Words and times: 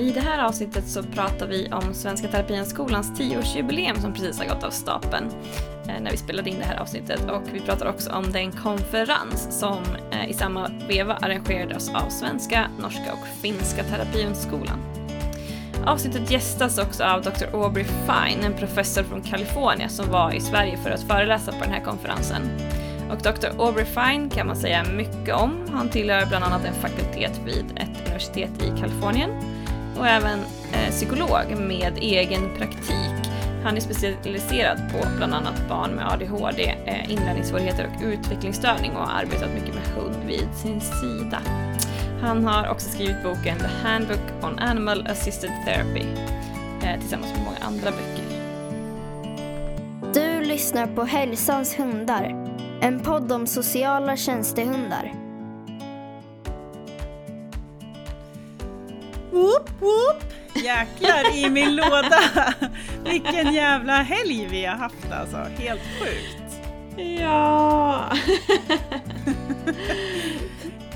I 0.00 0.12
det 0.12 0.20
här 0.20 0.44
avsnittet 0.44 0.88
så 0.88 1.02
pratar 1.02 1.46
vi 1.46 1.68
om 1.72 1.94
Svenska 1.94 2.28
Terapienskolans 2.28 3.20
10-årsjubileum 3.20 4.00
som 4.00 4.12
precis 4.12 4.38
har 4.38 4.46
gått 4.46 4.64
av 4.64 4.70
stapeln 4.70 5.30
eh, 5.88 6.00
när 6.00 6.10
vi 6.10 6.16
spelade 6.16 6.50
in 6.50 6.58
det 6.58 6.64
här 6.64 6.80
avsnittet 6.80 7.30
och 7.30 7.42
vi 7.52 7.60
pratar 7.60 7.86
också 7.86 8.10
om 8.10 8.32
den 8.32 8.52
konferens 8.52 9.58
som 9.60 9.82
eh, 10.10 10.30
i 10.30 10.34
samma 10.34 10.70
veva 10.88 11.14
arrangerades 11.14 11.88
av 11.88 12.08
Svenska, 12.08 12.70
Norska 12.78 13.12
och 13.12 13.42
Finska 13.42 13.84
Terapienskolan. 13.84 14.78
Avsnittet 15.86 16.30
gästas 16.30 16.78
också 16.78 17.04
av 17.04 17.22
Dr. 17.22 17.44
Aubrey 17.52 17.84
Fine, 17.84 18.44
en 18.44 18.54
professor 18.54 19.02
från 19.02 19.22
Kalifornien 19.22 19.90
som 19.90 20.10
var 20.10 20.32
i 20.32 20.40
Sverige 20.40 20.76
för 20.76 20.90
att 20.90 21.02
föreläsa 21.02 21.52
på 21.52 21.64
den 21.64 21.72
här 21.72 21.84
konferensen. 21.84 22.42
Och 23.10 23.18
Dr. 23.18 23.48
Aubrey 23.58 23.84
Fine 23.84 24.30
kan 24.30 24.46
man 24.46 24.56
säga 24.56 24.84
mycket 24.84 25.34
om. 25.34 25.68
Han 25.72 25.88
tillhör 25.88 26.26
bland 26.26 26.44
annat 26.44 26.64
en 26.64 26.74
fakultet 26.74 27.40
vid 27.44 27.64
ett 27.76 28.06
universitet 28.06 28.50
i 28.62 28.80
Kalifornien 28.80 29.59
och 30.00 30.06
även 30.06 30.38
eh, 30.72 30.90
psykolog 30.90 31.56
med 31.58 31.98
egen 31.98 32.56
praktik. 32.56 33.32
Han 33.64 33.76
är 33.76 33.80
specialiserad 33.80 34.78
på 34.92 35.08
bland 35.16 35.34
annat 35.34 35.68
barn 35.68 35.90
med 35.90 36.12
ADHD, 36.12 36.74
eh, 36.86 37.12
inlärningssvårigheter 37.12 37.90
och 37.96 38.02
utvecklingsstörning 38.04 38.90
och 38.90 39.06
har 39.06 39.20
arbetat 39.22 39.50
mycket 39.54 39.74
med 39.74 39.84
hund 39.84 40.16
vid 40.26 40.48
sin 40.54 40.80
sida. 40.80 41.42
Han 42.22 42.46
har 42.46 42.68
också 42.68 42.88
skrivit 42.90 43.22
boken 43.22 43.58
The 43.58 43.88
Handbook 43.88 44.44
on 44.44 44.58
Animal 44.58 45.06
Assisted 45.06 45.50
Therapy 45.66 46.04
eh, 46.82 47.00
tillsammans 47.00 47.32
med 47.32 47.44
många 47.44 47.58
andra 47.60 47.90
böcker. 47.90 48.24
Du 50.14 50.44
lyssnar 50.46 50.86
på 50.86 51.04
Hälsans 51.04 51.78
hundar, 51.78 52.24
en 52.80 53.00
podd 53.00 53.32
om 53.32 53.46
sociala 53.46 54.16
tjänstehundar. 54.16 55.19
Whoop, 59.32 59.70
whoop. 59.80 60.24
Jäklar 60.64 61.36
i 61.36 61.50
min 61.50 61.76
låda! 61.76 62.20
Vilken 63.04 63.54
jävla 63.54 64.02
helg 64.02 64.48
vi 64.50 64.64
har 64.64 64.76
haft 64.76 65.12
alltså, 65.12 65.36
helt 65.36 65.80
sjukt. 66.00 66.60
Ja! 67.20 68.12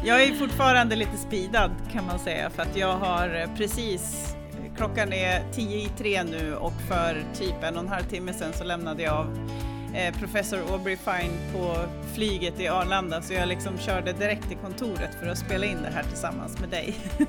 Jag 0.07 0.23
är 0.23 0.35
fortfarande 0.35 0.97
lite 0.97 1.17
speedad 1.17 1.71
kan 1.93 2.07
man 2.07 2.19
säga 2.19 2.51
för 2.51 2.63
att 2.63 2.77
jag 2.77 2.97
har 2.97 3.57
precis, 3.57 4.35
klockan 4.77 5.13
är 5.13 5.53
tio 5.53 5.77
i 5.77 5.89
tre 5.99 6.23
nu 6.23 6.55
och 6.55 6.73
för 6.89 7.25
typ 7.35 7.63
en 7.63 7.75
och 7.75 7.83
en 7.83 7.89
halv 7.89 8.05
timme 8.05 8.33
sedan 8.33 8.53
så 8.53 8.65
lämnade 8.65 9.03
jag 9.03 9.15
av 9.15 9.27
eh, 9.27 9.64
professor 10.19 10.73
Aubrey 10.73 10.97
Fine 10.97 11.53
på 11.53 11.77
flyget 12.15 12.61
i 12.61 12.69
Arlanda 12.69 13.23
så 13.23 13.33
jag 13.35 13.49
liksom 13.49 13.79
körde 13.79 14.13
direkt 14.13 14.49
till 14.49 14.57
kontoret 14.57 15.11
för 15.21 15.27
att 15.29 15.39
spela 15.39 15.67
in 15.67 15.83
det 15.83 15.91
här 15.95 16.03
tillsammans 16.03 16.61
med 16.61 16.69
dig. 16.69 16.95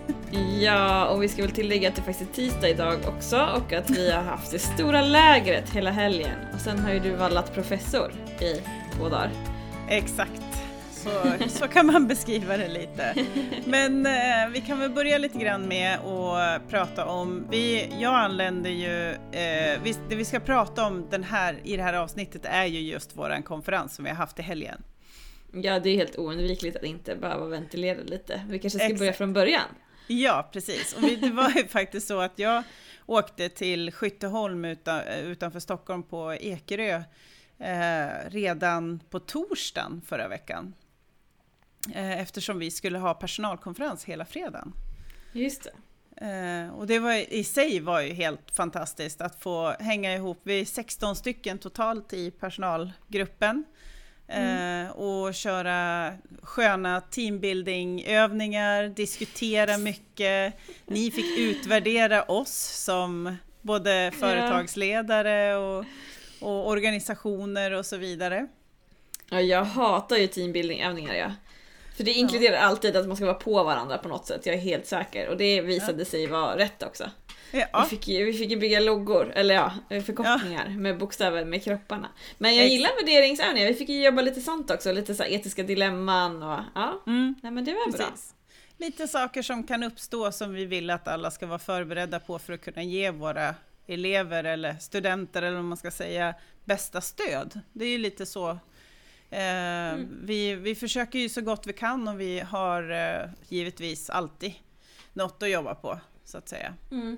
Ja, 0.61 1.05
och 1.05 1.23
vi 1.23 1.27
ska 1.27 1.41
väl 1.41 1.51
tillägga 1.51 1.89
att 1.89 1.95
det 1.95 2.01
faktiskt 2.01 2.29
är 2.29 2.33
tisdag 2.33 2.69
idag 2.69 2.99
också 3.07 3.49
och 3.55 3.73
att 3.73 3.89
vi 3.89 4.11
har 4.11 4.23
haft 4.23 4.51
det 4.51 4.59
stora 4.59 5.01
lägret 5.01 5.69
hela 5.69 5.91
helgen. 5.91 6.35
Och 6.53 6.59
sen 6.59 6.79
har 6.79 6.93
ju 6.93 6.99
du 6.99 7.11
vallat 7.11 7.53
professor 7.53 8.11
i 8.39 8.61
två 8.97 9.09
dagar. 9.09 9.31
Exakt. 9.89 10.44
Så, 11.05 11.49
så 11.49 11.67
kan 11.67 11.85
man 11.85 12.07
beskriva 12.07 12.57
det 12.57 12.67
lite. 12.67 13.25
Men 13.65 14.05
eh, 14.05 14.49
vi 14.51 14.61
kan 14.61 14.79
väl 14.79 14.89
börja 14.89 15.17
lite 15.17 15.37
grann 15.37 15.67
med 15.67 15.99
att 15.99 16.69
prata 16.69 17.05
om, 17.05 17.47
vi, 17.49 17.89
jag 17.99 18.13
anländer 18.13 18.69
ju, 18.69 19.09
eh, 19.11 19.81
vi, 19.83 19.95
det 20.09 20.15
vi 20.15 20.25
ska 20.25 20.39
prata 20.39 20.85
om 20.85 21.07
den 21.09 21.23
här, 21.23 21.59
i 21.63 21.77
det 21.77 21.83
här 21.83 21.93
avsnittet 21.93 22.45
är 22.45 22.65
ju 22.65 22.79
just 22.79 23.17
våran 23.17 23.43
konferens 23.43 23.95
som 23.95 24.05
vi 24.05 24.11
har 24.11 24.17
haft 24.17 24.39
i 24.39 24.41
helgen. 24.41 24.83
Ja, 25.51 25.79
det 25.79 25.89
är 25.89 25.95
helt 25.95 26.17
oundvikligt 26.17 26.77
att 26.77 26.83
inte 26.83 27.15
behöva 27.15 27.45
ventilera 27.45 28.03
lite. 28.03 28.45
Vi 28.49 28.59
kanske 28.59 28.79
ska 28.79 28.85
Exakt. 28.85 28.99
börja 28.99 29.13
från 29.13 29.33
början. 29.33 29.69
Ja, 30.07 30.49
precis. 30.53 30.95
Och 30.95 31.01
det 31.01 31.31
var 31.31 31.49
ju 31.49 31.67
faktiskt 31.67 32.07
så 32.07 32.19
att 32.19 32.39
jag 32.39 32.63
åkte 33.05 33.49
till 33.49 33.91
Skytteholm 33.91 34.65
utan, 34.65 35.01
utanför 35.07 35.59
Stockholm 35.59 36.03
på 36.03 36.33
Ekerö 36.33 37.03
eh, 37.59 38.29
redan 38.29 38.99
på 39.09 39.19
torsdagen 39.19 40.01
förra 40.05 40.27
veckan. 40.27 40.73
Eh, 41.93 42.21
eftersom 42.21 42.59
vi 42.59 42.71
skulle 42.71 42.99
ha 42.99 43.13
personalkonferens 43.13 44.03
hela 44.03 44.25
fredagen. 44.25 44.73
Just 45.33 45.63
det. 45.63 45.71
Eh, 46.17 46.69
och 46.69 46.87
det 46.87 46.99
var, 46.99 47.33
i 47.33 47.43
sig 47.43 47.79
var 47.79 48.01
ju 48.01 48.13
helt 48.13 48.51
fantastiskt 48.51 49.21
att 49.21 49.39
få 49.39 49.75
hänga 49.79 50.15
ihop. 50.15 50.39
Vi 50.43 50.61
är 50.61 50.65
16 50.65 51.15
stycken 51.15 51.57
totalt 51.57 52.13
i 52.13 52.31
personalgruppen. 52.31 53.65
Eh, 54.27 54.91
och 54.91 55.33
köra 55.33 56.13
sköna 56.41 57.01
teambuilding-övningar, 57.01 58.87
diskutera 58.87 59.77
mycket. 59.77 60.53
Ni 60.85 61.11
fick 61.11 61.39
utvärdera 61.39 62.23
oss 62.23 62.83
som 62.83 63.35
både 63.61 64.11
företagsledare 64.19 65.55
och, 65.55 65.85
och 66.39 66.67
organisationer 66.67 67.71
och 67.71 67.85
så 67.85 67.97
vidare. 67.97 68.47
Ja, 69.29 69.41
jag 69.41 69.63
hatar 69.63 70.17
ju 70.17 70.27
teambuilding-övningar 70.27 71.13
ja. 71.13 71.31
För 71.95 72.03
det 72.03 72.11
inkluderar 72.11 72.57
alltid 72.57 72.95
att 72.95 73.07
man 73.07 73.15
ska 73.15 73.25
vara 73.25 73.35
på 73.35 73.63
varandra 73.63 73.97
på 73.97 74.09
något 74.09 74.27
sätt, 74.27 74.45
jag 74.45 74.55
är 74.55 74.59
helt 74.59 74.85
säker. 74.85 75.29
Och 75.29 75.37
det 75.37 75.61
visade 75.61 76.05
sig 76.05 76.27
vara 76.27 76.57
rätt 76.57 76.83
också. 76.83 77.09
Ja, 77.51 77.81
Vi, 77.83 77.89
fick 77.89 78.07
ju, 78.07 78.25
vi 78.25 78.33
fick 78.33 78.49
ju 78.49 78.57
bygga 78.57 78.79
loggor, 78.79 79.31
eller 79.35 79.55
ja, 79.55 79.71
förkortningar 79.89 80.69
med 80.69 80.97
bokstäver 80.97 81.45
med 81.45 81.63
kropparna. 81.63 82.09
Men 82.37 82.55
jag 82.55 82.67
gillar 82.67 82.89
värderingsövningar, 83.01 83.67
vi 83.67 83.73
fick 83.73 83.89
ju 83.89 84.03
jobba 84.05 84.21
lite 84.21 84.41
sånt 84.41 84.71
också, 84.71 84.91
lite 84.91 85.15
så 85.15 85.23
etiska 85.23 85.63
dilemman 85.63 86.43
och 86.43 86.59
ja. 86.75 87.01
mm, 87.07 87.35
Nej 87.43 87.51
men 87.51 87.65
det 87.65 87.73
var 87.73 87.91
bra. 87.91 88.05
precis. 88.07 88.33
Lite 88.77 89.07
saker 89.07 89.41
som 89.41 89.63
kan 89.63 89.83
uppstå 89.83 90.31
som 90.31 90.53
vi 90.53 90.65
vill 90.65 90.89
att 90.89 91.07
alla 91.07 91.31
ska 91.31 91.47
vara 91.47 91.59
förberedda 91.59 92.19
på 92.19 92.39
för 92.39 92.53
att 92.53 92.61
kunna 92.61 92.83
ge 92.83 93.11
våra 93.11 93.55
elever 93.87 94.43
eller 94.43 94.73
studenter 94.73 95.41
eller 95.41 95.55
vad 95.55 95.65
man 95.65 95.77
ska 95.77 95.91
säga 95.91 96.35
bästa 96.65 97.01
stöd. 97.01 97.59
Det 97.73 97.85
är 97.85 97.89
ju 97.89 97.97
lite 97.97 98.25
så. 98.25 98.57
Eh, 99.35 99.99
vi, 100.21 100.55
vi 100.55 100.75
försöker 100.75 101.19
ju 101.19 101.29
så 101.29 101.41
gott 101.41 101.67
vi 101.67 101.73
kan 101.73 102.07
och 102.07 102.19
vi 102.19 102.39
har 102.39 102.91
eh, 102.91 103.29
givetvis 103.47 104.09
alltid 104.09 104.53
något 105.13 105.43
att 105.43 105.49
jobba 105.49 105.75
på 105.75 105.99
så 106.23 106.37
att 106.37 106.49
säga. 106.49 106.73
Mm. 106.91 107.17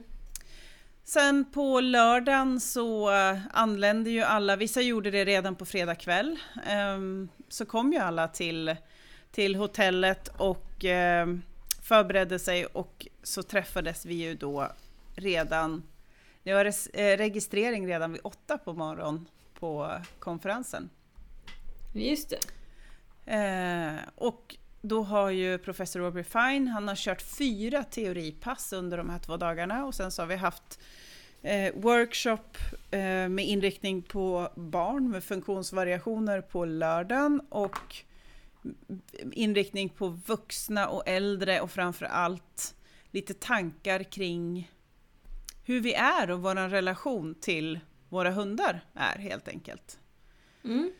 Sen 1.03 1.45
på 1.53 1.79
lördagen 1.79 2.59
så 2.59 3.11
eh, 3.11 3.37
anlände 3.51 4.09
ju 4.09 4.21
alla, 4.21 4.55
vissa 4.55 4.81
gjorde 4.81 5.11
det 5.11 5.25
redan 5.25 5.55
på 5.55 5.65
fredag 5.65 5.95
kväll, 5.95 6.39
ehm, 6.65 7.29
så 7.49 7.65
kom 7.65 7.93
ju 7.93 7.99
alla 7.99 8.27
till, 8.27 8.75
till 9.31 9.55
hotellet 9.55 10.27
och 10.37 10.85
ehm, 10.85 11.41
förberedde 11.81 12.39
sig 12.39 12.65
och 12.65 13.07
så 13.23 13.43
träffades 13.43 14.05
vi 14.05 14.13
ju 14.13 14.35
då 14.35 14.71
redan, 15.15 15.83
det 16.43 16.53
var 16.53 16.63
registrering 17.17 17.87
redan 17.87 18.11
vid 18.11 18.21
åtta 18.23 18.57
på 18.57 18.73
morgonen 18.73 19.27
på 19.59 19.91
konferensen. 20.19 20.89
Just 21.97 22.29
det. 22.29 22.39
Eh, 23.27 24.09
och 24.15 24.55
då 24.81 25.03
har 25.03 25.29
ju 25.29 25.57
professor 25.57 26.05
Aubrey 26.05 26.23
Fine, 26.23 26.67
han 26.67 26.87
har 26.87 26.95
kört 26.95 27.21
fyra 27.21 27.83
teoripass 27.83 28.73
under 28.73 28.97
de 28.97 29.09
här 29.09 29.19
två 29.19 29.37
dagarna 29.37 29.85
och 29.85 29.95
sen 29.95 30.11
så 30.11 30.21
har 30.21 30.27
vi 30.27 30.35
haft 30.35 30.79
eh, 31.41 31.73
workshop 31.75 32.57
eh, 32.91 33.29
med 33.29 33.45
inriktning 33.45 34.01
på 34.01 34.49
barn 34.55 35.11
med 35.11 35.23
funktionsvariationer 35.23 36.41
på 36.41 36.65
lördagen 36.65 37.41
och 37.49 37.95
inriktning 39.31 39.89
på 39.89 40.07
vuxna 40.07 40.87
och 40.87 41.03
äldre 41.05 41.61
och 41.61 41.71
framför 41.71 42.05
allt 42.05 42.75
lite 43.11 43.33
tankar 43.33 44.03
kring 44.03 44.71
hur 45.65 45.81
vi 45.81 45.93
är 45.93 46.31
och 46.31 46.41
vår 46.41 46.69
relation 46.69 47.35
till 47.35 47.79
våra 48.09 48.31
hundar 48.31 48.81
är 48.93 49.19
helt 49.19 49.47
enkelt. 49.47 49.99
Mm. 50.63 50.91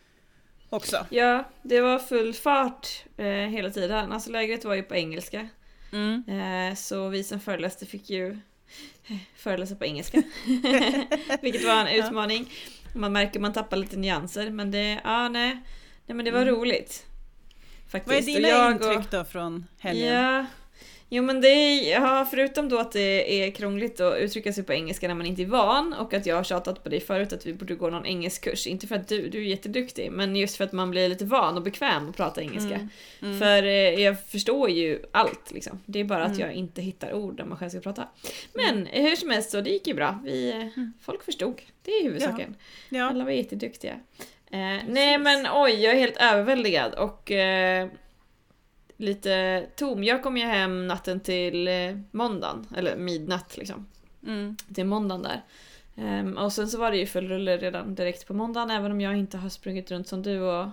Också. 0.70 1.06
Ja, 1.10 1.44
det 1.62 1.82
var 1.82 2.00
full 2.00 2.34
fart 2.34 2.88
eh, 3.18 3.26
hela 3.26 3.70
tiden. 3.70 4.12
Alltså 4.12 4.32
lägret 4.32 4.66
var 4.66 4.76
ju 4.76 4.84
på 4.84 4.96
engelska. 4.96 5.48
Mm. 5.92 6.24
Eh, 6.30 6.76
så 6.76 7.10
vi 7.10 7.24
som 7.24 7.40
föreläste 7.40 7.86
fick 7.86 8.10
ju 8.10 8.38
föreläsa 9.36 9.76
på 9.76 9.86
engelska. 9.86 10.24
Vilket 11.42 11.66
var 11.66 11.86
en 11.86 12.06
utmaning. 12.06 12.52
Man 12.96 13.14
märker 13.14 13.40
man 13.40 13.54
tappar 13.54 13.78
lite 13.78 13.98
nyanser 13.98 14.50
men 14.50 14.72
det, 14.72 15.02
ja 15.04 15.30
nej. 15.30 15.62
nej 16.06 16.16
men 16.16 16.26
det 16.26 16.32
var 16.32 16.46
roligt. 16.46 17.06
Faktiskt. 17.88 18.28
Vad 18.28 18.36
är 18.36 18.40
dina 18.40 18.48
Och 18.48 18.54
jag 18.54 18.72
intryck 18.72 19.12
då 19.12 19.24
från 19.24 19.68
helgen? 19.80 20.14
Ja. 20.14 20.46
Jo 21.10 21.24
men 21.24 21.42
det 21.42 21.48
är, 21.48 21.92
ja, 21.92 22.28
förutom 22.32 22.70
då 22.70 22.78
att 22.80 22.92
det 22.92 23.44
är 23.44 23.52
krångligt 23.52 24.00
att 24.00 24.18
uttrycka 24.20 24.54
sig 24.54 24.64
på 24.64 24.74
engelska 24.74 25.08
när 25.08 25.16
man 25.16 25.26
inte 25.26 25.42
är 25.42 25.46
van 25.46 25.94
och 25.94 26.14
att 26.14 26.26
jag 26.26 26.36
har 26.36 26.44
tjatat 26.44 26.84
på 26.84 26.90
dig 26.90 27.00
förut 27.00 27.34
att 27.34 27.46
vi 27.46 27.54
borde 27.54 27.76
gå 27.76 27.90
någon 27.90 28.06
engelskkurs. 28.06 28.68
Inte 28.68 28.88
för 28.88 28.96
att 28.96 29.08
du, 29.08 29.30
du 29.30 29.38
är 29.38 29.46
jätteduktig 29.46 30.12
men 30.12 30.36
just 30.36 30.58
för 30.58 30.64
att 30.64 30.72
man 30.72 30.92
blir 30.92 31.10
lite 31.10 31.26
van 31.26 31.56
och 31.58 31.64
bekväm 31.64 32.10
att 32.10 32.18
prata 32.18 32.42
engelska. 32.42 32.76
Mm. 32.76 32.90
Mm. 33.22 33.40
För 33.40 33.64
eh, 33.64 33.72
jag 34.04 34.24
förstår 34.26 34.70
ju 34.70 35.02
allt 35.12 35.52
liksom. 35.52 35.80
Det 35.86 36.00
är 36.00 36.04
bara 36.04 36.24
att 36.24 36.36
Mm. 36.36 36.42
jag 36.48 36.54
inte 36.54 36.82
hittar 36.82 37.14
ord 37.14 37.38
när 37.38 37.46
man 37.46 37.58
själv 37.58 37.70
ska 37.70 37.80
prata. 37.80 38.08
Men 38.54 38.88
eh, 38.88 39.04
hur 39.04 39.16
som 39.16 39.30
helst 39.30 39.50
så 39.50 39.62
det 39.62 39.70
gick 39.70 39.88
ju 39.88 39.94
bra. 39.94 40.20
Vi, 40.24 40.50
eh, 40.52 40.84
Folk 41.02 41.24
förstod. 41.24 41.62
Det 41.84 41.92
är 41.92 42.04
huvudsaken. 42.04 42.56
Ja. 42.90 43.10
Alla 43.10 43.24
var 43.24 43.32
jätteduktiga. 43.32 43.94
Eh, 44.52 44.84
nej 44.88 45.18
men 45.18 45.48
oj, 45.54 45.84
jag 45.84 45.94
är 45.94 46.00
helt 46.00 46.18
överväldigad 46.18 46.94
och 46.94 47.32
eh, 47.32 47.88
lite 48.98 49.66
tom. 49.76 50.04
Jag 50.04 50.24
kom 50.24 50.38
ju 50.38 50.44
hem 50.46 50.88
natten 50.88 51.20
till 51.20 51.68
eh, 51.68 51.98
måndagen, 52.12 52.68
eller 52.76 52.96
midnatt 52.98 53.58
liksom. 53.58 53.88
Mm. 54.26 54.58
Till 54.76 54.86
måndagen 54.86 55.24
där. 55.24 55.44
Ehm, 55.98 56.38
och 56.38 56.54
sen 56.54 56.68
så 56.68 56.78
var 56.78 56.92
det 56.92 56.98
ju 56.98 57.06
full 57.06 57.28
rulle 57.28 57.58
redan 57.58 57.96
direkt 57.96 58.28
på 58.28 58.34
måndagen 58.34 58.72
även 58.72 58.92
om 58.92 59.02
jag 59.02 59.18
inte 59.18 59.38
har 59.38 59.50
sprungit 59.50 59.92
runt 59.92 60.08
som 60.08 60.24
du 60.24 60.40
och 60.42 60.68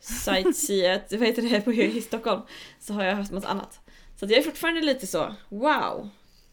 sightseeat, 0.00 1.02
vad 1.12 1.26
heter 1.26 1.42
det, 1.42 1.60
på, 1.60 1.72
i 1.72 2.00
Stockholm. 2.00 2.42
Så 2.80 2.92
har 2.92 3.04
jag 3.04 3.16
haft 3.16 3.32
något 3.32 3.44
annat. 3.44 3.80
Så 4.16 4.24
jag 4.26 4.32
är 4.32 4.42
fortfarande 4.42 4.80
lite 4.80 5.06
så, 5.06 5.34
wow! 5.48 6.10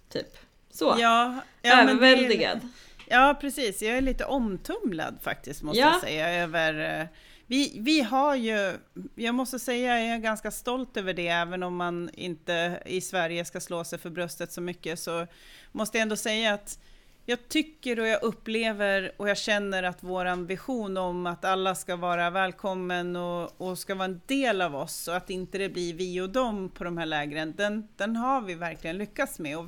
Typ. 0.09 0.37
Så. 0.71 0.95
Ja, 0.99 1.41
ja, 1.61 1.81
Överväldigad. 1.81 2.59
Ja, 3.07 3.37
precis. 3.41 3.81
Jag 3.81 3.97
är 3.97 4.01
lite 4.01 4.25
omtumlad 4.25 5.17
faktiskt, 5.21 5.63
måste 5.63 5.79
Ja. 5.79 5.91
jag 5.91 6.01
säga. 6.01 6.43
Över, 6.43 6.99
eh, 7.01 7.07
vi, 7.49 7.79
vi 7.79 8.01
har 8.01 8.35
ju, 8.35 8.77
jag 9.15 9.35
måste 9.35 9.59
säga, 9.59 9.99
jag 9.99 10.15
är 10.15 10.17
ganska 10.17 10.51
stolt 10.51 10.97
över 10.97 11.13
det, 11.13 11.27
även 11.27 11.63
om 11.63 11.75
man 11.75 12.09
inte 12.13 12.83
i 12.85 13.01
Sverige 13.01 13.45
ska 13.45 13.59
slå 13.59 13.83
sig 13.83 13.99
för 13.99 14.09
bröstet 14.09 14.51
så 14.51 14.61
mycket, 14.61 14.99
så 14.99 15.27
måste 15.71 15.97
jag 15.97 16.01
ändå 16.01 16.15
säga 16.15 16.53
att 16.53 16.79
jag 17.25 17.49
tycker 17.49 17.99
och 17.99 18.07
jag 18.07 18.23
upplever 18.23 19.11
och 19.17 19.29
jag 19.29 19.37
känner 19.37 19.83
att 19.83 19.97
vår 20.03 20.45
vision 20.45 20.97
om 20.97 21.25
att 21.25 21.45
alla 21.45 21.75
ska 21.75 21.95
vara 21.95 22.29
välkommen 22.29 23.15
och, 23.15 23.61
och 23.61 23.79
ska 23.79 23.95
vara 23.95 24.05
en 24.05 24.21
del 24.25 24.61
av 24.61 24.75
oss 24.75 25.07
och 25.07 25.15
att 25.15 25.29
inte 25.29 25.57
det 25.57 25.69
blir 25.69 25.93
vi 25.93 26.21
och 26.21 26.29
dem 26.29 26.69
på 26.69 26.83
de 26.83 26.97
här 26.97 27.05
lägren, 27.05 27.53
den, 27.57 27.87
den 27.97 28.15
har 28.15 28.41
vi 28.41 28.53
verkligen 28.53 28.97
lyckats 28.97 29.39
med. 29.39 29.57
Och 29.57 29.65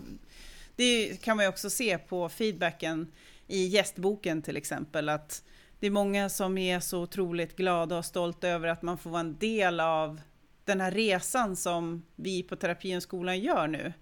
det 0.76 1.22
kan 1.22 1.38
man 1.38 1.46
ju 1.46 1.50
också 1.50 1.70
se 1.70 1.98
på 1.98 2.30
feedbacken 2.30 3.12
i 3.48 3.68
gästboken 3.68 4.42
till 4.42 4.58
exempel, 4.58 5.10
att 5.10 5.44
det 5.82 5.88
är 5.88 5.92
många 5.92 6.30
som 6.30 6.58
är 6.58 6.80
så 6.80 7.02
otroligt 7.02 7.56
glada 7.56 7.98
och 7.98 8.06
stolta 8.06 8.48
över 8.48 8.68
att 8.68 8.82
man 8.82 8.98
får 8.98 9.10
vara 9.10 9.20
en 9.20 9.38
del 9.38 9.80
av 9.80 10.22
den 10.66 10.82
här 10.82 10.92
resan 10.92 11.56
som 11.56 12.06
vi 12.16 12.44
på 12.44 12.56
Terapihögskolan 12.56 13.40
gör 13.40 13.68
nu. 13.68 13.94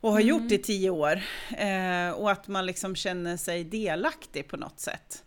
Och 0.00 0.12
har 0.12 0.20
gjort 0.20 0.52
i 0.52 0.58
tio 0.58 0.90
år. 0.90 1.20
Eh, 1.58 2.10
och 2.10 2.30
att 2.30 2.48
man 2.48 2.66
liksom 2.66 2.96
känner 2.96 3.36
sig 3.36 3.64
delaktig 3.64 4.48
på 4.48 4.56
något 4.56 4.80
sätt. 4.80 5.24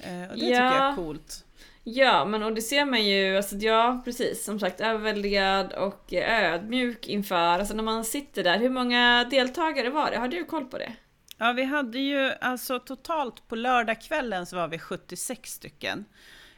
Eh, 0.00 0.22
och 0.22 0.28
det 0.28 0.40
tycker 0.40 0.52
jag 0.52 0.72
Ja. 0.74 0.92
är 0.92 0.96
coolt. 0.96 1.44
Ja, 1.84 2.24
men 2.24 2.42
och 2.42 2.54
det 2.54 2.62
ser 2.62 2.84
man 2.84 3.04
ju, 3.06 3.36
alltså 3.36 3.56
ja 3.56 4.02
precis, 4.04 4.44
som 4.44 4.60
sagt 4.60 4.80
överväldigad 4.80 5.72
och 5.72 6.12
ödmjuk 6.12 7.08
inför, 7.08 7.36
alltså 7.58 7.74
när 7.74 7.82
man 7.82 8.04
sitter 8.04 8.44
där, 8.44 8.58
hur 8.58 8.70
många 8.70 9.24
deltagare 9.30 9.90
var 9.90 10.10
det? 10.10 10.18
Har 10.18 10.28
du 10.28 10.44
koll 10.44 10.64
på 10.64 10.78
det? 10.78 10.92
Ja, 11.38 11.52
vi 11.52 11.64
hade 11.64 11.98
ju 11.98 12.32
alltså 12.40 12.78
totalt 12.78 13.48
på 13.48 13.56
lördagskvällen 13.56 14.46
så 14.46 14.56
var 14.56 14.68
vi 14.68 14.78
76 14.78 15.52
stycken. 15.52 16.04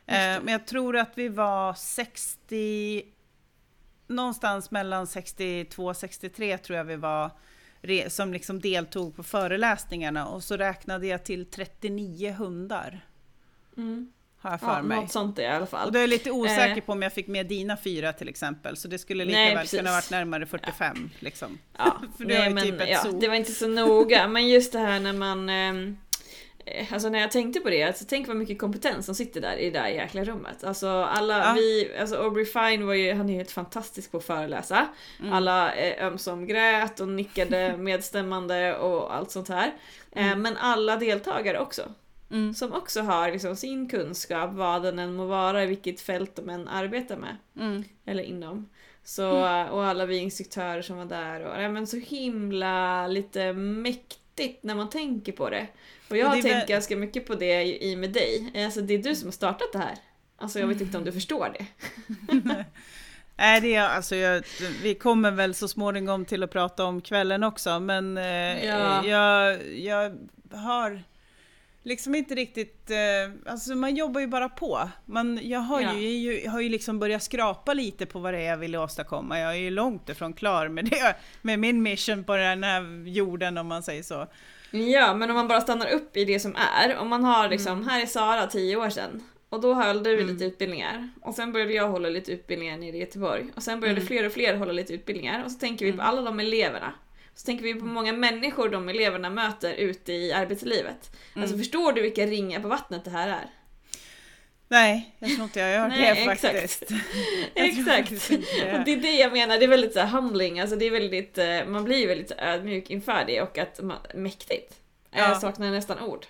Eh, 0.06 0.16
men 0.16 0.48
jag 0.48 0.66
tror 0.66 0.96
att 0.96 1.12
vi 1.14 1.28
var 1.28 1.74
60, 1.74 3.02
någonstans 4.06 4.70
mellan 4.70 5.06
62 5.06 5.86
och 5.86 5.96
63 5.96 6.58
tror 6.58 6.76
jag 6.76 6.84
vi 6.84 6.96
var 6.96 7.30
som 8.08 8.32
liksom 8.32 8.60
deltog 8.60 9.16
på 9.16 9.22
föreläsningarna 9.22 10.26
och 10.26 10.44
så 10.44 10.56
räknade 10.56 11.06
jag 11.06 11.24
till 11.24 11.46
39 11.46 12.32
hundar. 12.32 13.06
Har 14.46 14.52
jag 14.52 14.60
för 14.60 14.66
Ja, 14.76 14.82
mig. 14.82 15.00
något 15.00 15.12
sånt 15.12 15.38
i 15.38 15.46
alla 15.46 15.66
fall. 15.66 15.86
Och 15.86 15.92
då 15.92 15.98
är 15.98 16.02
jag 16.02 16.10
lite 16.10 16.30
osäker 16.30 16.76
Eh. 16.76 16.80
på 16.80 16.92
om 16.92 17.02
jag 17.02 17.12
fick 17.12 17.26
med 17.26 17.46
dina 17.46 17.76
fyra 17.76 18.12
till 18.12 18.28
exempel, 18.28 18.76
så 18.76 18.88
det 18.88 18.98
skulle 18.98 19.24
lika 19.24 19.38
Nej, 19.38 19.54
väl 19.54 19.62
precis. 19.62 19.78
kunna 19.80 19.90
varit 19.90 20.10
närmare 20.10 20.46
45. 20.46 21.10
Liksom. 21.18 21.58
Ja, 21.78 21.96
För 22.18 22.24
det 22.24 22.34
var 22.34 22.40
nej, 22.44 22.54
men, 22.54 22.62
typ 22.64 22.88
ja, 22.88 22.98
zoo. 23.02 23.18
det 23.20 23.28
var 23.28 23.34
inte 23.34 23.52
så 23.52 23.68
noga, 23.68 24.28
men 24.28 24.48
just 24.48 24.72
det 24.72 24.78
här 24.78 25.00
när 25.00 25.12
man 25.12 25.48
ehm, 25.48 25.96
eh, 26.66 26.92
Alltså 26.92 27.08
när 27.08 27.18
jag 27.18 27.30
tänkte 27.30 27.60
på 27.60 27.70
det, 27.70 27.82
alltså 27.82 28.04
tänk 28.08 28.28
vad 28.28 28.36
mycket 28.36 28.58
kompetens 28.58 29.06
som 29.06 29.14
sitter 29.14 29.40
där 29.40 29.56
i 29.56 29.70
det 29.70 29.78
där 29.80 29.88
jäkla 29.88 30.24
rummet. 30.24 30.64
Alltså 30.64 30.88
alla 30.88 31.38
Ja. 31.38 31.52
vi, 31.56 31.90
alltså 32.00 32.16
Aubrey 32.16 32.44
Fine 32.44 32.86
var 32.86 32.94
ju, 32.94 33.12
han 33.14 33.30
är 33.30 33.34
helt 33.34 33.50
fantastisk 33.50 34.10
på 34.10 34.18
att 34.18 34.24
föreläsa. 34.24 34.86
Mm. 35.20 35.32
Alla 35.32 35.74
eh, 35.74 36.06
ömsom 36.06 36.46
grät 36.46 37.00
och 37.00 37.08
nickade 37.08 37.76
medstämmande 37.78 38.76
och 38.76 39.14
allt 39.16 39.30
sånt 39.30 39.48
här. 39.48 39.72
Eh, 40.12 40.36
men 40.36 40.56
alla 40.56 40.96
deltagare 40.96 41.58
också. 41.60 41.82
Mm. 42.30 42.54
Som 42.54 42.72
också 42.72 43.00
har 43.00 43.32
liksom 43.32 43.56
sin 43.56 43.88
kunskap, 43.88 44.50
vad 44.52 44.82
den 44.82 44.98
än 44.98 45.14
må 45.14 45.26
vara, 45.26 45.62
i 45.64 45.66
vilket 45.66 46.00
fält 46.00 46.36
de 46.36 46.48
än 46.50 46.68
arbetar 46.68 47.16
med. 47.16 47.36
Mm. 47.58 47.84
Eller 48.06 48.22
inom. 48.22 48.68
Så, 49.04 49.30
och 49.70 49.84
alla 49.86 50.06
vi 50.06 50.16
instruktörer 50.16 50.82
som 50.82 50.96
var 50.96 51.04
där. 51.04 51.40
Och, 51.40 51.56
nej, 51.56 51.68
men 51.68 51.86
så 51.86 51.96
himla 51.96 53.06
lite 53.06 53.52
mäktigt 53.52 54.62
när 54.62 54.74
man 54.74 54.90
tänker 54.90 55.32
på 55.32 55.50
det. 55.50 55.66
Och 56.10 56.16
jag 56.16 56.26
har 56.26 56.32
tänkt 56.34 56.46
väl- 56.46 56.66
ganska 56.68 56.96
mycket 56.96 57.26
på 57.26 57.34
det 57.34 57.62
i 57.62 57.90
i 57.90 57.96
med 57.96 58.10
dig. 58.12 58.52
Alltså 58.64 58.80
det 58.80 58.94
är 58.94 58.98
du 58.98 59.14
som 59.14 59.26
har 59.26 59.32
startat 59.32 59.72
det 59.72 59.78
här. 59.78 59.94
Alltså 60.38 60.58
jag 60.60 60.66
vet 60.66 60.80
inte 60.80 60.98
om 60.98 61.04
du 61.04 61.12
förstår 61.12 61.54
det. 61.58 61.66
Nej, 63.38 63.60
det 63.60 63.74
är, 63.74 63.88
alltså 63.88 64.16
jag, 64.16 64.42
vi 64.82 64.94
kommer 64.94 65.30
väl 65.30 65.54
så 65.54 65.68
småningom 65.68 66.24
till 66.24 66.42
att 66.42 66.50
prata 66.50 66.84
om 66.84 67.00
kvällen 67.00 67.42
också, 67.44 67.80
men 67.80 68.18
eh, 68.18 68.64
Ja. 68.66 69.06
jag, 69.06 69.68
jag 69.78 70.18
har 70.52 71.02
liksom 71.86 72.14
inte 72.14 72.34
riktigt, 72.34 72.90
eh, 72.90 73.50
alltså 73.52 73.74
man 73.74 73.94
jobbar 73.96 74.20
ju 74.20 74.26
bara 74.26 74.48
på. 74.48 74.90
Man, 75.04 75.40
jag 75.42 75.60
har 75.60 75.80
Ja. 75.80 75.92
ju, 75.94 76.42
jag 76.44 76.50
har 76.50 76.60
ju 76.60 76.68
liksom 76.68 76.98
börjat 76.98 77.22
skrapa 77.22 77.74
lite 77.74 78.06
på 78.06 78.18
vad 78.18 78.34
det 78.34 78.40
är 78.40 78.50
jag 78.50 78.56
vill 78.56 78.76
åstadkomma. 78.76 79.38
Jag 79.40 79.50
är 79.52 79.58
ju 79.58 79.70
långt 79.70 80.08
ifrån 80.08 80.32
klar 80.32 80.68
med 80.68 80.84
det, 80.84 81.16
med 81.42 81.58
min 81.58 81.82
mission 81.82 82.24
på 82.24 82.36
den 82.36 82.62
här 82.64 83.08
jorden 83.08 83.58
om 83.58 83.66
man 83.66 83.82
säger 83.82 84.02
så. 84.02 84.26
Ja, 84.70 85.14
men 85.14 85.30
om 85.30 85.36
man 85.36 85.48
bara 85.48 85.60
stannar 85.60 85.90
upp 85.90 86.16
i 86.16 86.24
det 86.24 86.40
som 86.40 86.56
är. 86.56 86.96
Om 86.96 87.08
man 87.08 87.24
har 87.24 87.48
liksom, 87.48 87.88
här 87.88 88.02
är 88.02 88.06
Sara 88.06 88.46
10 88.46 88.76
år 88.76 88.90
sedan. 88.90 89.22
Och 89.48 89.60
då 89.60 89.74
höll 89.74 90.02
du 90.02 90.24
lite 90.26 90.44
utbildningar. 90.44 91.08
Och 91.22 91.34
sen 91.34 91.52
började 91.52 91.72
jag 91.72 91.88
hålla 91.88 92.08
lite 92.08 92.32
utbildningar 92.32 92.76
nere 92.78 92.96
i 92.96 93.00
Göteborg. 93.00 93.44
Och 93.56 93.62
sen 93.62 93.80
började 93.80 94.00
fler 94.00 94.26
och 94.26 94.32
fler 94.32 94.56
hålla 94.56 94.72
lite 94.72 94.94
utbildningar. 94.94 95.44
Och 95.44 95.52
så 95.52 95.58
tänker 95.58 95.86
vi 95.86 95.92
på 95.92 96.02
alla 96.02 96.22
de 96.22 96.40
eleverna. 96.40 96.92
Så 97.36 97.46
tänker 97.46 97.64
vi 97.64 97.74
på 97.74 97.84
många 97.84 98.12
människor 98.12 98.68
de 98.68 98.88
eleverna 98.88 99.30
möter 99.30 99.74
ute 99.74 100.12
i 100.12 100.32
arbetslivet. 100.32 101.16
Alltså 101.34 101.58
förstår 101.58 101.92
du 101.92 102.02
vilka 102.02 102.26
ringar 102.26 102.60
på 102.60 102.68
vattnet 102.68 103.04
det 103.04 103.10
här 103.10 103.28
är? 103.28 103.50
Nej, 104.68 105.16
jag 105.18 105.30
tror 105.30 105.44
inte 105.44 105.60
jag 105.60 105.70
gör 105.70 105.88
Nej, 105.88 106.00
det 106.00 106.32
exakt. 106.32 106.40
faktiskt. 106.40 106.82
Exakt! 107.54 108.10
inte 108.10 108.36
det. 108.36 108.82
Det 108.84 108.92
är 108.92 108.96
det 108.96 109.12
jag 109.16 109.32
menar, 109.32 109.58
det 109.58 109.64
är 109.64 109.68
väldigt 109.68 109.92
så 109.92 110.00
här 110.00 110.06
humbling, 110.06 110.60
alltså 110.60 110.76
det 110.76 110.86
är 110.86 110.90
väldigt, 110.90 111.38
eh, 111.38 111.66
man 111.66 111.84
blir 111.84 112.08
väldigt 112.08 112.32
ödmjuk 112.38 112.90
inför 112.90 113.24
det 113.26 113.42
och 113.42 113.58
att 113.58 113.82
man, 113.82 113.98
mäktigt. 114.14 114.74
Ja. 115.10 115.18
Jag 115.18 115.40
saknar 115.40 115.70
nästan 115.70 116.00
ord. 116.00 116.26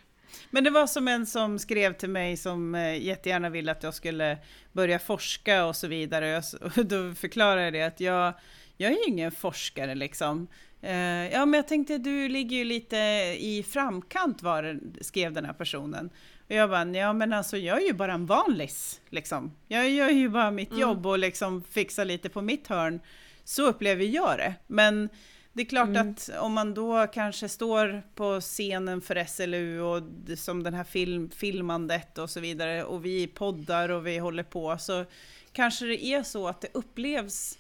Men 0.51 0.65
det 0.65 0.71
var 0.71 0.87
som 0.87 1.09
en 1.09 1.27
som 1.27 1.59
skrev 1.59 1.93
till 1.93 2.11
mig 2.11 2.37
som 2.37 2.75
eh, 2.75 3.03
jättegärna 3.03 3.49
ville 3.49 3.73
att 3.73 3.83
jag 3.83 3.95
skulle 3.95 4.39
börja 4.73 4.99
forska 4.99 5.65
och 5.65 5.77
så 5.77 5.87
vidare. 5.87 6.43
Och 6.61 6.85
då 6.87 7.15
förklarade 7.15 7.65
jag 7.65 7.73
det 7.73 7.83
att 7.83 8.01
jag, 8.01 8.33
jag 8.77 8.93
är 8.93 8.97
ju 8.97 9.05
ingen 9.07 9.33
forskare 9.33 9.95
liksom. 9.95 10.49
Eh, 10.81 11.33
ja, 11.33 11.47
men 11.47 11.59
jag 11.59 11.69
tänkte 11.69 11.99
du 11.99 12.29
ligger 12.29 12.57
ju 12.57 12.65
lite 12.65 12.97
i 13.39 13.65
framkant 13.69 14.43
var 14.43 14.63
det, 14.63 15.05
skrev 15.05 15.33
den 15.33 15.45
här 15.45 15.53
personen. 15.53 16.11
Och 16.49 16.55
jag 16.55 16.71
bara, 16.71 16.85
ja 16.85 17.13
men 17.13 17.33
alltså 17.33 17.57
jag 17.57 17.83
är 17.83 17.87
ju 17.87 17.93
bara 17.93 18.13
en 18.13 18.27
vanlis 18.27 19.01
liksom. 19.11 19.53
Jag 19.69 19.91
gör 19.91 20.09
ju 20.09 20.29
bara 20.29 20.51
mitt 20.51 20.79
jobb 20.79 21.07
och 21.07 21.19
liksom 21.19 21.63
fixar 21.63 22.05
lite 22.05 22.29
på 22.29 22.43
mitt 22.43 22.69
hörn. 22.69 23.01
Så 23.45 23.67
upplever 23.67 24.05
jag 24.05 24.39
det. 24.39 24.55
Men 24.67 25.09
det 25.53 25.63
är 25.63 25.67
klart 25.67 25.97
att 25.97 26.31
om 26.41 26.53
man 26.53 26.75
då 26.75 27.07
kanske 27.07 27.49
står 27.49 28.03
på 28.15 28.41
scenen 28.41 29.01
för 29.01 29.25
SLU 29.25 29.81
och 29.81 30.03
som 30.39 30.63
den 30.63 30.75
här 30.75 30.85
film, 30.85 31.31
filmandet 31.31 32.19
och 32.19 32.31
så 32.31 32.41
vidare 32.41 32.85
och 32.85 33.05
vi 33.05 33.27
poddar 33.27 33.89
och 33.89 34.07
vi 34.07 34.19
håller 34.19 34.43
på 34.43 34.79
så 34.79 35.05
kanske 35.53 35.87
det 35.87 36.05
är 36.05 36.23
så 36.23 36.49
att 36.49 36.61
det 36.61 36.69
upplevs 36.75 37.59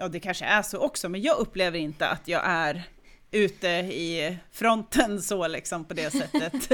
Ja 0.00 0.08
det 0.08 0.20
kanske 0.20 0.44
är 0.44 0.62
så 0.62 0.78
också 0.78 1.08
men 1.08 1.22
jag 1.22 1.38
upplever 1.38 1.78
inte 1.78 2.08
att 2.08 2.28
jag 2.28 2.42
är 2.44 2.82
ute 3.30 3.68
i 3.68 4.36
fronten 4.52 5.22
så 5.22 5.46
liksom 5.48 5.84
på 5.84 5.94
det 5.94 6.10
sättet. 6.12 6.70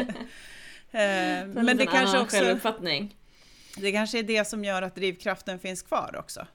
Eh, 0.91 1.47
men 1.47 1.77
det 1.77 1.87
kanske 1.87 2.19
också 2.19 2.37
självuppfattning. 2.37 3.17
det 3.77 3.93
kanske 3.93 4.19
är 4.19 4.23
det 4.23 4.45
som 4.49 4.65
gör 4.65 4.83
att 4.83 4.95
drivkraften 4.95 5.59
finns 5.59 5.83
kvar 5.83 6.17
också. 6.19 6.47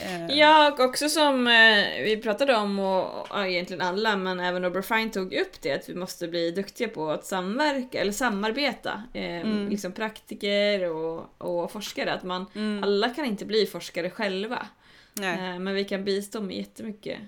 Eh, 0.00 0.26
Ja, 0.38 0.72
och 0.72 0.80
också 0.80 1.08
som 1.08 1.46
eh, 1.46 1.84
vi 2.04 2.20
pratade 2.22 2.56
om, 2.56 2.78
och 2.78 3.26
ja, 3.30 3.46
egentligen 3.46 3.82
alla, 3.82 4.16
men 4.16 4.40
även 4.40 4.64
Oberfine 4.64 5.10
tog 5.10 5.34
upp 5.34 5.62
det, 5.62 5.72
att 5.72 5.88
vi 5.88 5.94
måste 5.94 6.28
bli 6.28 6.50
duktiga 6.50 6.88
på 6.88 7.10
att 7.10 7.26
samverka, 7.26 8.00
eller 8.00 8.12
samarbeta. 8.12 9.02
Eh, 9.12 9.46
Liksom 9.70 9.92
praktiker 9.92 10.90
och, 10.90 11.30
och 11.38 11.72
forskare, 11.72 12.12
att 12.12 12.22
man, 12.22 12.46
alla 12.84 13.08
kan 13.10 13.24
inte 13.24 13.44
bli 13.44 13.66
forskare 13.66 14.10
själva. 14.10 14.66
Nej. 15.14 15.52
Eh, 15.54 15.58
men 15.58 15.74
vi 15.74 15.84
kan 15.84 16.04
bistå 16.04 16.40
med 16.40 16.56
jättemycket 16.56 17.18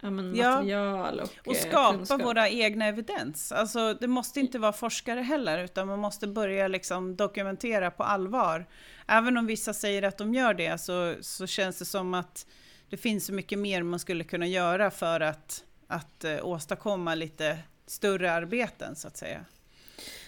ja, 0.00 0.10
men 0.10 0.36
Ja. 0.36 0.50
material 0.56 1.20
och, 1.20 1.30
Och 1.46 1.54
eh, 1.54 1.60
skapa 1.60 1.96
kunskap. 1.96 2.22
våra 2.22 2.48
egna 2.48 2.86
evidens. 2.86 3.52
Alltså, 3.52 3.94
det 3.94 4.06
måste 4.08 4.40
inte 4.40 4.58
vara 4.58 4.72
forskare 4.72 5.20
heller, 5.20 5.64
utan 5.64 5.88
man 5.88 5.98
måste 5.98 6.26
börja 6.26 6.68
liksom 6.68 7.16
dokumentera 7.16 7.90
på 7.90 8.02
allvar. 8.02 8.66
Även 9.06 9.36
om 9.36 9.46
vissa 9.46 9.74
säger 9.74 10.02
att 10.02 10.18
de 10.18 10.34
gör 10.34 10.54
det, 10.54 10.78
så, 10.80 11.14
så 11.20 11.46
känns 11.46 11.78
det 11.78 11.84
som 11.84 12.14
att 12.14 12.46
det 12.90 12.96
finns 12.96 13.26
så 13.26 13.32
mycket 13.32 13.58
mer 13.58 13.82
man 13.82 13.98
skulle 13.98 14.24
kunna 14.24 14.46
göra 14.46 14.90
för 14.90 15.20
att, 15.20 15.64
att 15.86 16.24
eh, 16.24 16.38
åstadkomma 16.46 17.14
lite 17.14 17.58
större 17.86 18.32
arbeten, 18.32 18.96
så 18.96 19.08
att 19.08 19.16
säga. 19.16 19.44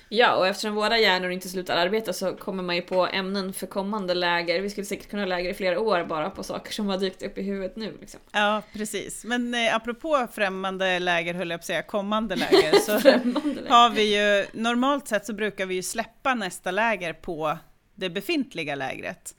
Ja, 0.08 0.36
och 0.36 0.46
eftersom 0.46 0.74
våra 0.74 0.98
hjärnor 0.98 1.30
inte 1.30 1.48
slutar 1.48 1.76
arbeta 1.76 2.12
så 2.12 2.36
kommer 2.36 2.62
man 2.62 2.76
ju 2.76 2.82
på 2.82 3.06
ämnen 3.06 3.52
för 3.52 3.66
kommande 3.66 4.14
läger. 4.14 4.60
Vi 4.60 4.70
skulle 4.70 4.84
säkert 4.84 5.10
kunna 5.10 5.26
läger 5.26 5.50
i 5.50 5.54
flera 5.54 5.80
år 5.80 6.04
bara 6.04 6.30
på 6.30 6.42
saker 6.42 6.72
som 6.72 6.86
har 6.86 6.98
dykt 6.98 7.22
upp 7.22 7.38
i 7.38 7.42
huvudet 7.42 7.76
nu. 7.76 7.96
Liksom. 8.00 8.20
Ja, 8.32 8.62
precis. 8.72 9.24
Men 9.24 9.54
eh, 9.54 9.76
apropå 9.76 10.28
främmande 10.32 10.98
läger, 10.98 11.34
höll 11.34 11.50
jag 11.50 11.60
på 11.60 11.62
att 11.62 11.66
säga, 11.66 11.82
kommande 11.82 12.36
läger, 12.36 12.72
så 12.72 13.00
Främmande 13.00 13.62
har 13.68 13.90
vi 13.90 14.16
ju, 14.16 14.46
normalt 14.52 15.08
sett 15.08 15.26
så 15.26 15.32
brukar 15.32 15.66
vi 15.66 15.74
ju 15.74 15.82
släppa 15.82 16.34
nästa 16.34 16.70
läger 16.70 17.12
på 17.12 17.58
det 17.94 18.10
befintliga 18.10 18.74
lägret. 18.74 19.34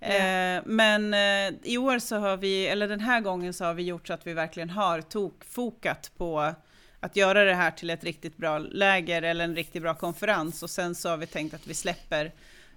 Eh, 0.00 0.62
men 0.64 1.14
eh, 1.14 1.54
i 1.62 1.78
år 1.78 1.98
så 1.98 2.16
har 2.16 2.36
vi, 2.36 2.66
eller 2.66 2.88
den 2.88 3.00
här 3.00 3.20
gången 3.20 3.54
så 3.54 3.64
har 3.64 3.74
vi 3.74 3.82
gjort 3.82 4.06
så 4.06 4.12
att 4.12 4.26
vi 4.26 4.34
verkligen 4.34 4.70
har 4.70 5.00
tokfokat 5.00 6.10
på 6.16 6.54
att 7.00 7.16
göra 7.16 7.44
det 7.44 7.54
här 7.54 7.70
till 7.70 7.90
ett 7.90 8.04
riktigt 8.04 8.36
bra 8.36 8.58
läger 8.58 9.22
eller 9.22 9.44
en 9.44 9.56
riktigt 9.56 9.82
bra 9.82 9.94
konferens 9.94 10.62
och 10.62 10.70
sen 10.70 10.94
så 10.94 11.08
har 11.08 11.16
vi 11.16 11.26
tänkt 11.26 11.54
att 11.54 11.66
vi 11.66 11.74
släpper 11.74 12.32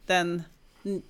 den, 0.06 0.44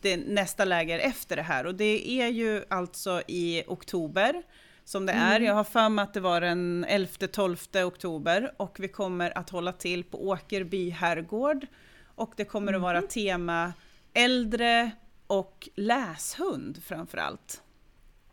det, 0.02 0.18
nästa 0.18 0.66
läger 0.66 1.00
efter 1.00 1.36
det 1.36 1.42
här 1.42 1.66
och 1.66 1.76
det 1.76 2.22
är 2.22 2.28
ju 2.28 2.64
alltså 2.68 3.22
i 3.28 3.64
oktober 3.68 4.44
som 4.86 5.06
det 5.06 5.14
är. 5.14 5.40
Jag 5.40 5.54
har 5.54 5.64
för 5.64 5.90
mig 5.90 6.04
att 6.04 6.14
det 6.14 6.20
var 6.20 6.42
den 6.42 6.86
11-12 6.86 7.84
oktober 7.84 8.54
och 8.58 8.80
vi 8.80 8.88
kommer 8.88 9.38
att 9.38 9.50
hålla 9.50 9.72
till 9.72 10.04
på 10.04 10.28
Åkerby 10.28 10.90
herrgård 10.90 11.68
och 12.16 12.34
det 12.36 12.46
kommer 12.46 12.74
att 12.74 12.82
vara 12.82 13.02
tema 13.02 13.74
äldre 14.14 14.92
och 15.28 15.70
läshund 15.76 16.84
framför 16.84 17.18
allt. 17.18 17.62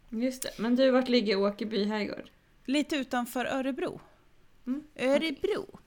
Just 0.09 0.43
det. 0.43 0.51
Men 0.57 0.77
du, 0.77 0.91
vart 0.91 1.09
ligger 1.09 1.39
Åkerby 1.39 1.85
herrgård? 1.85 2.31
Lite 2.65 2.97
utanför 2.97 3.45
Örebro. 3.45 4.01
Mm, 4.67 4.83
Örebro. 4.97 5.79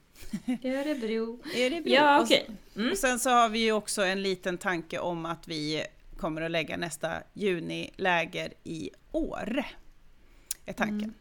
Örebro. 0.64 1.40
Örebro. 1.56 1.92
Ja, 1.92 2.18
Och 2.18 2.24
okej. 2.24 2.46
Mm. 2.76 2.90
Och 2.90 2.98
sen 2.98 3.18
så 3.18 3.30
har 3.30 3.48
vi 3.48 3.58
ju 3.58 3.72
också 3.72 4.02
en 4.04 4.22
liten 4.22 4.58
tanke 4.58 4.98
om 4.98 5.26
att 5.26 5.48
vi 5.48 5.84
kommer 6.16 6.42
att 6.42 6.50
lägga 6.50 6.76
nästa 6.76 7.12
juniläger 7.32 8.52
i 8.64 8.90
Åre. 9.12 9.66
Är 10.66 10.72
tanken. 10.72 11.14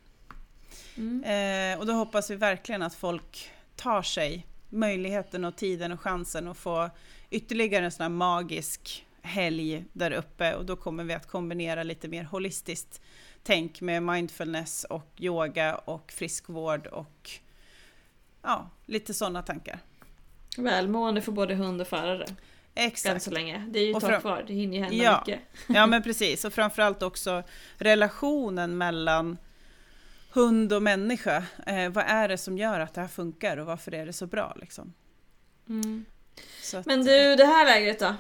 Mm. 0.98 1.24
Eh, 1.24 1.80
och 1.80 1.86
då 1.86 1.94
hoppas 1.94 2.32
vi 2.32 2.36
verkligen 2.36 2.82
att 2.82 2.96
folk 2.96 3.52
tar 3.76 4.02
sig 4.02 4.48
möjligheten 4.70 5.46
och 5.46 5.56
tiden 5.56 5.92
och 5.92 6.02
chansen 6.02 6.48
att 6.48 6.58
få 6.58 6.90
ytterligare 7.30 7.86
en 7.86 7.92
sån 7.92 8.04
här 8.04 8.10
magisk 8.10 9.06
helg 9.22 9.86
där 9.94 10.12
uppe 10.12 10.56
och 10.56 10.66
då 10.66 10.76
kommer 10.76 11.04
vi 11.04 11.14
att 11.14 11.28
kombinera 11.28 11.84
lite 11.84 12.08
mer 12.08 12.24
holistiskt 12.24 13.02
tänk 13.44 13.82
med 13.82 14.04
mindfulness 14.04 14.84
och 14.84 15.08
yoga 15.20 15.76
och 15.76 16.12
friskvård 16.12 16.88
och 16.88 17.30
ja, 18.42 18.70
lite 18.86 19.14
sådana 19.14 19.42
tankar. 19.42 19.80
Välmående 20.58 21.22
för 21.22 21.32
både 21.32 21.56
hund 21.56 21.82
och 21.82 21.88
förare. 21.88 22.26
Än 22.76 22.88
Exakt. 22.88 23.22
så 23.24 23.32
länge. 23.32 23.66
Det 23.70 23.80
är 23.80 23.84
ju 23.86 23.92
ett 23.92 24.00
tag 24.00 24.22
kvar, 24.22 24.44
det 24.48 24.54
hinner 24.54 24.78
ju 24.78 24.84
hända 24.84 24.96
Ja. 25.04 25.24
mycket. 25.28 25.42
Ja 25.68 25.88
men 25.88 26.04
precis, 26.04 26.46
och 26.46 26.54
framförallt 26.54 27.04
också 27.04 27.44
relationen 27.78 28.78
mellan 28.78 29.38
hund 30.32 30.74
och 30.74 30.84
människa. 30.84 31.44
Eh, 31.66 31.90
vad 31.90 32.04
är 32.08 32.28
det 32.28 32.38
som 32.38 32.58
gör 32.58 32.80
att 32.80 32.94
det 32.94 33.02
här 33.02 33.08
funkar 33.08 33.58
och 33.58 33.66
varför 33.66 33.94
är 33.94 34.06
det 34.06 34.14
så 34.14 34.26
bra 34.28 34.54
liksom? 34.62 34.94
Mm. 35.70 36.06
Så 36.62 36.78
att, 36.78 36.86
Men 36.86 37.06
du, 37.06 37.36
det 37.36 37.46
här 37.46 37.66
lägret 37.66 38.00
då? 38.00 38.16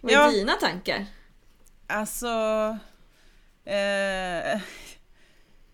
Vad 0.00 0.12
är 0.12 0.16
Ja. 0.16 0.30
dina 0.30 0.52
tankar? 0.52 1.06
Alltså... 1.86 2.28
Eh, 3.68 4.60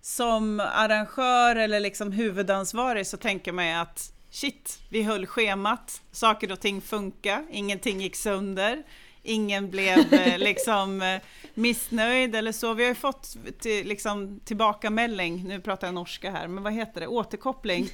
som 0.00 0.60
arrangör 0.60 1.56
eller 1.56 1.80
liksom 1.80 2.12
huvudansvarig 2.12 3.06
så 3.06 3.16
tänker 3.16 3.52
man 3.52 3.66
ju 3.66 3.72
att 3.72 4.12
shit, 4.30 4.78
vi 4.88 5.02
höll 5.02 5.26
schemat, 5.26 6.02
saker 6.12 6.52
och 6.52 6.60
ting 6.60 6.80
funkar, 6.80 7.46
ingenting 7.50 8.00
gick 8.00 8.16
sönder, 8.16 8.82
ingen 9.22 9.70
blev 9.70 10.14
eh, 10.14 10.38
liksom 10.48 11.02
eh, 11.02 11.20
missnöjd 11.54 12.34
eller 12.34 12.52
så. 12.52 12.74
Vi 12.74 12.82
har 12.82 12.88
ju 12.88 12.94
fått 12.94 13.36
till, 13.60 13.88
liksom, 13.88 14.40
tillbakamelding, 14.44 15.44
nu 15.48 15.60
pratar 15.60 15.86
jag 15.86 15.94
norska 15.94 16.30
här, 16.30 16.48
men 16.48 16.64
vad 16.64 16.72
heter 16.72 17.00
det, 17.00 17.06
återkoppling 17.06 17.88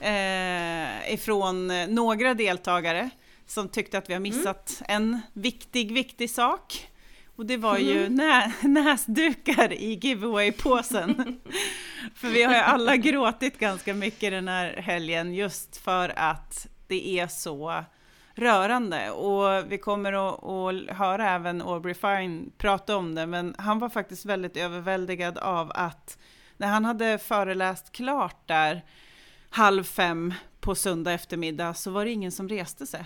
eh, 0.00 1.14
ifrån 1.14 1.70
eh, 1.70 1.88
några 1.88 2.34
deltagare 2.34 3.10
som 3.46 3.68
tyckte 3.68 3.98
att 3.98 4.08
vi 4.08 4.12
har 4.12 4.20
missat 4.20 4.82
en 4.88 5.20
viktig, 5.32 5.92
viktig 5.92 6.30
sak. 6.30 6.88
Och 7.36 7.46
det 7.46 7.56
var 7.56 7.78
ju 7.78 8.08
nä 8.08 8.52
näsdukar 8.62 9.72
i 9.72 9.94
giveaway-påsen. 9.94 11.40
för 12.14 12.28
vi 12.28 12.42
har 12.42 12.54
ju 12.54 12.60
alla 12.60 12.96
gråtit 12.96 13.58
ganska 13.58 13.94
mycket 13.94 14.30
den 14.30 14.48
här 14.48 14.76
helgen 14.76 15.34
just 15.34 15.76
för 15.76 16.12
att 16.16 16.66
det 16.86 17.18
är 17.18 17.26
så 17.26 17.84
rörande. 18.34 19.10
Och 19.10 19.72
vi 19.72 19.78
kommer 19.78 20.12
att, 20.12 20.44
att 20.44 20.96
höra 20.96 21.30
även 21.30 21.62
Aubrey 21.62 21.94
Fine 21.94 22.52
prata 22.58 22.96
om 22.96 23.14
det, 23.14 23.26
men 23.26 23.54
han 23.58 23.78
var 23.78 23.88
faktiskt 23.88 24.24
väldigt 24.24 24.56
överväldigad 24.56 25.38
av 25.38 25.72
att 25.74 26.18
när 26.56 26.68
han 26.68 26.84
hade 26.84 27.18
föreläst 27.18 27.92
klart 27.92 28.48
där 28.48 28.84
halv 29.50 29.84
fem 29.84 30.34
på 30.60 30.74
söndag 30.74 31.12
eftermiddag 31.12 31.74
så 31.74 31.90
var 31.90 32.04
det 32.04 32.10
ingen 32.10 32.32
som 32.32 32.48
reste 32.48 32.86
sig. 32.86 33.04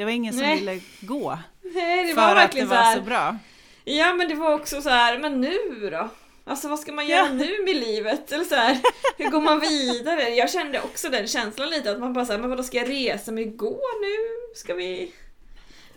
Det 0.00 0.04
var 0.04 0.12
ingen 0.12 0.32
som 0.32 0.42
Nej. 0.42 0.58
ville 0.58 0.80
gå. 1.00 1.38
Nej, 1.74 2.06
det 2.06 2.14
för 2.14 2.20
var 2.20 2.36
att 2.36 2.52
det 2.52 2.60
så 2.60 2.66
var 2.66 2.76
här. 2.76 2.96
så 2.96 3.02
bra. 3.02 3.36
Ja 3.84 4.14
men 4.14 4.28
det 4.28 4.34
var 4.34 4.52
också 4.54 4.82
så 4.82 4.88
här, 4.88 5.18
men 5.18 5.40
nu 5.40 5.90
då? 5.90 6.08
Alltså 6.44 6.68
vad 6.68 6.78
ska 6.78 6.92
man 6.92 7.06
göra 7.06 7.26
Ja. 7.26 7.32
nu 7.32 7.64
med 7.64 7.76
livet? 7.76 8.32
Eller 8.32 8.44
så 8.44 8.54
här, 8.54 8.78
hur 9.18 9.30
går 9.30 9.40
man 9.40 9.60
vidare? 9.60 10.22
Jag 10.28 10.50
kände 10.50 10.80
också 10.80 11.08
den 11.08 11.26
känslan 11.26 11.70
lite 11.70 11.90
att 11.90 12.00
man 12.00 12.12
bara 12.12 12.26
såhär, 12.26 12.40
men 12.40 12.50
vadå 12.50 12.62
ska 12.62 12.76
jag 12.76 12.90
resa 12.90 13.32
mig 13.32 13.44
gå 13.44 13.80
nu? 14.00 14.16
Ska 14.56 14.74
vi... 14.74 15.12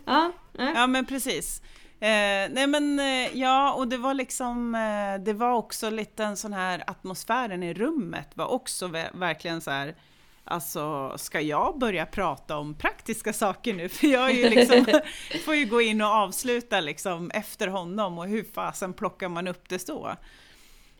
Ja, 0.04 0.32
nej. 0.52 0.72
Ja 0.76 0.86
men 0.86 1.06
precis. 1.06 1.62
Eh, 2.00 2.50
nej 2.50 2.66
men 2.66 2.98
eh, 3.00 3.38
ja, 3.38 3.72
och 3.72 3.88
det 3.88 3.96
var 3.96 4.14
liksom, 4.14 4.74
eh, 4.74 5.24
det 5.24 5.32
var 5.32 5.52
också 5.52 5.90
lite 5.90 6.24
en 6.24 6.36
sån 6.36 6.52
här 6.52 6.84
atmosfären 6.86 7.62
i 7.62 7.74
rummet 7.74 8.28
var 8.34 8.46
också 8.46 8.86
ver- 8.86 9.18
verkligen 9.18 9.60
så 9.60 9.70
här, 9.70 9.94
alltså 10.44 11.14
ska 11.18 11.40
jag 11.40 11.78
börja 11.78 12.06
prata 12.06 12.56
om 12.56 12.74
praktiska 12.74 13.32
saker 13.32 13.74
nu? 13.74 13.88
För 13.98 14.06
jag 14.06 14.32
ju 14.32 14.48
liksom, 14.50 14.86
får 15.44 15.54
ju 15.54 15.64
gå 15.66 15.80
in 15.80 16.00
och 16.00 16.08
avsluta 16.08 16.80
liksom 16.80 17.30
efter 17.30 17.68
honom 17.68 18.18
och 18.18 18.26
hur 18.26 18.44
fasen 18.54 18.92
plockar 18.92 19.28
man 19.28 19.48
upp 19.48 19.68
det 19.68 19.78
så? 19.78 20.16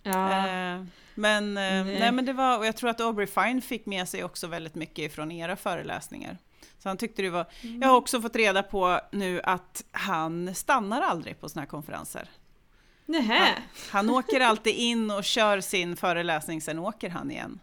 Ja. 0.02 0.46
Eh, 0.46 0.84
men, 1.14 1.56
eh, 1.56 1.84
Nej. 1.84 1.98
nej, 2.00 2.12
men 2.12 2.24
det 2.24 2.32
var, 2.32 2.58
och 2.58 2.66
jag 2.66 2.76
tror 2.76 2.90
att 2.90 3.00
Aubrey 3.00 3.26
Fine 3.26 3.62
fick 3.62 3.86
med 3.86 4.08
sig 4.08 4.24
också 4.24 4.46
väldigt 4.46 4.74
mycket 4.74 5.14
från 5.14 5.32
era 5.32 5.56
föreläsningar. 5.56 6.38
Så 6.78 6.88
han 6.88 6.96
tyckte 6.96 7.22
det 7.22 7.30
var, 7.30 7.46
Mm. 7.62 7.82
jag 7.82 7.88
har 7.88 7.96
också 7.96 8.20
fått 8.20 8.36
reda 8.36 8.62
på 8.62 9.00
nu 9.12 9.40
att 9.44 9.84
han 9.92 10.54
stannar 10.54 11.02
aldrig 11.02 11.40
på 11.40 11.48
såna 11.48 11.60
här 11.62 11.66
konferenser. 11.68 12.28
Nähä. 13.06 13.48
Han 13.90 14.10
åker 14.10 14.40
alltid 14.40 14.74
in 14.74 15.10
och 15.10 15.24
kör 15.24 15.60
sin 15.60 15.96
föreläsning, 15.96 16.60
sen 16.60 16.78
åker 16.78 17.10
han 17.10 17.30
igen. 17.30 17.60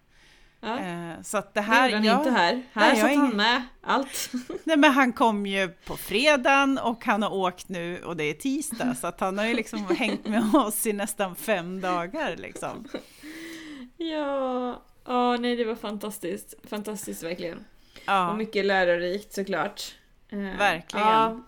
Ja. 0.63 0.79
Eh, 0.79 1.21
så 1.23 1.37
att 1.37 1.53
det 1.53 1.59
Det 1.59 1.63
här, 1.63 1.89
gjorde 1.89 1.97
han 1.97 2.05
ja, 2.05 2.17
inte 2.17 2.31
här. 2.31 2.63
Här 2.73 2.89
jag 2.89 2.97
satt 2.97 3.15
han 3.15 3.29
med 3.29 3.61
allt. 3.81 4.31
nej 4.63 4.77
men 4.77 4.91
han 4.91 5.13
kom 5.13 5.45
ju 5.45 5.69
på 5.69 5.97
fredagen 5.97 6.77
och 6.77 7.05
han 7.05 7.23
har 7.23 7.33
åkt 7.33 7.69
nu 7.69 8.03
och 8.03 8.17
det 8.17 8.23
är 8.23 8.33
tisdag, 8.33 8.95
så 8.95 9.07
att 9.07 9.19
han 9.19 9.37
har 9.37 9.45
ju 9.45 9.53
liksom 9.53 9.85
hängt 9.97 10.27
med 10.27 10.55
oss 10.55 10.85
i 10.85 10.93
nästan 10.93 11.35
fem 11.35 11.81
dagar 11.81 12.35
liksom. 12.37 12.87
ja, 13.97 14.81
ja 15.05 15.37
nej 15.37 15.55
det 15.55 15.65
var 15.65 15.75
fantastiskt. 15.75 16.53
Fantastiskt 16.69 17.23
verkligen. 17.23 17.65
Ja. 18.05 18.31
Och 18.31 18.37
mycket 18.37 18.65
lärorikt 18.65 19.33
såklart. 19.33 19.95
Eh, 20.31 20.57
Verkligen. 20.57 21.07
Ja. 21.07 21.39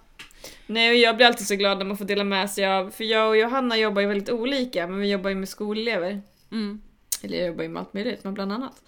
Nej, 0.67 0.89
och 0.89 0.95
jag 0.95 1.15
blir 1.15 1.27
alltid 1.27 1.47
så 1.47 1.55
glad 1.55 1.77
när 1.77 1.85
man 1.85 1.97
får 1.97 2.05
dela 2.05 2.23
med 2.23 2.49
sig 2.51 2.67
av, 2.67 2.89
för 2.89 3.03
jag 3.03 3.29
och 3.29 3.37
Johanna 3.37 3.77
jobbar 3.77 4.01
ju 4.01 4.07
väldigt 4.07 4.29
olika, 4.29 4.87
men 4.87 4.99
vi 4.99 5.11
jobbar 5.11 5.29
ju 5.29 5.35
med 5.35 5.49
skolelever. 5.49 6.21
Mm. 6.51 6.81
Eller 7.23 7.37
jag 7.37 7.47
jobbar 7.47 7.63
ju 7.63 7.69
med 7.69 7.79
allt 7.79 7.93
möjligt, 7.93 8.23
men 8.23 8.33
bland 8.33 8.51
annat. 8.51 8.81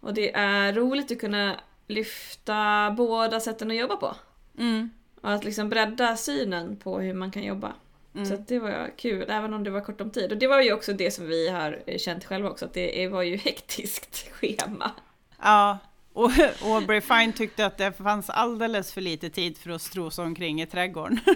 Och 0.00 0.14
det 0.14 0.34
är 0.34 0.72
roligt 0.72 1.12
att 1.12 1.20
kunna 1.20 1.60
lyfta 1.86 2.90
båda 2.96 3.40
sätten 3.40 3.70
att 3.70 3.76
jobba 3.76 3.96
på. 3.96 4.16
Mm. 4.58 4.90
Och 5.20 5.32
att 5.32 5.44
liksom 5.44 5.68
bredda 5.68 6.16
synen 6.16 6.76
på 6.76 7.00
hur 7.00 7.14
man 7.14 7.30
kan 7.30 7.42
jobba. 7.42 7.72
Mm. 8.14 8.26
Så 8.26 8.36
det 8.48 8.58
var 8.58 8.90
kul, 8.96 9.26
även 9.28 9.54
om 9.54 9.64
det 9.64 9.70
var 9.70 9.80
kort 9.80 10.00
om 10.00 10.10
tid. 10.10 10.32
Och 10.32 10.38
det 10.38 10.46
var 10.46 10.60
ju 10.60 10.72
också 10.72 10.92
det 10.92 11.10
som 11.10 11.26
vi 11.26 11.48
har 11.48 11.98
känt 11.98 12.24
själva 12.24 12.50
också, 12.50 12.64
att 12.64 12.74
det 12.74 13.08
var 13.08 13.22
ju 13.22 13.36
hektiskt 13.44 14.30
schema. 14.32 14.90
Ja, 15.38 15.78
och 16.12 16.30
Aubrey 16.62 17.00
Fine 17.00 17.32
tyckte 17.32 17.66
att 17.66 17.78
det 17.78 17.92
fanns 17.92 18.30
alldeles 18.30 18.92
för 18.92 19.00
lite 19.00 19.30
tid 19.30 19.58
för 19.58 19.70
att 19.70 19.82
strosa 19.82 20.22
omkring 20.22 20.62
i 20.62 20.66
trädgården. 20.66 21.20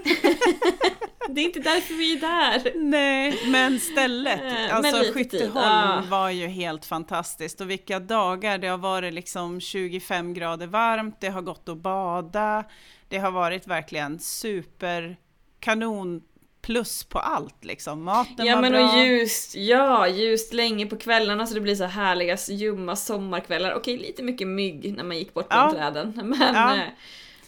Det 1.28 1.40
är 1.40 1.44
inte 1.44 1.60
därför 1.60 1.94
vi 1.94 2.16
är 2.16 2.20
där. 2.20 2.72
Nej, 2.74 3.38
men 3.46 3.80
stället, 3.80 4.40
Eh, 4.40 4.52
men 4.52 4.70
alltså 4.70 4.98
lite 4.98 5.12
Skytteholm 5.12 6.02
tid, 6.02 6.10
var 6.10 6.30
ju 6.30 6.46
helt 6.46 6.84
fantastiskt 6.84 7.60
och 7.60 7.70
vilka 7.70 8.00
dagar 8.00 8.58
det 8.58 8.68
har 8.68 8.78
varit 8.78 9.14
liksom 9.14 9.60
25 9.60 10.34
grader 10.34 10.66
varmt, 10.66 11.20
det 11.20 11.28
har 11.28 11.42
gått 11.42 11.68
att 11.68 11.78
bada, 11.78 12.64
det 13.08 13.18
har 13.18 13.30
varit 13.30 13.66
verkligen 13.66 14.18
super 14.18 15.16
kanon 15.60 16.22
plus 16.66 17.04
på 17.04 17.18
allt 17.18 17.64
liksom. 17.64 18.04
Maten 18.04 18.46
Ja 18.46 18.54
var 18.54 18.62
men 18.62 18.72
bra. 18.72 18.92
och 18.92 19.06
ljust, 19.06 19.54
ja 19.54 20.08
ljust 20.08 20.52
länge 20.52 20.86
på 20.86 20.96
kvällarna 20.96 21.46
så 21.46 21.54
det 21.54 21.60
blir 21.60 21.74
så 21.74 21.84
härliga 21.84 22.36
ljumma 22.48 22.96
sommarkvällar. 22.96 23.74
Okej 23.74 23.98
lite 23.98 24.22
mycket 24.22 24.48
mygg 24.48 24.94
när 24.96 25.04
man 25.04 25.18
gick 25.18 25.34
bort 25.34 25.46
Ja. 25.50 25.56
bland 25.56 25.94
träden 25.94 26.12
men 26.38 26.54
Ja. 26.54 26.74
eh, 26.76 26.82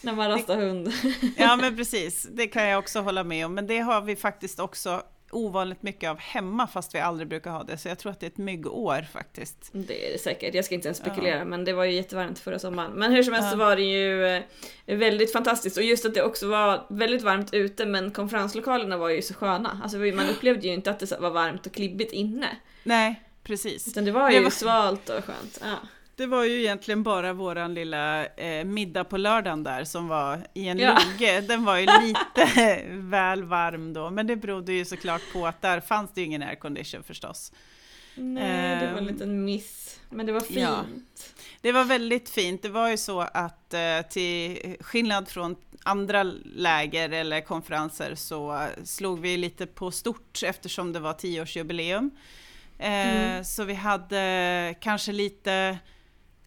när 0.00 0.12
man 0.12 0.28
rastar 0.28 0.56
hund. 0.56 0.92
Ja 1.37 1.56
men 1.60 1.76
precis, 1.76 2.28
det 2.30 2.46
kan 2.46 2.64
jag 2.68 2.78
också 2.78 3.00
hålla 3.00 3.25
med 3.25 3.46
om. 3.46 3.54
Men 3.54 3.66
det 3.66 3.78
har 3.78 4.00
vi 4.00 4.16
faktiskt 4.16 4.60
också 4.60 5.02
ovanligt 5.30 5.82
mycket 5.82 6.11
av 6.11 6.18
hemma 6.18 6.66
fast 6.66 6.94
vi 6.94 6.99
aldrig 6.99 7.28
brukar 7.28 7.50
ha 7.50 7.62
det. 7.62 7.78
Så 7.78 7.88
jag 7.88 7.99
tror 7.99 8.12
att 8.12 8.20
det 8.20 8.26
är 8.26 8.30
ett 8.30 8.37
myggår 8.38 9.06
faktiskt. 9.12 9.68
Det 9.73 10.08
är 10.08 10.12
det 10.12 10.18
säkert, 10.18 10.54
jag 10.54 10.64
ska 10.64 10.75
inte 10.75 10.88
ens 10.88 10.99
spekulera 10.99 11.44
men 11.44 11.64
det 11.64 11.73
var 11.73 11.85
ju 11.85 11.92
jättevarmt 11.92 12.38
förra 12.38 12.58
sommaren. 12.58 12.92
Men 12.92 13.12
hur 13.12 13.23
som 13.23 13.32
helst 13.35 13.47
Ja. 13.47 13.50
så 13.52 13.56
var 13.58 13.76
det 13.76 13.82
ju 13.82 14.26
eh, 14.26 14.42
väldigt 14.97 15.32
fantastiskt 15.32 15.76
och 15.76 15.82
just 15.82 16.04
att 16.06 16.14
det 16.14 16.23
också 16.23 16.49
var 16.49 16.87
väldigt 16.88 17.23
varmt 17.23 17.54
ute 17.54 17.87
men 17.87 18.11
konferenslokalerna 18.11 18.97
var 18.97 19.08
ju 19.08 19.23
så 19.23 19.35
sköna. 19.35 19.80
Alltså 19.82 19.99
man 19.99 20.28
upplevde 20.28 20.66
ju 20.68 20.75
inte 20.75 20.90
att 20.90 20.99
det 20.99 21.18
var 21.20 21.30
varmt 21.30 21.66
och 21.66 21.73
klibbigt 21.73 22.12
inne. 22.12 22.56
Nej, 22.82 23.23
precis. 23.42 23.88
Utan 23.88 24.04
det 24.04 24.11
var 24.12 24.28
Det 24.30 24.37
ju 24.37 24.42
var- 24.42 24.50
svalt 24.50 25.08
och 25.08 25.25
skönt. 25.25 25.58
Ja. 25.62 25.75
Det 26.18 26.26
var 26.26 26.44
ju 26.44 26.58
egentligen 26.60 27.02
bara 27.02 27.32
våran 27.32 27.75
lilla 27.75 28.26
eh, 28.26 28.64
middag 28.64 29.04
på 29.04 29.16
lördagen 29.16 29.62
där 29.64 29.84
som 29.84 30.08
var 30.08 30.40
i 30.54 30.68
en 30.68 30.78
Ja. 30.78 30.98
logge. 30.98 31.40
Den 31.40 31.64
var 31.64 31.76
ju 31.78 31.87
lite 32.02 32.82
väl 32.90 33.44
varm 33.44 33.92
då, 33.92 34.10
men 34.10 34.26
det 34.26 34.37
berodde 34.37 34.72
ju 34.72 34.84
såklart 34.84 35.22
på 35.32 35.46
att 35.46 35.62
där 35.62 35.80
fanns 35.80 36.10
det 36.14 36.20
ju 36.20 36.26
ingen 36.26 36.42
aircondition 36.42 37.02
förstås. 37.02 37.52
Nej, 38.14 38.76
det 38.80 38.87
var 38.87 38.92
en 38.92 38.98
Ehm, 38.98 39.06
liten 39.14 39.44
miss. 39.44 40.00
Men 40.10 40.26
det 40.26 40.32
var 40.32 40.40
fint. 40.40 40.58
ja. 40.60 40.84
Det 41.60 41.72
var 41.72 41.84
väldigt 41.84 42.30
fint. 42.30 42.62
Det 42.62 42.68
var 42.68 42.88
ju 42.90 42.96
så 42.96 43.20
att 43.20 43.75
eh, 43.75 44.00
till 44.10 44.58
skillnad 44.80 45.28
från 45.28 45.56
andra 45.82 46.22
läger 46.44 47.10
eller 47.10 47.40
konferenser 47.40 48.14
så 48.14 48.66
slog 48.84 49.20
vi 49.20 49.37
lite 49.37 49.66
på 49.66 49.90
stort 49.90 50.42
eftersom 50.44 50.92
det 50.92 51.00
var 51.00 51.12
tioårsjubileum. 51.12 52.10
Eh, 52.78 52.88
Mm. 52.88 53.44
Så 53.44 53.64
vi 53.64 53.75
hade 53.75 54.75
kanske 54.80 55.12
lite 55.12 55.78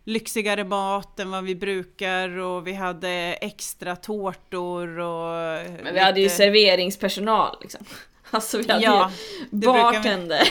lyxigare 0.04 0.64
mat 0.64 1.20
än 1.20 1.32
vad 1.32 1.44
vi 1.44 1.56
brukar 1.56 2.38
och 2.38 2.68
vi 2.68 2.74
hade 2.74 3.10
extra 3.42 3.96
tårtor 3.96 5.00
och... 5.00 5.66
Men 5.84 5.94
vi 5.94 6.00
hade 6.00 6.20
ju 6.20 6.24
lite- 6.26 6.36
serveringspersonal 6.36 7.58
liksom. 7.62 7.86
Alltså 8.34 8.58
vi 8.58 8.72
hade 8.72 8.84
Ja, 8.86 9.12
ju 9.52 9.58
brukar 9.58 9.74
vi- 9.78 9.82
bartender. 9.82 10.48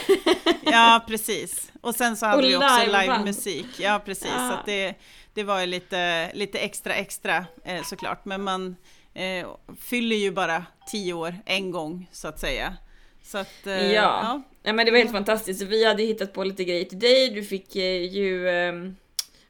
Ja, 0.62 1.04
precis. 1.08 1.72
Och 1.80 1.94
sen 1.94 2.16
så 2.16 2.26
hade 2.26 2.42
Och 2.42 2.48
vi 2.48 2.56
också 2.56 2.86
livemusik. 2.86 3.66
Ja, 3.78 4.00
precis. 4.04 4.30
Ja. 4.36 4.48
Så 4.48 4.54
att 4.54 4.66
det, 4.66 4.94
det 5.34 5.42
var 5.42 5.60
ju 5.60 5.66
lite, 5.66 6.30
lite 6.34 6.58
extra 6.58 6.94
extra 6.94 7.44
eh, 7.64 7.82
såklart. 7.82 8.24
Men 8.24 8.42
man 8.42 8.76
eh, 9.14 9.48
fyller 9.80 10.16
ju 10.16 10.30
bara 10.30 10.64
tio 10.90 11.12
år 11.12 11.34
en 11.46 11.70
gång 11.70 12.08
så 12.12 12.28
att 12.28 12.38
säga. 12.40 12.76
Så 13.22 13.38
att, 13.38 13.66
eh, 13.66 13.92
Ja. 13.92 14.42
Ja 14.62 14.72
men 14.72 14.86
det 14.86 14.92
var 14.92 14.98
helt 14.98 15.12
fantastiskt. 15.12 15.62
Vi 15.62 15.84
hade 15.86 16.02
hittat 16.02 16.32
på 16.32 16.44
lite 16.44 16.64
grejer 16.64 16.84
till 16.84 16.98
dig. 16.98 17.30
Du 17.30 17.44
fick 17.44 17.76
eh, 17.76 18.02
ju 18.14 18.48
ehm, 18.48 18.96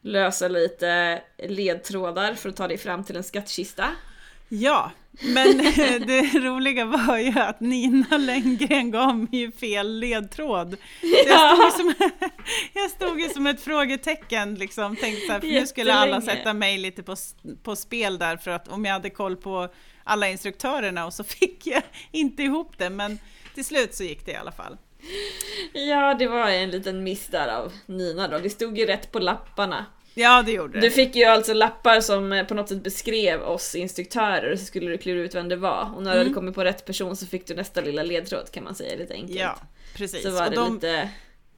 lösa 0.03 0.49
lite 0.49 1.23
ledtrådar 1.39 2.35
för 2.35 2.49
att 2.49 2.57
ta 2.57 2.69
dig 2.69 2.79
fram 2.79 3.05
till 3.05 3.17
en 3.17 3.25
skattkista. 3.25 3.89
Ja, 4.49 4.91
men 5.11 5.59
det 6.07 6.39
roliga 6.39 6.85
var 6.85 7.19
ju 7.19 7.41
att 7.41 7.61
Nina 7.61 8.19
Lenngren 8.19 8.91
gav 8.91 9.19
mig 9.19 9.53
fel 9.53 9.99
ledtråd. 9.99 10.77
Jag, 11.27 11.57
stod 11.57 11.73
som, 11.73 11.95
jag 12.73 12.91
stod 12.91 13.21
ju 13.21 13.29
som 13.29 13.47
ett 13.47 13.61
frågetecken 13.61 14.55
liksom, 14.55 14.97
tänkte 14.97 15.27
så 15.27 15.33
här, 15.33 15.41
för 15.41 15.47
nu 15.47 15.67
skulle 15.67 15.95
alla 15.95 16.21
sätta 16.21 16.53
mig 16.53 16.79
lite 16.79 17.03
på, 17.03 17.17
på 17.63 17.77
spel 17.77 18.19
där 18.19 18.37
för 18.37 18.51
att 18.51 18.69
om 18.69 18.85
jag 18.85 18.93
hade 18.93 19.11
koll 19.11 19.37
på 19.37 19.69
alla 20.05 20.29
instruktörerna 20.29 21.07
och 21.07 21.15
så 21.15 21.25
fick 21.41 21.67
jag 21.67 21.83
inte 22.11 22.43
ihop 22.43 22.79
det, 22.79 22.91
men 22.91 23.19
till 23.55 23.65
slut 23.65 23.95
så 23.95 24.05
gick 24.05 24.27
det 24.27 24.33
i 24.33 24.37
alla 24.37 24.53
fall. 24.53 24.77
Ja, 25.73 26.15
det 26.19 26.27
var 26.27 26.49
en 26.49 26.71
liten 26.71 27.03
miss 27.05 27.27
där 27.27 27.49
av 27.49 27.73
Nina 27.87 28.29
då. 28.29 28.39
Det 28.39 28.51
stod 28.51 28.79
ju 28.79 28.87
rätt 28.87 29.13
på 29.13 29.19
lapparna. 29.19 29.87
Ja, 30.15 30.43
det 30.47 30.53
gjorde 30.53 30.73
det. 30.73 30.81
Du 30.81 30.91
fick 30.91 31.17
ju 31.17 31.25
alltså 31.25 31.53
lappar 31.55 32.01
som 32.01 32.33
eh, 32.33 32.47
på 32.47 32.55
något 32.55 32.69
sätt 32.69 32.83
beskrev 32.85 33.43
oss 33.43 33.75
instruktörer 33.75 34.53
och 34.53 34.59
så 34.59 34.65
skulle 34.65 34.91
du 34.91 34.99
klura 34.99 35.21
ut 35.21 35.35
vem 35.35 35.49
det 35.49 35.57
var. 35.57 35.93
Och 35.97 36.03
när 36.03 36.11
du 36.11 36.19
hade 36.19 36.21
Mm. 36.21 36.35
kommit 36.35 36.55
på 36.55 36.65
rätt 36.65 36.85
person 36.87 37.17
så 37.17 37.27
fick 37.27 37.47
du 37.47 37.55
nästa 37.55 37.81
lilla 37.81 38.03
ledtråd 38.03 38.51
kan 38.53 38.65
man 38.65 38.75
säga 38.75 38.97
lite 38.99 39.15
enkelt. 39.15 39.39
Ja, 39.41 39.59
precis. 39.95 40.23
så 40.23 40.31
var 40.31 40.45
Och 40.45 40.51
det 40.51 40.57
de- 40.57 40.75
lite... 40.75 41.09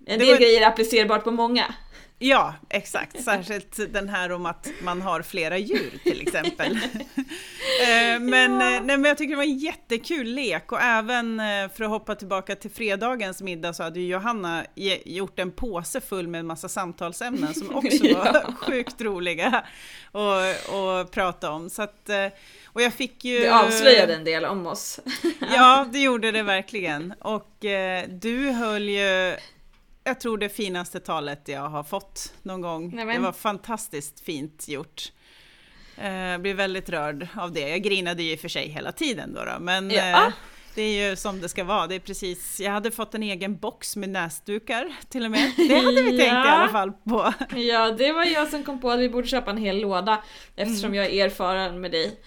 En 0.07 0.19
del 0.19 0.29
var- 0.29 0.37
grejer 0.37 0.67
applicerbart 0.67 1.25
på 1.25 1.31
många. 1.31 1.75
Ja, 2.25 2.55
exakt. 2.69 3.25
Särskilt 3.25 3.93
den 3.93 4.09
här 4.09 4.33
om 4.33 4.47
att 4.47 4.69
man 4.83 5.03
har 5.03 5.23
flera 5.23 5.59
djur 5.59 5.99
till 6.05 6.23
exempel. 6.23 6.79
Eh, 7.83 8.21
men, 8.21 8.53
eh, 8.53 8.59
nej, 8.59 8.81
men 8.83 9.05
jag 9.05 9.19
tycker 9.19 9.31
det 9.31 9.37
var 9.37 9.43
en 9.45 9.59
jättekul 9.59 10.27
lek 10.27 10.73
och 10.73 10.81
även 10.81 11.41
eh, 11.41 11.69
för 11.75 11.85
att 11.85 11.91
hoppa 11.91 12.15
tillbaka 12.15 12.57
till 12.57 12.71
fredagens 12.71 13.43
middag 13.43 13.73
så 13.73 13.83
hade 13.83 14.01
ju 14.01 14.07
Johanna 14.07 14.65
gjort 15.05 15.39
en 15.39 15.51
påse 15.51 16.01
full 16.01 16.29
med 16.29 16.39
en 16.39 16.47
massa 16.47 16.69
samtalsämnen 16.69 17.55
som 17.55 17.75
också 17.77 18.03
var 18.15 18.31
Ja. 18.35 18.53
sjukt 18.57 19.01
roliga 19.01 19.65
att, 20.13 21.11
prata 21.11 21.51
om. 21.51 21.71
Så 21.71 21.83
att, 21.83 22.11
och 22.67 22.83
jag 22.83 22.93
fick 22.95 23.25
ju... 23.25 23.41
Det 23.41 23.55
avslöjade 23.55 24.15
en 24.15 24.25
del 24.25 24.45
om 24.45 24.67
oss. 24.67 25.01
Ja, 25.55 25.87
det 25.93 25.99
gjorde 25.99 26.31
det 26.31 26.43
verkligen. 26.43 27.15
Och 27.21 27.65
eh, 27.65 28.05
du 28.09 28.51
höll 28.51 28.89
ju, 28.89 29.37
jag 30.05 30.21
tror 30.21 30.39
det 30.39 30.49
finaste 30.49 31.01
talet 31.01 31.49
jag 31.49 31.69
har 31.69 31.83
fått 31.83 32.33
någon 32.43 32.61
gång. 32.61 32.91
Nämen. 32.97 33.15
Det 33.17 33.23
var 33.23 33.33
fantastiskt 33.33 34.21
fint 34.21 34.69
gjort. 34.69 35.13
Eh, 35.99 36.13
Jag 36.15 36.41
blev 36.43 36.57
väldigt 36.57 36.89
rörd 36.91 37.27
av 37.37 37.53
det. 37.53 37.69
Jag 37.69 37.83
grinade 37.83 38.23
ju 38.23 38.33
i 38.33 38.37
och 38.37 38.41
för 38.41 38.49
sig 38.49 38.69
hela 38.69 38.93
tiden 38.93 39.35
då, 39.35 39.45
då 39.45 39.53
men 39.61 39.91
Ja. 39.91 40.27
eh, 40.27 40.33
det 40.75 40.83
är 40.83 41.11
ju 41.11 41.17
som 41.17 41.41
det 41.41 41.49
ska 41.49 41.65
vara. 41.65 41.87
Det 41.87 41.95
är 41.95 41.99
precis, 42.01 42.61
jag 42.61 42.71
hade 42.73 42.91
fått 42.91 43.15
en 43.15 43.23
egen 43.23 43.57
box 43.57 43.97
med 43.97 44.09
näsdukar 44.09 44.93
till 45.09 45.25
och 45.25 45.31
med. 45.31 45.53
Det 45.57 45.75
hade 45.77 46.03
vi 46.03 46.09
tänkt 46.19 46.23
i 46.23 46.27
Ja. 46.27 46.51
alla 46.51 46.69
fall 46.73 46.93
på. 46.93 47.33
Ja, 47.57 47.91
det 47.91 48.13
var 48.13 48.25
jag 48.25 48.49
som 48.49 48.65
kom 48.65 48.81
på 48.81 48.91
att 48.91 49.01
vi 49.01 49.09
borde 49.09 49.27
köpa 49.29 49.51
en 49.51 49.57
hel 49.57 49.81
låda 49.81 50.23
eftersom 50.57 50.95
jag 50.95 51.07
är 51.07 51.25
erfaren 51.27 51.81
med 51.81 51.91
dig. 51.91 52.21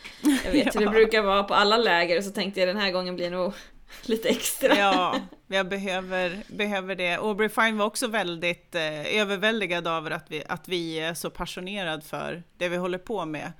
Jag 0.45 0.51
vet 0.51 0.75
hur 0.75 0.79
det 0.79 0.85
Ja. 0.85 0.91
brukar 0.91 1.21
vara 1.21 1.43
på 1.43 1.53
alla 1.53 1.77
läger 1.77 2.17
och 2.17 2.23
så 2.23 2.31
tänkte 2.31 2.59
jag 2.59 2.69
den 2.69 2.77
här 2.77 2.91
gången 2.91 3.15
blir 3.15 3.29
nog 3.29 3.53
lite 4.01 4.29
extra. 4.29 4.75
Ja, 4.77 5.19
jag 5.47 5.69
behöver, 5.69 6.43
behöver 6.47 6.95
det. 6.95 7.15
Aubrey 7.15 7.49
Fine 7.49 7.77
var 7.77 7.85
också 7.85 8.07
väldigt 8.07 8.75
eh, 8.75 9.15
överväldigad 9.21 9.87
över 9.87 10.11
att 10.11 10.25
vi, 10.31 10.43
att 10.49 10.67
vi 10.67 10.99
är 10.99 11.13
så 11.13 11.29
passionerad 11.29 12.03
för 12.03 12.43
det 12.57 12.69
vi 12.69 12.77
håller 12.77 12.97
på 12.97 13.25
med. 13.25 13.51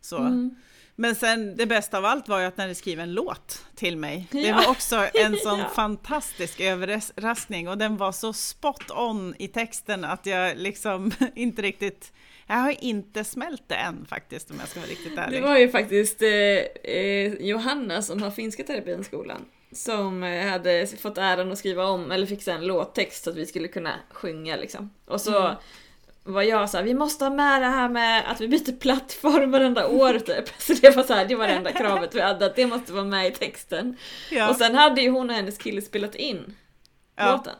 Så. 0.00 0.16
Mm. 0.18 0.54
Men 0.98 1.14
sen 1.14 1.56
det 1.56 1.66
bästa 1.66 1.98
av 1.98 2.04
allt 2.04 2.28
var 2.28 2.40
ju 2.40 2.46
att 2.46 2.56
när 2.56 2.66
ni 2.68 2.74
skrev 2.74 3.00
en 3.00 3.12
låt 3.14 3.64
till 3.74 3.96
mig. 3.96 4.26
Det 4.30 4.40
Ja. 4.40 4.56
var 4.56 4.68
också 4.70 5.08
en 5.14 5.36
sån 5.36 5.58
Ja. 5.58 5.68
fantastisk 5.74 6.60
överraskning 6.60 7.68
och 7.68 7.78
den 7.78 7.96
var 7.96 8.12
så 8.12 8.32
spot 8.32 8.90
on 8.90 9.34
i 9.38 9.48
texten 9.48 10.04
att 10.04 10.26
jag 10.26 10.56
liksom 10.58 11.12
inte 11.34 11.62
riktigt 11.62 12.12
jag 12.48 12.56
har 12.56 12.84
inte 12.84 13.24
smält 13.24 13.62
det 13.66 13.74
än 13.74 14.06
faktiskt 14.08 14.50
om 14.50 14.56
jag 14.60 14.68
ska 14.68 14.80
vara 14.80 14.90
riktigt 14.90 15.18
ärlig. 15.18 15.42
Det 15.42 15.46
var 15.48 15.58
ju 15.58 15.68
faktiskt 15.70 16.22
eh, 16.22 16.28
eh, 16.28 17.32
Johanna 17.34 18.02
som 18.02 18.22
har 18.22 18.30
finska 18.30 18.62
terapiskolan 18.62 19.44
som 19.76 20.22
eh, 20.22 20.46
hade 20.50 20.86
fått 20.86 21.18
äran 21.18 21.52
att 21.52 21.58
skriva 21.58 21.84
om, 21.86 22.10
eller 22.10 22.26
fixa 22.26 22.52
en 22.52 22.66
låttext 22.66 23.24
så 23.24 23.30
att 23.30 23.36
vi 23.36 23.46
skulle 23.46 23.68
kunna 23.68 23.94
sjunga 24.10 24.56
liksom. 24.56 24.90
Och 25.04 25.20
så 25.20 25.38
Mm. 25.42 25.56
var 26.24 26.42
jag 26.42 26.70
så 26.70 26.76
här, 26.76 26.84
vi 26.84 26.94
måste 26.94 27.24
ha 27.24 27.30
med 27.30 27.62
det 27.62 27.66
här 27.68 27.88
med 27.88 28.30
att 28.30 28.40
vi 28.40 28.48
byter 28.48 28.78
plattform 28.78 29.50
varenda 29.50 29.86
år 29.88 30.18
typ. 30.26 30.48
Så 30.62 30.72
det 30.72 30.96
var 30.96 31.02
så 31.02 31.14
här, 31.14 31.24
det 31.26 31.34
var 31.34 31.46
det 31.46 31.52
enda 31.54 31.72
kravet 31.72 32.14
vi 32.14 32.20
hade, 32.20 32.46
att 32.46 32.56
det 32.56 32.66
måste 32.66 32.92
vara 32.92 33.04
med 33.04 33.26
i 33.26 33.30
texten. 33.30 33.96
ja. 34.30 34.50
Och 34.50 34.56
sen 34.56 34.74
hade 34.74 35.00
ju 35.00 35.10
hon 35.10 35.30
och 35.30 35.36
hennes 35.36 35.58
kille 35.58 35.82
spelat 35.82 36.14
in 36.14 36.54
Ja. 37.16 37.32
låten. 37.36 37.54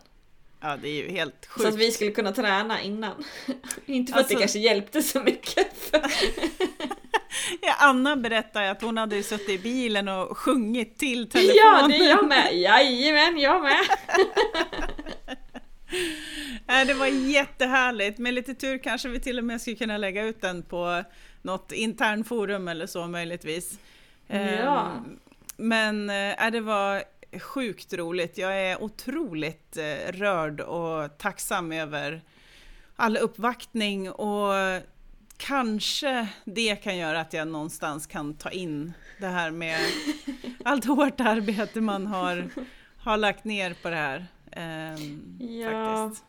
ja, 0.60 0.76
det 0.82 0.88
är 0.88 1.02
ju 1.02 1.08
helt 1.10 1.34
Så 1.44 1.50
sjukt. 1.50 1.68
att 1.68 1.74
vi 1.76 1.90
skulle 1.90 2.10
kunna 2.10 2.32
träna 2.32 2.82
innan. 2.82 3.24
Inte 3.86 4.12
för 4.12 4.20
att 4.20 4.28
det 4.28 4.34
Alltså- 4.34 4.38
kanske 4.38 4.58
hjälpte 4.58 5.02
så 5.02 5.20
mycket. 5.22 5.92
Ja, 7.62 7.74
Anna 7.78 8.16
berättade 8.16 8.70
att 8.70 8.82
hon 8.82 8.98
hade 8.98 9.22
suttit 9.22 9.48
i 9.48 9.58
bilen 9.58 10.08
och 10.08 10.38
sjungit 10.38 10.98
till 10.98 11.30
telefonen. 11.30 11.56
Ja, 11.56 11.88
det 11.88 11.96
är 11.96 12.08
jag 12.08 12.28
med! 12.28 12.54
Jajamän, 12.60 13.38
jag 13.38 13.62
med! 13.62 13.76
Det 16.86 16.94
var 16.94 17.06
jättehärligt. 17.06 18.18
Med 18.18 18.34
lite 18.34 18.54
tur 18.54 18.78
kanske 18.78 19.08
vi 19.08 19.20
till 19.20 19.38
och 19.38 19.44
med 19.44 19.60
skulle 19.60 19.76
kunna 19.76 19.96
lägga 19.96 20.22
ut 20.22 20.40
den 20.40 20.62
på 20.62 21.04
något 21.42 21.72
internforum 21.72 22.68
eller 22.68 22.86
så 22.86 23.06
möjligtvis. 23.06 23.78
Ja. 24.26 24.36
Ehm, 24.36 25.18
Men 25.56 26.10
äh, 26.10 26.50
det 26.52 26.60
var 26.60 27.02
sjukt 27.40 27.92
roligt. 27.92 28.38
Jag 28.38 28.60
är 28.60 28.82
otroligt 28.82 29.76
eh, 29.76 30.12
rörd 30.12 30.60
och 30.60 31.18
tacksam 31.18 31.72
över 31.72 32.20
all 32.96 33.16
uppvaktning 33.16 34.10
och 34.10 34.54
kanske 35.36 36.28
det 36.44 36.76
kan 36.76 36.96
göra 36.96 37.20
att 37.20 37.32
jag 37.32 37.48
någonstans 37.48 38.06
kan 38.06 38.34
ta 38.34 38.50
in 38.50 38.92
det 39.20 39.26
här 39.26 39.50
med 39.50 39.80
allt 40.64 40.84
hårt 40.84 41.20
arbete 41.20 41.80
man 41.80 42.06
har, 42.06 42.48
har 42.98 43.16
lagt 43.16 43.44
ner 43.44 43.74
på 43.82 43.90
det 43.90 43.96
här. 43.96 44.26
ehm, 44.52 45.38
Ja. 45.40 45.70
Faktiskt. 45.70 46.24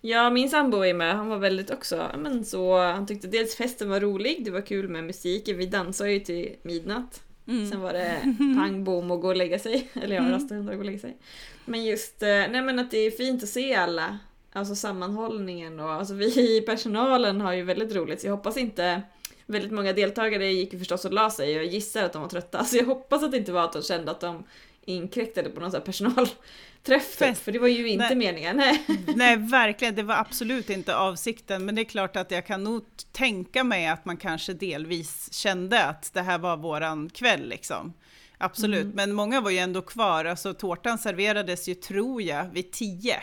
Ja, 0.00 0.30
min 0.30 0.50
sambo 0.50 0.84
är 0.84 0.94
med. 0.94 1.14
Han 1.16 1.28
var 1.28 1.38
väldigt 1.38 1.70
också, 1.70 2.10
men 2.18 2.44
så, 2.44 2.78
han 2.78 3.06
tyckte 3.06 3.28
dels 3.28 3.56
festen 3.56 3.88
var 3.88 4.00
rolig, 4.00 4.44
det 4.44 4.50
var 4.50 4.60
kul 4.60 4.88
med 4.88 5.04
musiken, 5.04 5.58
vi 5.58 5.66
dansade 5.66 6.12
ju 6.12 6.20
till 6.20 6.56
midnatt. 6.62 7.22
Mm. 7.48 7.70
Sen 7.70 7.80
var 7.80 7.92
det 7.92 8.20
pang 8.38 8.84
bom 8.84 9.10
och 9.10 9.20
gå 9.20 9.28
och 9.28 9.36
lägga 9.36 9.58
sig. 9.58 9.88
Eller 9.94 10.16
ja, 10.16 10.20
mm. 10.20 10.32
rasta 10.32 10.54
hundar 10.54 10.72
och 10.72 10.78
gå 10.78 10.82
och 10.82 10.86
lägga 10.86 10.98
sig. 10.98 11.16
Men 11.64 11.84
just, 11.84 12.22
eh, 12.22 12.28
nej 12.28 12.62
men 12.62 12.78
att 12.78 12.90
det 12.90 12.98
är 12.98 13.10
fint 13.10 13.42
att 13.42 13.48
se 13.48 13.74
alla. 13.74 14.18
Alltså 14.58 14.74
sammanhållningen 14.74 15.80
och 15.80 15.92
alltså 15.92 16.14
vi 16.14 16.56
i 16.56 16.60
personalen 16.60 17.40
har 17.40 17.52
ju 17.52 17.62
väldigt 17.62 17.94
roligt 17.94 18.20
så 18.20 18.26
jag 18.26 18.36
hoppas 18.36 18.56
inte 18.56 19.02
Väldigt 19.50 19.72
många 19.72 19.92
deltagare 19.92 20.52
gick 20.52 20.72
ju 20.72 20.78
förstås 20.78 21.04
och 21.04 21.12
la 21.12 21.30
sig 21.30 21.56
och 21.56 21.64
jag 21.64 21.72
gissar 21.72 22.02
att 22.02 22.12
de 22.12 22.22
var 22.22 22.28
trötta. 22.28 22.64
Så 22.64 22.76
jag 22.76 22.84
hoppas 22.84 23.22
att 23.22 23.30
det 23.30 23.38
inte 23.38 23.52
var 23.52 23.64
att 23.64 23.72
de 23.72 23.82
kände 23.82 24.10
att 24.10 24.20
de 24.20 24.44
inkräktade 24.84 25.50
på 25.50 25.60
någon 25.60 25.70
sån 25.70 25.80
här 25.80 25.84
personalträff. 25.84 27.14
Fest. 27.14 27.42
För 27.42 27.52
det 27.52 27.58
var 27.58 27.68
ju 27.68 27.88
inte 27.88 28.04
nej. 28.04 28.16
meningen. 28.16 28.56
Nej. 28.56 28.84
nej, 29.16 29.36
verkligen. 29.36 29.94
Det 29.94 30.02
var 30.02 30.14
absolut 30.14 30.70
inte 30.70 30.96
avsikten. 30.96 31.64
Men 31.64 31.74
det 31.74 31.82
är 31.82 31.84
klart 31.84 32.16
att 32.16 32.30
jag 32.30 32.46
kan 32.46 32.64
nog 32.64 32.84
tänka 33.12 33.64
mig 33.64 33.86
att 33.86 34.04
man 34.04 34.16
kanske 34.16 34.52
delvis 34.52 35.32
kände 35.32 35.84
att 35.84 36.14
det 36.14 36.22
här 36.22 36.38
var 36.38 36.56
våran 36.56 37.10
kväll 37.10 37.48
liksom. 37.48 37.92
Absolut, 38.38 38.84
mm. 38.84 38.96
men 38.96 39.12
många 39.12 39.40
var 39.40 39.50
ju 39.50 39.58
ändå 39.58 39.82
kvar. 39.82 40.24
Alltså 40.24 40.54
tårtan 40.54 40.98
serverades 40.98 41.68
ju, 41.68 41.74
tror 41.74 42.22
jag, 42.22 42.44
vid 42.44 42.72
tio. 42.72 43.22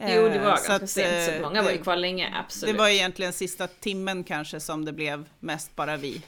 Jo, 0.00 0.28
det 0.28 0.28
var 0.28 0.36
eh, 0.36 0.42
ganska 0.44 0.74
att, 0.74 0.90
sent, 0.90 1.34
så 1.36 1.42
många 1.42 1.62
var 1.62 1.70
ju 1.70 1.78
kvar 1.78 1.96
länge, 1.96 2.34
absolut. 2.36 2.74
Det 2.74 2.78
var 2.78 2.88
egentligen 2.88 3.32
sista 3.32 3.66
timmen 3.66 4.24
kanske 4.24 4.60
som 4.60 4.84
det 4.84 4.92
blev 4.92 5.28
mest 5.40 5.76
bara 5.76 5.96
vi. 5.96 6.22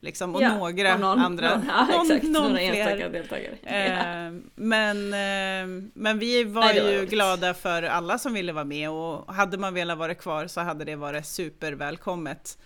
Liksom, 0.00 0.34
och 0.34 0.42
ja, 0.42 0.56
några 0.56 0.94
och 0.94 1.00
någon, 1.00 1.18
andra. 1.18 1.56
Någon, 1.56 1.66
ja, 1.68 1.86
någon, 1.86 2.10
exakt, 2.10 2.22
någon 2.22 2.52
några 2.52 2.72
fler. 2.72 3.08
deltagare. 3.10 3.56
Eh, 3.62 4.32
men, 4.54 5.12
eh, 5.12 5.90
men 5.94 6.18
vi 6.18 6.44
var 6.44 6.62
Nej, 6.62 6.92
ju 6.92 6.98
var 6.98 7.04
glada 7.04 7.54
för 7.54 7.82
alla 7.82 8.18
som 8.18 8.34
ville 8.34 8.52
vara 8.52 8.64
med 8.64 8.90
och 8.90 9.34
hade 9.34 9.58
man 9.58 9.74
velat 9.74 9.98
vara 9.98 10.14
kvar 10.14 10.46
så 10.46 10.60
hade 10.60 10.84
det 10.84 10.96
varit 10.96 11.26
supervälkommet. 11.26 12.58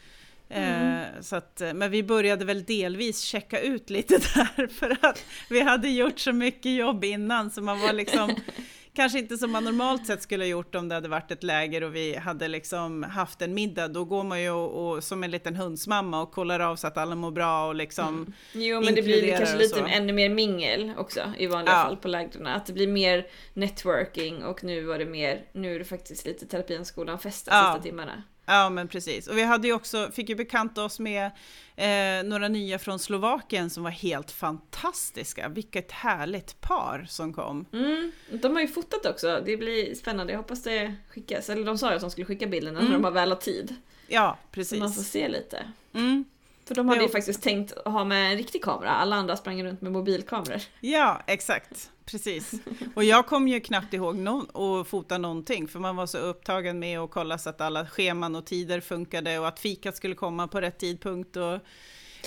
Mm. 0.51 1.01
Eh, 1.01 1.07
så 1.21 1.37
att, 1.37 1.63
men 1.75 1.91
vi 1.91 2.03
började 2.03 2.45
väl 2.45 2.65
delvis 2.65 3.21
checka 3.21 3.61
ut 3.61 3.91
lite 3.91 4.15
där 4.35 4.67
för 4.67 4.99
att 5.03 5.25
vi 5.51 5.61
hade 5.61 5.89
gjort 5.89 6.19
så 6.19 6.33
mycket 6.33 6.73
jobb 6.73 7.05
innan 7.05 7.51
så 7.51 7.63
man 7.63 7.81
var 7.81 7.93
liksom 7.93 8.37
kanske 8.99 9.19
inte 9.19 9.37
som 9.39 9.53
man 9.53 9.65
normalt 9.65 10.07
sett 10.07 10.23
skulle 10.23 10.45
ha 10.45 10.49
gjort 10.49 10.75
om 10.75 10.89
det 10.89 10.95
hade 10.95 11.09
varit 11.09 11.31
ett 11.31 11.43
läger 11.43 11.83
och 11.83 11.95
vi 11.95 12.17
hade 12.17 12.49
liksom 12.49 13.03
haft 13.03 13.43
en 13.43 13.55
middag. 13.55 13.89
Då 13.89 14.05
går 14.05 14.25
man 14.25 14.43
ju 14.43 14.51
och, 14.51 14.89
och 14.89 15.05
som 15.05 15.25
en 15.25 15.31
liten 15.31 15.57
hundsmamma 15.57 16.23
och 16.23 16.33
kollar 16.33 16.61
av 16.61 16.77
så 16.77 16.87
att 16.87 16.99
alla 16.99 17.15
mår 17.15 17.31
bra 17.31 17.69
och 17.69 17.75
liksom 17.75 18.09
mm. 18.09 18.33
Jo 18.53 18.81
men 18.81 18.95
det 18.95 19.03
blir 19.03 19.37
kanske 19.37 19.59
lite 19.59 19.81
ännu 19.81 20.13
mer 20.13 20.29
mingel 20.29 20.93
också 20.97 21.33
i 21.39 21.47
vanliga 21.47 21.75
ja. 21.75 21.83
fall 21.83 21.97
på 21.97 22.09
lägren. 22.09 22.47
Att 22.47 22.67
det 22.67 22.73
blir 22.73 22.89
mer 22.89 23.27
networking 23.55 24.45
och 24.45 24.65
nu 24.65 24.85
var 24.85 24.99
det 24.99 25.07
mer, 25.07 25.43
nu 25.53 25.75
är 25.75 25.79
det 25.79 25.85
faktiskt 25.85 26.27
lite 26.27 26.47
terapienskolan 26.47 27.19
festa 27.19 27.51
ja. 27.51 27.73
sista 27.73 27.83
timmarna. 27.83 28.23
Ja 28.49 28.71
men 28.71 28.89
precis. 28.89 29.27
Och 29.27 29.39
vi 29.39 29.43
hade 29.43 29.69
ju 29.69 29.75
också, 29.75 30.11
fick 30.13 30.29
ju 30.29 30.35
bekanta 30.35 30.85
oss 30.85 30.99
med 30.99 31.31
eh, 31.77 32.25
några 32.25 32.49
nya 32.49 32.79
från 32.79 32.99
Slovakien 32.99 33.71
som 33.71 33.83
var 33.83 33.91
helt 33.91 34.31
fantastiska. 34.31 35.49
Vilket 35.49 35.93
härligt 35.93 36.61
par 36.61 37.07
som 37.09 37.33
kom. 37.33 37.67
Mm, 37.73 38.13
de 38.31 38.55
har 38.55 38.61
ju 38.61 38.69
fotat 38.69 39.07
också, 39.07 39.43
det 39.47 39.57
blir 39.57 39.95
spännande. 39.95 40.33
Jag 40.33 40.39
hoppas 40.39 40.63
det 40.63 40.95
skickas. 41.09 41.51
Eller 41.51 41.65
de 41.65 41.79
sa 41.79 41.91
ju 41.91 41.95
att 41.95 42.01
de 42.01 42.11
skulle 42.11 42.25
skicka 42.25 42.47
bilderna 42.47 42.79
mm. 42.79 42.91
när 42.91 42.99
de 42.99 43.05
har 43.05 43.11
väl 43.11 43.31
har 43.31 43.37
tid. 43.37 43.75
Ja, 44.07 44.39
precis. 44.51 44.79
Så 44.79 44.85
man 44.85 44.93
får 44.93 45.03
se 45.03 45.29
lite. 45.29 45.65
Mm. 45.93 46.25
För 46.65 46.75
de 46.75 46.89
hade 46.89 47.03
ju 47.03 47.09
faktiskt 47.09 47.43
tänkt 47.43 47.73
ha 47.85 48.05
med 48.05 48.33
en 48.33 48.39
riktig 48.39 48.63
kamera, 48.63 48.91
alla 48.91 49.17
andra 49.17 49.37
sprang 49.37 49.65
runt 49.65 49.81
med 49.81 49.93
mobilkameror. 49.93 50.61
Ja, 50.81 51.23
exakt. 51.27 51.91
Precis. 52.11 52.53
Och 52.95 53.05
jag 53.05 53.27
kom 53.27 53.49
ju 53.49 53.61
knappt 53.61 53.95
ihåg 53.95 54.17
no 54.17 54.81
att 54.81 54.89
fota 54.89 55.19
någonting, 55.19 55.69
för 55.69 55.79
man 55.79 55.97
var 55.97 56.07
så 56.07 56.19
upptagen 56.19 56.79
med 56.79 56.99
att 56.99 57.11
kolla 57.11 57.39
så 57.39 57.51
att 57.51 57.61
alla 57.61 57.87
scheman 57.87 58.37
och 58.37 58.47
tider 58.47 58.81
funkade 58.81 59.39
och 59.39 59.49
att 59.49 59.61
fikat 59.61 59.97
skulle 59.97 60.15
komma 60.15 60.49
på 60.49 60.61
rätt 60.61 60.79
tidpunkt 60.79 61.37
och 61.37 61.59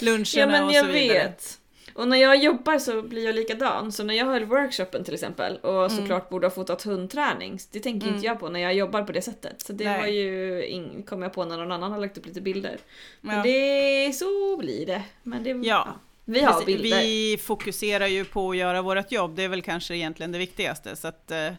luncherna 0.01 0.57
ja, 0.57 0.65
och 0.65 0.75
så 0.75 0.85
vidare. 0.85 1.17
Vet. 1.17 1.57
Och 1.93 2.07
när 2.07 2.17
jag 2.17 2.43
jobbar 2.43 2.79
så 2.79 3.01
blir 3.01 3.25
jag 3.25 3.35
likadan. 3.35 3.91
Så 3.91 4.03
när 4.03 4.13
jag 4.13 4.25
höll 4.25 4.45
workshopen 4.45 5.03
till 5.03 5.13
exempel 5.13 5.57
och 5.57 5.85
mm. 5.85 5.89
såklart 5.89 6.29
borde 6.29 6.47
ha 6.47 6.51
fotat 6.51 6.83
hundträning, 6.83 7.59
det 7.71 7.79
tänker 7.79 8.07
mm. 8.07 8.15
inte 8.15 8.27
jag 8.27 8.39
på 8.39 8.49
när 8.49 8.59
jag 8.59 8.73
jobbar 8.73 9.03
på 9.03 9.11
det 9.11 9.21
sättet. 9.21 9.61
Så 9.61 9.73
det 9.73 9.85
Nej. 9.85 9.99
var 10.01 10.07
ju, 10.07 11.03
kom 11.03 11.21
jag 11.21 11.33
på 11.33 11.45
när 11.45 11.57
någon 11.57 11.71
annan 11.71 11.91
har 11.91 11.99
lagt 11.99 12.17
upp 12.17 12.25
lite 12.25 12.41
bilder. 12.41 12.77
Men 13.21 13.37
ja. 13.37 13.43
det, 13.43 14.13
så 14.13 14.57
blir 14.57 14.85
det. 14.85 15.03
Men 15.23 15.43
det, 15.43 15.49
ja. 15.49 15.63
ja. 15.63 15.99
Vi 16.31 16.41
har 16.41 16.65
bilder. 16.65 17.01
Vi 17.01 17.37
fokuserar 17.43 18.07
ju 18.07 18.25
på 18.25 18.51
att 18.51 18.57
göra 18.57 18.81
vårt 18.81 19.11
jobb, 19.11 19.35
det 19.35 19.43
är 19.43 19.49
väl 19.49 19.61
kanske 19.61 19.95
egentligen 19.95 20.31
det 20.31 20.37
viktigaste. 20.37 20.95
Så 20.95 21.07
att, 21.07 21.31
eh, 21.31 21.53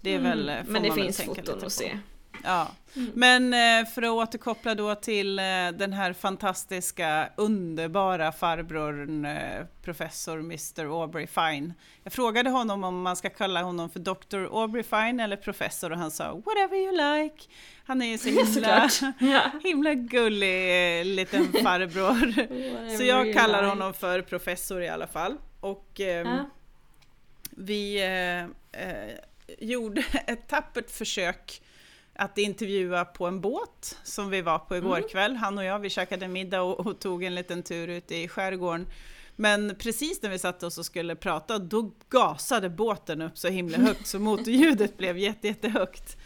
det 0.00 0.14
är 0.14 0.18
mm. 0.18 0.22
väl, 0.22 0.52
Men 0.66 0.82
det 0.82 0.92
finns 0.92 1.22
foton 1.22 1.64
att 1.64 1.72
se. 1.72 1.98
Ja. 2.44 2.68
Mm. 2.96 3.10
Men 3.14 3.54
eh, 3.82 3.88
för 3.88 4.02
att 4.02 4.08
återkoppla 4.08 4.74
då 4.74 4.94
till 4.94 5.38
eh, 5.38 5.44
den 5.72 5.92
här 5.92 6.12
fantastiska, 6.12 7.28
underbara 7.36 8.32
farbrorn, 8.32 9.24
eh, 9.24 9.64
professor 9.82 10.38
Mr 10.38 11.02
Aubrey 11.02 11.26
Fine. 11.26 11.74
Jag 12.02 12.12
frågade 12.12 12.50
honom 12.50 12.84
om 12.84 13.02
man 13.02 13.16
ska 13.16 13.30
kalla 13.30 13.62
honom 13.62 13.90
för 13.90 14.00
Dr 14.00 14.60
Aubrey 14.60 14.82
Fine 14.82 15.20
eller 15.20 15.36
professor 15.36 15.92
och 15.92 15.98
han 15.98 16.10
sa 16.10 16.34
whatever 16.34 16.76
you 16.76 16.92
like. 16.92 17.44
Han 17.84 18.02
är 18.02 18.06
ju 18.06 18.18
så 18.18 18.28
himla, 18.54 18.88
ja. 19.18 19.50
himla 19.62 19.94
gullig 19.94 21.06
liten 21.06 21.52
farbror. 21.62 22.32
så 22.96 23.02
jag 23.02 23.34
kallar 23.34 23.62
like. 23.62 23.68
honom 23.68 23.94
för 23.94 24.22
professor 24.22 24.82
i 24.82 24.88
alla 24.88 25.06
fall. 25.06 25.36
Och 25.60 26.00
eh, 26.00 26.06
ja. 26.06 26.50
vi 27.50 28.02
eh, 28.72 29.16
gjorde 29.58 30.04
ett 30.26 30.48
tappert 30.48 30.90
försök 30.90 31.62
att 32.18 32.38
intervjua 32.38 33.04
på 33.04 33.26
en 33.26 33.40
båt 33.40 33.98
som 34.02 34.30
vi 34.30 34.42
var 34.42 34.58
på 34.58 34.76
igår 34.76 34.96
mm. 34.96 35.08
kväll. 35.08 35.36
Han 35.36 35.58
och 35.58 35.64
jag, 35.64 35.78
vi 35.78 35.90
käkade 35.90 36.28
middag 36.28 36.62
och, 36.62 36.86
och, 36.86 36.98
tog 36.98 37.24
en 37.24 37.34
liten 37.34 37.62
tur 37.62 37.88
ute 37.88 38.16
i 38.16 38.28
skärgården. 38.28 38.86
Men 39.36 39.74
precis 39.78 40.22
när 40.22 40.30
vi 40.30 40.38
satte 40.38 40.66
oss 40.66 40.78
och 40.78 40.86
skulle 40.86 41.16
prata, 41.16 41.58
då 41.58 41.92
gasade 42.08 42.70
båten 42.70 43.22
upp 43.22 43.38
så 43.38 43.48
himla 43.48 43.78
högt 43.78 44.06
så 44.06 44.18
motorljudet 44.18 44.96
blev 44.96 45.18
jätte, 45.18 45.46
jättehögt. 45.46 46.16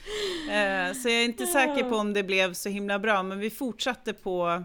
Eh, 0.50 0.92
så 0.92 1.08
jag 1.08 1.20
är 1.20 1.24
inte 1.24 1.46
säker 1.46 1.90
på 1.90 1.96
om 1.96 2.12
det 2.12 2.22
blev 2.22 2.54
så 2.54 2.68
himla 2.68 2.98
bra, 2.98 3.22
men 3.22 3.38
vi 3.38 3.50
fortsatte 3.50 4.12
på 4.12 4.64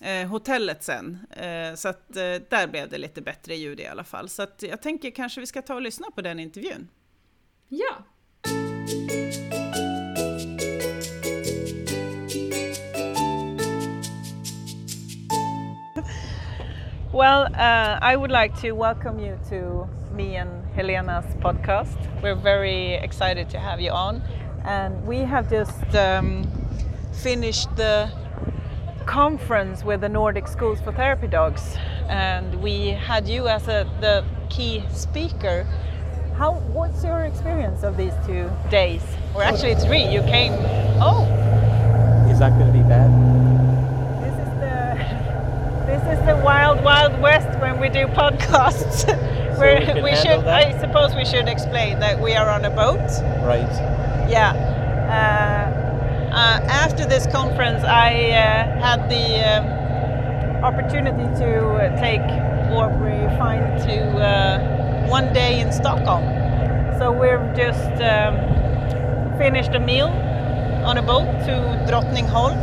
eh, 0.00 0.28
hotellet 0.28 0.84
sen. 0.84 1.26
Eh, 1.30 1.74
så 1.74 1.88
att 1.88 2.16
eh, 2.16 2.22
där 2.22 2.66
blev 2.66 2.88
det 2.88 2.98
lite 2.98 3.22
bättre 3.22 3.54
ljud 3.54 3.80
i 3.80 3.86
alla 3.86 4.04
fall. 4.04 4.28
Så 4.28 4.42
att 4.42 4.64
jag 4.68 4.82
tänker 4.82 5.10
kanske 5.10 5.40
vi 5.40 5.46
ska 5.46 5.62
ta 5.62 5.74
och 5.74 5.82
lyssna 5.82 6.06
på 6.14 6.22
den 6.22 6.40
intervjun. 6.40 6.88
Ja. 7.68 8.04
Well, 17.14 17.44
uh, 17.54 17.98
I 18.02 18.16
would 18.16 18.32
like 18.32 18.60
to 18.62 18.72
welcome 18.72 19.20
you 19.20 19.38
to 19.48 19.88
me 20.12 20.34
and 20.34 20.50
Helena's 20.74 21.24
podcast. 21.36 21.96
We're 22.20 22.34
very 22.34 22.94
excited 22.94 23.48
to 23.50 23.60
have 23.60 23.80
you 23.80 23.92
on. 23.92 24.20
And 24.64 25.06
we 25.06 25.18
have 25.18 25.48
just 25.48 25.94
um, 25.94 26.42
finished 27.12 27.68
the 27.76 28.10
conference 29.06 29.84
with 29.84 30.00
the 30.00 30.08
Nordic 30.08 30.48
Schools 30.48 30.80
for 30.80 30.90
Therapy 30.90 31.28
Dogs, 31.28 31.76
and 32.08 32.60
we 32.60 32.88
had 32.88 33.28
you 33.28 33.46
as 33.46 33.68
a, 33.68 33.88
the 34.00 34.24
key 34.50 34.82
speaker. 34.90 35.68
How? 36.36 36.54
What's 36.72 37.04
your 37.04 37.20
experience 37.20 37.84
of 37.84 37.96
these 37.96 38.14
two 38.26 38.50
days? 38.70 39.02
Or 39.36 39.44
actually, 39.44 39.76
three. 39.76 40.02
You 40.02 40.22
came. 40.22 40.54
Oh. 41.00 41.22
Is 42.28 42.40
that 42.40 42.58
going 42.58 42.72
to 42.72 42.76
be 42.76 42.82
bad? 42.82 43.33
This 46.04 46.18
is 46.18 46.26
the 46.26 46.36
wild, 46.36 46.84
wild 46.84 47.18
west 47.22 47.58
when 47.60 47.80
we 47.80 47.88
do 47.88 48.06
podcasts. 48.08 49.06
so 49.56 49.94
we, 49.94 50.02
we 50.02 50.14
should, 50.16 50.44
that? 50.44 50.48
I 50.48 50.78
suppose, 50.78 51.14
we 51.14 51.24
should 51.24 51.48
explain 51.48 51.98
that 52.00 52.20
we 52.20 52.34
are 52.34 52.50
on 52.50 52.66
a 52.66 52.70
boat. 52.70 53.00
Right. 53.42 53.72
Yeah. 54.28 54.52
Uh, 55.08 56.30
uh, 56.30 56.60
after 56.68 57.06
this 57.06 57.26
conference, 57.28 57.84
I 57.84 58.12
uh, 58.32 58.80
had 58.80 59.08
the 59.08 59.62
um, 59.62 60.62
opportunity 60.62 61.24
to 61.40 61.60
uh, 61.70 61.98
take 61.98 62.20
Aubrey 62.70 63.26
Fine 63.38 63.80
to 63.86 64.18
uh, 64.18 65.06
one 65.08 65.32
day 65.32 65.60
in 65.60 65.72
Stockholm. 65.72 66.24
So 66.98 67.12
we've 67.12 67.56
just 67.56 67.92
um, 68.02 69.38
finished 69.38 69.70
a 69.70 69.80
meal 69.80 70.08
on 70.84 70.98
a 70.98 71.02
boat 71.02 71.24
to 71.46 71.86
Drottningholm, 71.88 72.56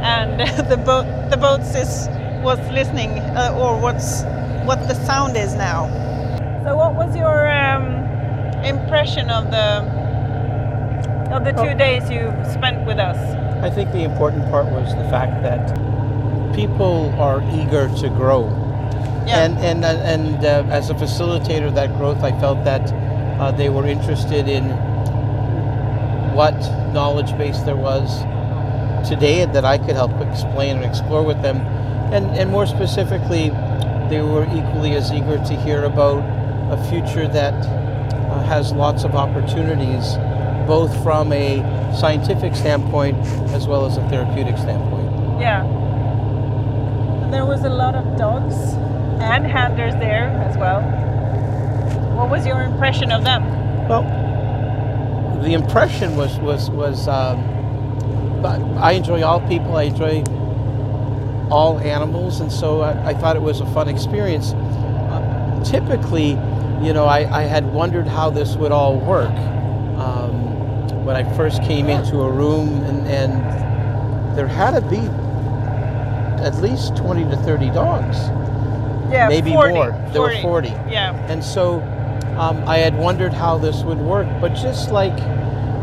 and 0.00 0.40
the 0.70 0.78
boat 0.78 1.04
the 1.28 1.36
boat 1.36 1.60
is 1.60 2.08
was 2.46 2.60
listening 2.70 3.10
uh, 3.34 3.58
or 3.58 3.76
what's 3.76 4.22
what 4.68 4.86
the 4.86 4.94
sound 5.04 5.36
is 5.36 5.56
now. 5.56 5.88
So, 6.62 6.76
what 6.76 6.94
was 6.94 7.16
your 7.16 7.50
um, 7.50 7.84
impression 8.64 9.30
of 9.30 9.50
the 9.50 9.82
of 11.34 11.44
the 11.44 11.50
two 11.50 11.74
days 11.76 12.08
you 12.08 12.32
spent 12.54 12.86
with 12.86 12.98
us? 12.98 13.18
I 13.64 13.68
think 13.68 13.90
the 13.90 14.04
important 14.04 14.48
part 14.48 14.66
was 14.66 14.94
the 14.94 15.08
fact 15.10 15.42
that 15.42 15.74
people 16.54 17.12
are 17.18 17.42
eager 17.52 17.88
to 18.02 18.08
grow, 18.10 18.46
yeah. 19.26 19.42
and 19.42 19.58
and 19.58 19.84
uh, 19.84 20.12
and 20.14 20.44
uh, 20.44 20.62
as 20.70 20.88
a 20.88 20.94
facilitator 20.94 21.66
of 21.66 21.74
that 21.74 21.96
growth, 21.98 22.22
I 22.22 22.30
felt 22.38 22.62
that 22.62 22.92
uh, 23.40 23.50
they 23.50 23.70
were 23.70 23.88
interested 23.88 24.46
in 24.46 24.70
what 26.32 26.54
knowledge 26.92 27.36
base 27.36 27.58
there 27.62 27.74
was 27.74 28.20
today 29.08 29.46
that 29.46 29.64
I 29.64 29.78
could 29.78 29.96
help 29.96 30.12
explain 30.20 30.76
and 30.76 30.84
explore 30.84 31.24
with 31.24 31.42
them 31.42 31.58
and, 32.12 32.26
and 32.36 32.50
more 32.50 32.66
specifically, 32.66 33.50
they 34.08 34.22
were 34.22 34.44
equally 34.54 34.92
as 34.92 35.12
eager 35.12 35.36
to 35.36 35.56
hear 35.56 35.84
about 35.84 36.22
a 36.72 36.82
future 36.88 37.26
that 37.28 37.54
uh, 37.54 38.42
has 38.42 38.72
lots 38.72 39.04
of 39.04 39.14
opportunities, 39.14 40.16
both 40.66 40.92
from 41.02 41.32
a 41.32 41.60
scientific 41.96 42.54
standpoint 42.54 43.16
as 43.54 43.66
well 43.66 43.86
as 43.86 43.96
a 43.96 44.08
therapeutic 44.08 44.56
standpoint. 44.58 45.40
Yeah. 45.40 45.62
There 47.30 47.44
was 47.44 47.64
a 47.64 47.68
lot 47.68 47.94
of 47.94 48.16
dogs 48.16 48.54
and 49.20 49.46
handlers 49.46 49.94
there 49.94 50.28
as 50.48 50.56
well. 50.56 50.82
What 52.16 52.30
was 52.30 52.46
your 52.46 52.62
impression 52.62 53.12
of 53.12 53.24
them? 53.24 53.44
Well, 53.88 54.02
the 55.42 55.52
impression 55.52 56.16
was 56.16 56.38
was 56.38 56.70
was. 56.70 57.08
Um, 57.08 57.52
I 58.78 58.92
enjoy 58.92 59.22
all 59.22 59.40
people. 59.48 59.76
I 59.76 59.84
enjoy 59.84 60.22
all 61.50 61.78
animals, 61.78 62.40
and 62.40 62.50
so 62.50 62.80
I, 62.80 63.10
I 63.10 63.14
thought 63.14 63.36
it 63.36 63.42
was 63.42 63.60
a 63.60 63.66
fun 63.66 63.88
experience. 63.88 64.52
Uh, 64.52 65.62
typically, 65.64 66.30
you 66.82 66.92
know, 66.92 67.06
I, 67.06 67.40
I, 67.40 67.42
had 67.42 67.72
wondered 67.72 68.06
how 68.06 68.30
this 68.30 68.56
would 68.56 68.72
all 68.72 68.98
work 68.98 69.30
um, 69.98 71.04
when 71.04 71.16
I 71.16 71.24
first 71.36 71.62
came 71.62 71.88
into 71.88 72.20
a 72.20 72.30
room, 72.30 72.82
and, 72.84 73.06
and 73.06 74.36
there 74.36 74.48
had 74.48 74.72
to 74.72 74.80
be 74.82 74.98
at 76.44 76.56
least 76.60 76.96
20 76.96 77.24
to 77.24 77.36
30 77.38 77.70
dogs. 77.70 78.18
Yeah, 79.10 79.28
maybe 79.28 79.52
40, 79.52 79.74
more. 79.74 79.90
There 79.90 80.14
40. 80.14 80.36
were 80.36 80.42
40. 80.42 80.68
Yeah. 80.68 81.14
And 81.30 81.42
so 81.42 81.80
um, 82.36 82.62
I 82.68 82.78
had 82.78 82.96
wondered 82.96 83.32
how 83.32 83.56
this 83.56 83.82
would 83.82 83.98
work, 83.98 84.26
but 84.40 84.50
just 84.54 84.90
like 84.90 85.18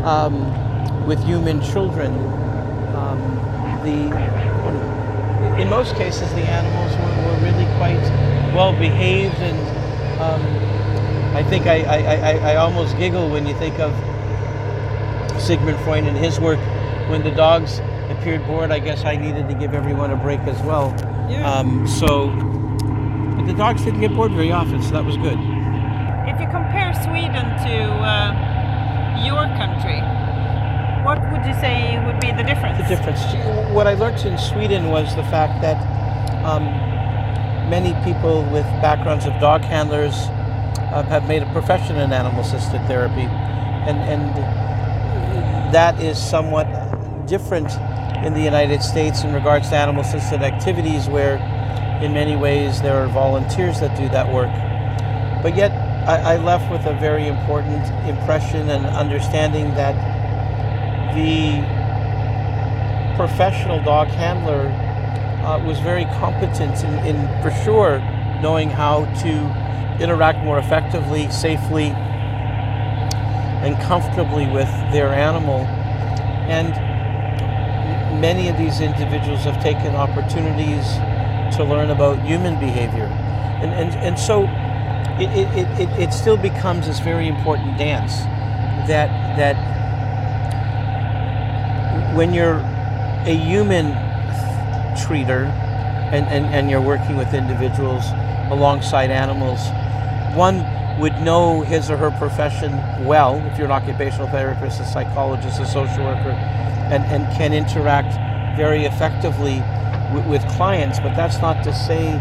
um, 0.04 1.06
with 1.06 1.22
human 1.24 1.60
children, 1.62 2.12
um, 2.94 3.20
the 3.82 4.53
in 5.58 5.68
most 5.70 5.94
cases 5.96 6.28
the 6.34 6.42
animals 6.42 6.92
were, 6.96 7.14
were 7.26 7.38
really 7.44 7.66
quite 7.76 8.02
well 8.54 8.72
behaved, 8.72 9.36
and 9.36 9.58
um, 10.20 10.42
I 11.36 11.42
think 11.42 11.66
I, 11.66 11.82
I, 11.82 11.96
I, 11.96 12.52
I 12.52 12.56
almost 12.56 12.96
giggle 12.96 13.28
when 13.30 13.46
you 13.46 13.54
think 13.54 13.78
of 13.78 13.92
Sigmund 15.40 15.78
Freud 15.80 16.04
and 16.04 16.16
his 16.16 16.40
work. 16.40 16.60
When 17.08 17.22
the 17.22 17.30
dogs 17.30 17.80
appeared 18.08 18.46
bored, 18.46 18.70
I 18.70 18.78
guess 18.78 19.04
I 19.04 19.16
needed 19.16 19.48
to 19.48 19.54
give 19.54 19.74
everyone 19.74 20.10
a 20.10 20.16
break 20.16 20.40
as 20.40 20.60
well. 20.62 20.94
Yeah. 21.28 21.50
Um, 21.50 21.86
so, 21.86 22.28
but 23.36 23.46
the 23.46 23.54
dogs 23.54 23.84
didn't 23.84 24.00
get 24.00 24.14
bored 24.14 24.32
very 24.32 24.52
often, 24.52 24.82
so 24.82 24.90
that 24.92 25.04
was 25.04 25.16
good. 25.16 25.38
If 26.28 26.40
you 26.40 26.46
compare 26.48 26.94
Sweden 26.94 27.44
to 27.66 27.76
uh, 28.00 29.24
your 29.24 29.44
country, 29.58 30.00
would 31.44 31.54
you 31.54 31.60
say 31.60 32.02
would 32.06 32.20
be 32.20 32.32
the 32.32 32.42
difference? 32.42 32.78
The 32.78 32.96
difference. 32.96 33.20
What 33.72 33.86
I 33.86 33.94
learned 33.94 34.24
in 34.24 34.38
Sweden 34.38 34.88
was 34.88 35.14
the 35.14 35.22
fact 35.24 35.60
that 35.60 35.76
um, 36.44 36.64
many 37.68 37.92
people 38.04 38.42
with 38.44 38.64
backgrounds 38.80 39.26
of 39.26 39.38
dog 39.40 39.60
handlers 39.60 40.14
uh, 40.14 41.04
have 41.08 41.28
made 41.28 41.42
a 41.42 41.52
profession 41.52 41.96
in 41.96 42.12
animal-assisted 42.12 42.86
therapy, 42.86 43.28
and 43.88 43.98
and 43.98 45.74
that 45.74 46.00
is 46.00 46.18
somewhat 46.18 46.66
different 47.26 47.70
in 48.24 48.32
the 48.32 48.42
United 48.42 48.82
States 48.82 49.22
in 49.22 49.34
regards 49.34 49.68
to 49.68 49.76
animal-assisted 49.76 50.42
activities, 50.42 51.08
where 51.08 51.36
in 52.02 52.14
many 52.14 52.36
ways 52.36 52.80
there 52.80 52.96
are 52.96 53.08
volunteers 53.08 53.80
that 53.80 53.96
do 53.98 54.08
that 54.08 54.32
work. 54.32 54.50
But 55.42 55.56
yet, 55.56 55.72
I 56.06 56.36
left 56.36 56.70
with 56.70 56.86
a 56.86 56.94
very 57.00 57.28
important 57.28 57.84
impression 58.08 58.70
and 58.70 58.86
understanding 58.86 59.74
that 59.74 60.13
the 61.14 61.62
professional 63.16 63.82
dog 63.82 64.08
handler 64.08 64.68
uh, 65.44 65.58
was 65.64 65.78
very 65.80 66.04
competent 66.16 66.82
in, 66.84 66.94
in, 67.06 67.42
for 67.42 67.50
sure, 67.64 67.98
knowing 68.42 68.70
how 68.70 69.04
to 69.22 70.02
interact 70.02 70.44
more 70.44 70.58
effectively, 70.58 71.30
safely, 71.30 71.94
and 73.62 73.80
comfortably 73.82 74.46
with 74.46 74.68
their 74.92 75.08
animal. 75.08 75.60
And 76.48 76.74
many 78.20 78.48
of 78.48 78.56
these 78.58 78.80
individuals 78.80 79.44
have 79.44 79.62
taken 79.62 79.94
opportunities 79.94 80.84
to 81.56 81.64
learn 81.64 81.90
about 81.90 82.20
human 82.22 82.58
behavior. 82.58 83.06
And, 83.62 83.72
and, 83.72 83.94
and 83.94 84.18
so 84.18 84.44
it, 85.20 85.30
it, 85.56 85.80
it, 85.80 85.88
it 86.00 86.12
still 86.12 86.36
becomes 86.36 86.86
this 86.86 86.98
very 86.98 87.28
important 87.28 87.78
dance 87.78 88.16
that, 88.88 89.08
that 89.36 89.73
when 92.14 92.32
you're 92.32 92.58
a 93.26 93.36
human 93.36 93.92
treater 94.94 95.46
and, 96.12 96.26
and, 96.26 96.46
and 96.46 96.70
you're 96.70 96.80
working 96.80 97.16
with 97.16 97.34
individuals 97.34 98.04
alongside 98.50 99.10
animals, 99.10 99.60
one 100.36 100.64
would 101.00 101.14
know 101.20 101.62
his 101.62 101.90
or 101.90 101.96
her 101.96 102.12
profession 102.12 102.72
well 103.04 103.36
if 103.46 103.58
you're 103.58 103.66
an 103.66 103.72
occupational 103.72 104.28
therapist, 104.28 104.80
a 104.80 104.84
psychologist, 104.84 105.60
a 105.60 105.66
social 105.66 106.04
worker, 106.04 106.30
and, 106.30 107.02
and 107.04 107.24
can 107.36 107.52
interact 107.52 108.14
very 108.56 108.84
effectively 108.84 109.58
with, 110.14 110.26
with 110.26 110.48
clients. 110.52 111.00
But 111.00 111.16
that's 111.16 111.40
not 111.40 111.64
to 111.64 111.74
say 111.74 112.12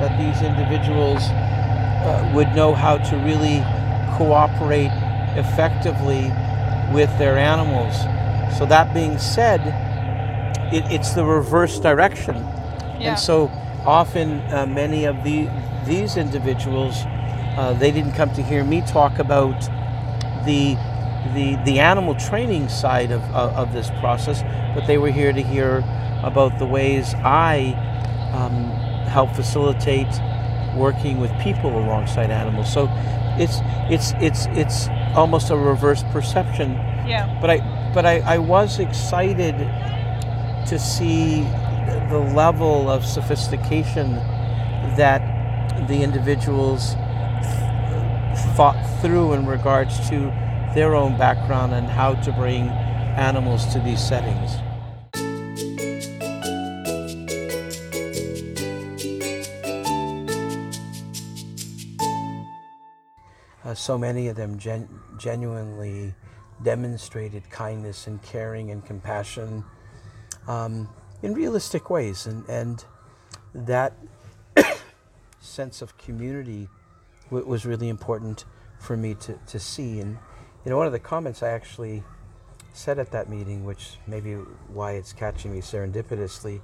that 0.00 0.16
these 0.18 0.40
individuals 0.42 1.22
uh, 1.22 2.32
would 2.34 2.48
know 2.54 2.74
how 2.74 2.96
to 2.96 3.16
really 3.16 3.62
cooperate 4.16 4.92
effectively 5.36 6.32
with 6.92 7.10
their 7.18 7.36
animals. 7.36 7.94
So 8.58 8.66
that 8.66 8.92
being 8.94 9.18
said, 9.18 9.60
it, 10.72 10.84
it's 10.90 11.12
the 11.12 11.24
reverse 11.24 11.78
direction. 11.78 12.36
Yeah. 12.36 13.10
And 13.10 13.18
so 13.18 13.48
often 13.84 14.40
uh, 14.52 14.66
many 14.66 15.04
of 15.04 15.22
the 15.24 15.48
these 15.86 16.16
individuals, 16.16 16.94
uh, 17.56 17.74
they 17.78 17.90
didn't 17.90 18.12
come 18.12 18.32
to 18.34 18.42
hear 18.42 18.64
me 18.64 18.82
talk 18.82 19.18
about 19.18 19.60
the 20.44 20.76
the, 21.34 21.56
the 21.64 21.78
animal 21.78 22.14
training 22.16 22.68
side 22.68 23.12
of, 23.12 23.22
of, 23.26 23.54
of 23.54 23.72
this 23.72 23.90
process, 24.00 24.42
but 24.74 24.86
they 24.86 24.98
were 24.98 25.10
here 25.10 25.32
to 25.32 25.42
hear 25.42 25.78
about 26.22 26.58
the 26.58 26.66
ways 26.66 27.14
I 27.14 27.74
um, 28.32 28.70
help 29.06 29.34
facilitate 29.34 30.08
working 30.74 31.20
with 31.20 31.30
people 31.40 31.70
alongside 31.78 32.30
animals. 32.30 32.72
So 32.72 32.88
it's 33.38 33.60
it's 33.90 34.12
it's 34.20 34.46
it's 34.50 34.88
almost 35.14 35.50
a 35.50 35.56
reverse 35.56 36.02
perception. 36.12 36.72
Yeah. 37.12 37.38
But 37.42 37.50
I 37.50 37.90
but 37.92 38.06
I, 38.06 38.20
I 38.20 38.38
was 38.38 38.78
excited 38.78 39.54
to 40.66 40.78
see 40.78 41.42
the 42.08 42.32
level 42.34 42.88
of 42.88 43.04
sophistication 43.04 44.14
that 44.96 45.20
the 45.88 46.02
individuals 46.02 46.94
thought 48.56 48.80
through 49.02 49.34
in 49.34 49.44
regards 49.44 50.08
to 50.08 50.32
their 50.74 50.94
own 50.94 51.18
background 51.18 51.74
and 51.74 51.86
how 51.86 52.14
to 52.14 52.32
bring 52.32 52.68
animals 53.20 53.66
to 53.74 53.78
these 53.80 54.00
settings. 54.00 54.56
Uh, 63.62 63.74
so 63.74 63.98
many 63.98 64.28
of 64.28 64.36
them 64.36 64.58
gen- 64.58 64.88
genuinely 65.18 66.14
demonstrated 66.62 67.48
kindness 67.50 68.06
and 68.06 68.22
caring 68.22 68.70
and 68.70 68.84
compassion 68.84 69.64
um, 70.46 70.88
in 71.22 71.34
realistic 71.34 71.90
ways. 71.90 72.26
And, 72.26 72.48
and 72.48 72.84
that 73.54 73.94
sense 75.40 75.82
of 75.82 75.96
community 75.98 76.68
w- 77.26 77.46
was 77.46 77.64
really 77.66 77.88
important 77.88 78.44
for 78.78 78.96
me 78.96 79.14
to, 79.14 79.38
to 79.46 79.58
see. 79.58 80.00
And, 80.00 80.18
you 80.64 80.70
know, 80.70 80.76
one 80.76 80.86
of 80.86 80.92
the 80.92 80.98
comments 80.98 81.42
I 81.42 81.50
actually 81.50 82.02
said 82.72 82.98
at 82.98 83.10
that 83.12 83.28
meeting, 83.28 83.64
which 83.64 83.98
maybe 84.06 84.34
why 84.68 84.92
it's 84.92 85.12
catching 85.12 85.52
me 85.52 85.60
serendipitously, 85.60 86.60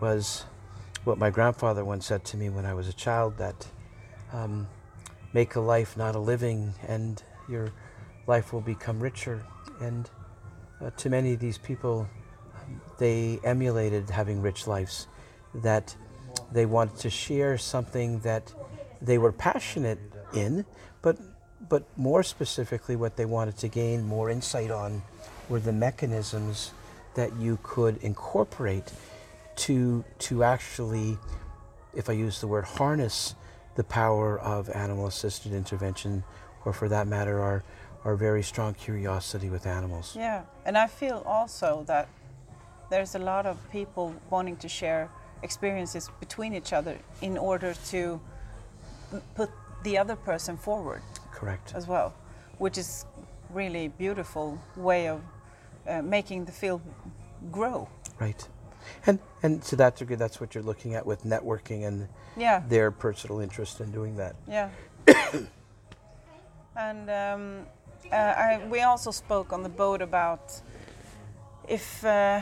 was 0.00 0.44
what 1.04 1.18
my 1.18 1.30
grandfather 1.30 1.84
once 1.84 2.06
said 2.06 2.24
to 2.26 2.36
me 2.36 2.48
when 2.48 2.64
I 2.64 2.74
was 2.74 2.88
a 2.88 2.92
child 2.92 3.38
that 3.38 3.66
um, 4.32 4.68
make 5.32 5.54
a 5.56 5.60
life, 5.60 5.96
not 5.96 6.14
a 6.14 6.18
living, 6.18 6.74
and 6.86 7.22
your 7.48 7.72
life 8.26 8.52
will 8.52 8.60
become 8.60 9.00
richer. 9.00 9.44
And 9.80 10.08
uh, 10.80 10.90
to 10.98 11.10
many 11.10 11.32
of 11.34 11.40
these 11.40 11.58
people, 11.58 12.08
they 12.98 13.40
emulated 13.44 14.10
having 14.10 14.42
rich 14.42 14.66
lives, 14.66 15.06
that 15.54 15.94
they 16.52 16.66
wanted 16.66 16.96
to 16.98 17.10
share 17.10 17.58
something 17.58 18.20
that 18.20 18.52
they 19.02 19.18
were 19.18 19.32
passionate 19.32 19.98
in, 20.34 20.64
but, 21.02 21.18
but 21.68 21.84
more 21.96 22.22
specifically, 22.22 22.96
what 22.96 23.16
they 23.16 23.24
wanted 23.24 23.56
to 23.58 23.68
gain 23.68 24.04
more 24.04 24.30
insight 24.30 24.70
on 24.70 25.02
were 25.48 25.60
the 25.60 25.72
mechanisms 25.72 26.72
that 27.14 27.34
you 27.36 27.58
could 27.62 27.96
incorporate 27.98 28.92
to, 29.56 30.04
to 30.18 30.44
actually, 30.44 31.18
if 31.94 32.08
I 32.08 32.12
use 32.12 32.40
the 32.40 32.46
word 32.46 32.64
harness, 32.64 33.34
the 33.74 33.84
power 33.84 34.38
of 34.38 34.68
animal 34.70 35.06
assisted 35.06 35.52
intervention, 35.52 36.22
or 36.64 36.72
for 36.72 36.88
that 36.88 37.06
matter, 37.08 37.40
our 37.40 37.64
our 38.04 38.16
very 38.16 38.42
strong 38.42 38.74
curiosity 38.74 39.50
with 39.50 39.66
animals. 39.66 40.14
Yeah, 40.16 40.42
and 40.64 40.76
I 40.76 40.86
feel 40.86 41.22
also 41.26 41.84
that 41.86 42.08
there's 42.90 43.14
a 43.14 43.18
lot 43.18 43.46
of 43.46 43.56
people 43.70 44.14
wanting 44.30 44.56
to 44.58 44.68
share 44.68 45.08
experiences 45.42 46.10
between 46.20 46.54
each 46.54 46.72
other 46.72 46.96
in 47.22 47.38
order 47.38 47.74
to 47.90 48.20
put 49.34 49.50
the 49.82 49.98
other 49.98 50.16
person 50.16 50.56
forward 50.56 51.02
Correct. 51.32 51.72
as 51.74 51.86
well, 51.86 52.12
which 52.58 52.78
is 52.78 53.04
really 53.52 53.88
beautiful 53.88 54.58
way 54.76 55.08
of 55.08 55.20
uh, 55.88 56.02
making 56.02 56.44
the 56.44 56.52
field 56.52 56.80
grow. 57.50 57.88
Right. 58.18 58.48
And 59.06 59.18
and 59.42 59.62
to 59.64 59.76
that 59.76 59.96
degree, 59.96 60.16
that's 60.16 60.40
what 60.40 60.54
you're 60.54 60.64
looking 60.64 60.94
at 60.94 61.06
with 61.06 61.24
networking 61.24 61.86
and 61.86 62.08
Yeah, 62.36 62.62
their 62.68 62.90
personal 62.90 63.40
interest 63.40 63.80
in 63.80 63.90
doing 63.92 64.16
that. 64.16 64.36
yeah. 64.48 64.68
and 66.76 67.10
um, 67.10 67.66
uh, 68.12 68.14
I, 68.14 68.60
we 68.70 68.80
also 68.82 69.10
spoke 69.10 69.52
on 69.52 69.62
the 69.62 69.68
boat 69.68 70.02
about 70.02 70.60
if 71.68 72.04
uh, 72.04 72.40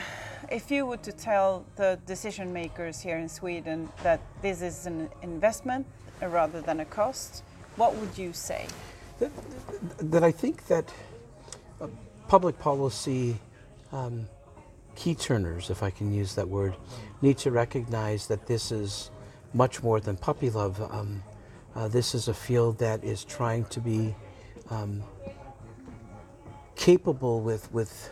if 0.50 0.70
you 0.70 0.86
were 0.86 0.96
to 0.98 1.12
tell 1.12 1.64
the 1.76 1.98
decision 2.06 2.52
makers 2.52 3.00
here 3.00 3.18
in 3.18 3.28
Sweden 3.28 3.88
that 4.02 4.20
this 4.42 4.62
is 4.62 4.86
an 4.86 5.10
investment 5.22 5.86
rather 6.22 6.60
than 6.60 6.80
a 6.80 6.84
cost, 6.84 7.42
what 7.76 7.94
would 7.96 8.16
you 8.16 8.32
say? 8.32 8.66
That, 9.18 9.30
that 9.98 10.24
I 10.24 10.32
think 10.32 10.66
that 10.68 10.92
uh, 11.80 11.88
public 12.28 12.58
policy 12.58 13.36
um, 13.92 14.26
key 14.96 15.14
turners, 15.14 15.70
if 15.70 15.82
I 15.82 15.90
can 15.90 16.12
use 16.12 16.34
that 16.34 16.48
word, 16.48 16.74
need 17.22 17.38
to 17.38 17.50
recognize 17.50 18.26
that 18.28 18.46
this 18.46 18.72
is 18.72 19.10
much 19.54 19.82
more 19.82 20.00
than 20.00 20.16
puppy 20.16 20.50
love. 20.50 20.80
Um, 20.80 21.22
uh, 21.74 21.88
this 21.88 22.14
is 22.14 22.28
a 22.28 22.34
field 22.34 22.78
that 22.78 23.04
is 23.04 23.24
trying 23.24 23.64
to 23.66 23.80
be 23.80 24.14
um, 24.70 25.02
capable 26.78 27.40
with 27.42 27.70
with 27.72 28.10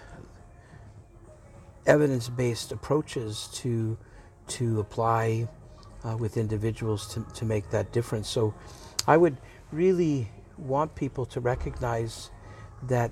evidence-based 1.86 2.72
approaches 2.72 3.48
to 3.54 3.96
to 4.48 4.80
apply 4.80 5.48
uh, 6.04 6.16
with 6.16 6.36
individuals 6.36 7.12
to, 7.14 7.24
to 7.34 7.44
make 7.44 7.70
that 7.70 7.92
difference. 7.92 8.28
So, 8.28 8.54
I 9.08 9.16
would 9.16 9.36
really 9.72 10.28
want 10.58 10.94
people 10.94 11.24
to 11.26 11.40
recognize 11.40 12.30
that 12.88 13.10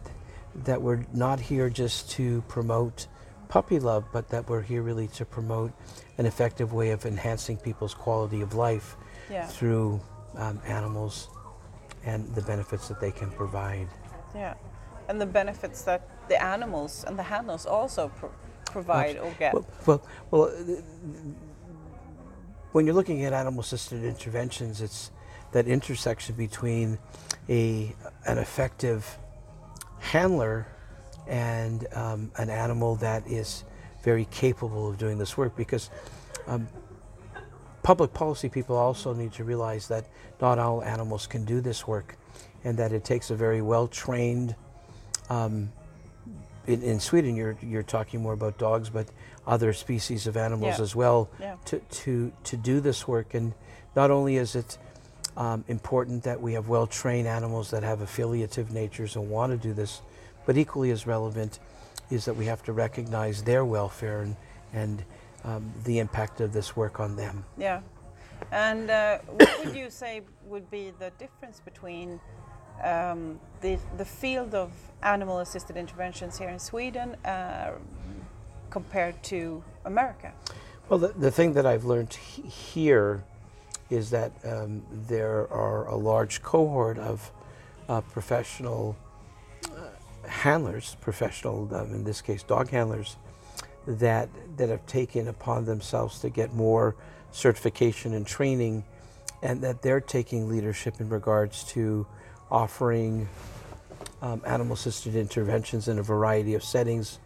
that 0.65 0.81
we're 0.83 1.05
not 1.13 1.41
here 1.41 1.69
just 1.71 2.11
to 2.11 2.43
promote 2.43 3.07
puppy 3.49 3.79
love, 3.79 4.05
but 4.13 4.29
that 4.31 4.49
we're 4.49 4.63
here 4.63 4.83
really 4.83 5.09
to 5.09 5.25
promote 5.25 5.73
an 6.19 6.27
effective 6.27 6.73
way 6.73 6.91
of 6.91 7.05
enhancing 7.07 7.57
people's 7.57 7.95
quality 7.95 8.41
of 8.41 8.55
life 8.55 8.97
Yeah, 9.31 9.47
through 9.47 10.01
um, 10.37 10.61
animals 10.67 11.29
and 12.05 12.33
the 12.35 12.43
benefits 12.43 12.89
that 12.89 13.01
they 13.01 13.11
can 13.13 13.31
provide. 13.31 13.89
yeah, 14.35 14.55
and 15.09 15.21
the 15.21 15.27
benefits 15.27 15.83
that 15.83 16.09
the 16.29 16.43
animals 16.43 17.05
and 17.07 17.19
the 17.19 17.23
handlers 17.23 17.67
also 17.67 18.09
pro- 18.09 18.33
provide 18.67 19.19
or 19.19 19.31
get. 19.39 19.55
Well, 19.55 19.67
well, 19.87 20.07
well 20.31 20.43
uh, 20.45 20.81
when 22.73 22.87
you're 22.87 22.95
looking 22.95 23.25
at 23.25 23.33
animal-assisted 23.33 24.03
interventions, 24.05 24.81
it's 24.81 25.13
that 25.53 25.69
intersection 25.69 26.35
between 26.35 26.99
a 27.49 27.95
an 28.27 28.39
effective 28.39 29.19
handler 30.01 30.67
and 31.27 31.87
um, 31.95 32.31
an 32.37 32.51
animal 32.51 32.97
that 32.97 33.27
is 33.27 33.65
very 34.03 34.27
capable 34.27 34.89
of 34.89 34.99
doing 34.99 35.19
this 35.19 35.37
work. 35.37 35.57
Because 35.57 35.91
um, 36.47 36.67
public 37.83 38.13
policy 38.13 38.49
people 38.49 38.77
also 38.77 39.15
need 39.15 39.33
to 39.33 39.45
realize 39.45 39.87
that 39.89 40.07
not 40.41 40.59
all 40.59 40.83
animals 40.83 41.27
can 41.27 41.45
do 41.45 41.61
this 41.61 41.87
work, 41.87 42.17
and 42.65 42.77
that 42.77 42.93
it 42.93 43.05
takes 43.05 43.31
a 43.31 43.37
very 43.37 43.63
well-trained 43.63 44.57
um, 45.31 45.73
in, 46.67 46.83
in 46.83 47.01
Sweden, 47.01 47.37
you're 47.37 47.57
you're 47.63 47.83
talking 47.83 48.23
more 48.23 48.33
about 48.33 48.59
dogs, 48.59 48.89
but 48.91 49.07
other 49.47 49.73
species 49.73 50.27
of 50.27 50.37
animals 50.37 50.79
Yeah. 50.79 50.83
as 50.83 50.97
well 50.97 51.29
Yeah. 51.39 51.57
to, 51.67 51.79
to 51.79 52.33
to 52.45 52.57
do 52.57 52.81
this 52.81 53.07
work. 53.07 53.35
And 53.35 53.53
not 53.95 54.11
only 54.11 54.37
is 54.37 54.55
it 54.55 54.79
um, 55.37 55.65
important 55.69 56.23
that 56.23 56.41
we 56.41 56.55
have 56.55 56.69
well-trained 56.69 57.27
animals 57.29 57.71
that 57.71 57.83
have 57.83 58.01
affiliative 58.01 58.73
natures 58.73 59.17
and 59.17 59.29
want 59.29 59.51
to 59.53 59.69
do 59.69 59.75
this, 59.75 60.01
but 60.47 60.57
equally 60.57 60.91
as 60.91 61.07
relevant 61.07 61.59
is 62.11 62.25
that 62.25 62.35
we 62.37 62.47
have 62.47 62.63
to 62.65 62.73
recognize 62.73 63.43
their 63.43 63.65
welfare 63.65 64.23
and 64.23 64.37
and 64.73 65.05
um, 65.45 65.71
the 65.85 65.99
impact 65.99 66.41
of 66.41 66.53
this 66.53 66.75
work 66.77 66.99
on 67.01 67.17
them. 67.17 67.45
Yeah. 67.59 67.81
And 68.51 68.91
uh, 68.91 69.19
what 69.27 69.65
would 69.65 69.77
you 69.77 69.91
say 69.91 70.23
would 70.47 70.71
be 70.71 70.93
the 70.99 71.11
difference 71.19 71.61
between 71.61 72.21
um, 72.83 73.39
the, 73.61 73.79
the 73.97 74.05
field 74.05 74.55
of 74.55 74.71
animal 75.03 75.39
assisted 75.41 75.77
interventions 75.77 76.39
here 76.39 76.49
in 76.49 76.59
Sweden 76.59 77.15
uh, 77.25 77.73
compared 78.71 79.23
to 79.25 79.63
America? 79.85 80.33
Well, 80.89 80.99
the, 80.99 81.09
the 81.09 81.31
thing 81.31 81.55
that 81.55 81.67
I've 81.67 81.85
learned 81.85 82.13
he- 82.15 82.43
here 82.43 83.25
is 83.91 84.11
that 84.11 84.33
um, 84.45 84.83
there 84.91 85.51
are 85.53 85.87
a 85.89 85.97
large 85.97 86.43
cohort 86.43 86.99
of 86.99 87.31
uh, 87.89 88.01
professional 88.01 88.97
uh, 89.65 90.29
handlers, 90.29 90.97
professional, 91.01 91.69
um, 91.75 91.95
in 91.95 92.05
this 92.05 92.21
case, 92.21 92.43
dog 92.43 92.71
handlers, 92.71 93.17
that 93.87 94.29
that 94.57 94.71
have 94.71 94.85
taken 94.87 95.29
upon 95.29 95.67
themselves 95.67 96.19
to 96.21 96.31
get 96.31 96.55
more 96.55 96.97
certification 97.33 98.15
and 98.15 98.27
training, 98.27 98.85
and 99.43 99.61
that 99.61 99.83
they're 99.83 100.01
taking 100.01 100.49
leadership 100.49 101.01
in 101.01 101.09
regards 101.09 101.65
to 101.65 102.07
offering 102.55 103.29
um, 104.23 104.41
animal-assisted 104.47 105.17
interventions 105.17 105.89
in 105.89 105.99
a 105.99 106.03
variety 106.03 106.55
of 106.55 106.63
settings, 106.63 107.19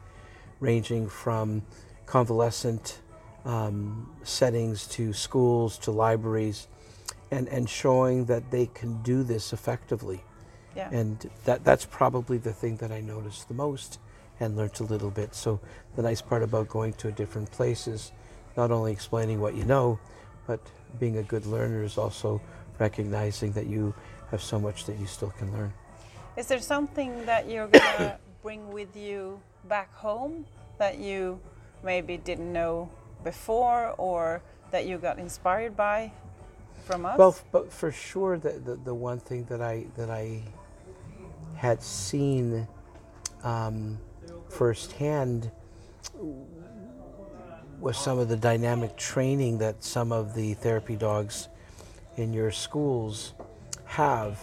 ranging 0.59 1.07
from 1.07 1.63
convalescent 2.07 3.01
um, 3.45 4.11
settings 4.23 4.87
to 4.89 5.13
schools 5.13 5.77
to 5.77 5.91
libraries, 5.91 6.67
and, 7.31 7.47
and 7.49 7.69
showing 7.69 8.25
that 8.25 8.51
they 8.51 8.67
can 8.67 9.03
do 9.03 9.23
this 9.23 9.53
effectively. 9.53 10.25
Yeah. 10.75 10.89
And 10.91 11.31
that, 11.45 11.63
that's 11.63 11.85
probably 11.85 12.39
the 12.39 12.55
thing 12.55 12.77
that 12.79 12.91
I 12.91 13.01
noticed 13.01 13.49
the 13.49 13.55
most 13.55 13.99
and 14.41 14.57
learned 14.57 14.81
a 14.81 14.85
little 14.85 15.11
bit. 15.11 15.35
So 15.35 15.61
the 15.95 16.03
nice 16.03 16.23
part 16.23 16.43
about 16.43 16.69
going 16.69 16.95
to 16.95 17.09
a 17.09 17.13
different 17.13 17.51
place 17.51 17.87
is 17.87 18.13
not 18.57 18.71
only 18.71 18.93
explaining 18.93 19.41
what 19.41 19.55
you 19.55 19.65
know, 19.65 19.99
but 20.47 20.61
being 20.99 21.19
a 21.19 21.23
good 21.23 21.45
learner 21.45 21.83
is 21.85 21.99
also 21.99 22.41
recognizing 22.79 23.53
that 23.53 23.67
you 23.67 23.93
have 24.31 24.43
so 24.43 24.59
much 24.59 24.85
that 24.87 24.99
you 24.99 25.07
still 25.07 25.33
can 25.39 25.53
learn. 25.53 25.73
Is 26.37 26.47
there 26.47 26.61
something 26.61 27.27
that 27.27 27.49
you're 27.49 27.67
going 27.79 27.97
to 27.99 28.19
bring 28.43 28.73
with 28.73 28.97
you 28.97 29.41
back 29.69 29.93
home 29.95 30.47
that 30.79 30.99
you 30.99 31.41
maybe 31.83 32.17
didn't 32.17 32.53
know 32.53 32.91
before 33.25 33.95
or 33.99 34.43
that 34.71 34.87
you 34.87 34.99
got 34.99 35.19
inspired 35.19 35.77
by 35.77 36.13
from 36.85 37.07
us? 37.07 37.19
Well, 37.19 37.37
but 37.53 37.73
for 37.73 37.91
sure, 37.91 38.39
the, 38.39 38.51
the, 38.51 38.77
the 38.77 38.95
one 38.95 39.19
thing 39.19 39.45
that 39.45 39.61
I 39.61 39.87
that 39.97 40.11
I 40.11 40.43
had 41.57 41.83
seen 41.83 42.69
um, 43.43 43.99
firsthand 44.49 45.51
was 47.81 47.97
some 47.97 48.19
of 48.19 48.29
the 48.29 48.37
dynamic 48.37 48.97
training 48.97 49.59
that 49.59 49.83
some 49.83 50.13
of 50.13 50.35
the 50.35 50.55
therapy 50.55 50.97
dogs 50.97 51.49
in 52.17 52.33
your 52.33 52.51
schools 52.51 53.35
have 53.89 54.41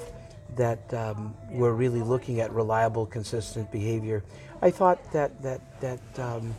that 0.56 0.94
um, 0.94 1.34
we're 1.50 1.74
really 1.74 2.02
looking 2.02 2.42
at 2.42 2.52
reliable, 2.52 3.06
consistent 3.06 3.72
behavior. 3.72 4.24
I 4.62 4.72
thought 4.72 5.12
that 5.14 5.42
that 5.42 5.82
that 5.82 6.20
um, 6.20 6.54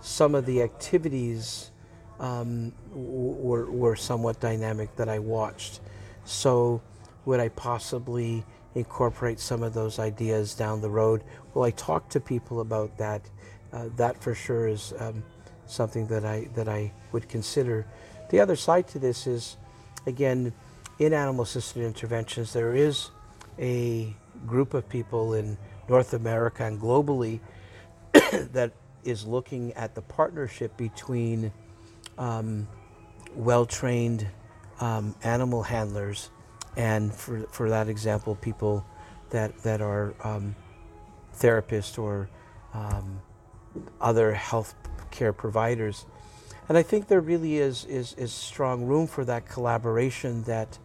some 0.00 0.34
of 0.34 0.44
the 0.46 0.62
activities 0.62 1.70
um, 2.20 2.72
were, 2.92 3.70
were 3.70 3.96
somewhat 3.96 4.40
dynamic 4.40 4.94
that 4.96 5.08
I 5.08 5.18
watched. 5.18 5.80
So, 6.24 6.80
would 7.24 7.40
I 7.40 7.48
possibly 7.50 8.44
incorporate 8.74 9.40
some 9.40 9.62
of 9.62 9.74
those 9.74 9.98
ideas 9.98 10.54
down 10.54 10.80
the 10.80 10.90
road? 10.90 11.22
Well, 11.52 11.64
I 11.64 11.70
talked 11.70 12.12
to 12.12 12.20
people 12.20 12.60
about 12.60 12.96
that. 12.98 13.22
Uh, 13.72 13.88
that 13.96 14.20
for 14.22 14.34
sure 14.34 14.68
is 14.68 14.94
um, 14.98 15.22
something 15.66 16.06
that 16.06 16.24
I 16.24 16.48
that 16.54 16.68
I 16.68 16.92
would 17.12 17.28
consider. 17.28 17.86
The 18.30 18.40
other 18.40 18.56
side 18.56 18.88
to 18.88 18.98
this 18.98 19.26
is, 19.26 19.56
again, 20.06 20.52
in 20.98 21.12
animal-assisted 21.12 21.82
interventions, 21.82 22.52
there 22.52 22.74
is 22.74 23.10
a 23.58 24.14
group 24.46 24.74
of 24.74 24.88
people 24.88 25.34
in 25.34 25.56
North 25.88 26.14
America 26.14 26.64
and 26.64 26.80
globally 26.80 27.40
that 28.52 28.72
is 29.04 29.24
looking 29.24 29.72
at 29.74 29.94
the 29.94 30.02
partnership 30.02 30.76
between 30.76 31.52
um, 32.18 32.66
well-trained 33.34 34.26
um, 34.80 35.14
animal 35.22 35.62
handlers 35.62 36.30
and 36.76 37.14
for, 37.14 37.46
for 37.50 37.70
that 37.70 37.88
example 37.88 38.34
people 38.34 38.84
that, 39.30 39.56
that 39.62 39.80
are 39.80 40.14
um, 40.22 40.54
therapists 41.38 41.98
or 41.98 42.28
um, 42.74 43.20
other 44.00 44.32
health 44.32 44.74
care 45.10 45.32
providers 45.32 46.04
and 46.68 46.76
I 46.76 46.82
think 46.82 47.08
there 47.08 47.20
really 47.20 47.58
is, 47.58 47.84
is, 47.84 48.14
is 48.14 48.32
strong 48.32 48.84
room 48.86 49.06
for 49.06 49.24
that 49.24 49.48
collaboration 49.48 50.42
that 50.44 50.78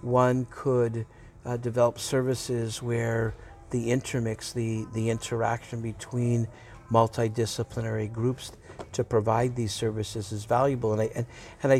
one 0.00 0.46
could 0.50 1.06
uh, 1.44 1.56
develop 1.56 1.98
services 1.98 2.82
where 2.82 3.34
the 3.70 3.90
intermix, 3.90 4.52
the, 4.52 4.86
the 4.92 5.10
interaction 5.10 5.80
between 5.80 6.48
multidisciplinary 6.90 8.12
groups 8.12 8.52
to 8.92 9.04
provide 9.04 9.56
these 9.56 9.72
services 9.72 10.32
is 10.32 10.44
valuable. 10.44 10.92
And 10.92 11.02
I 11.02 11.10
and, 11.14 11.26
and 11.62 11.72
I, 11.72 11.76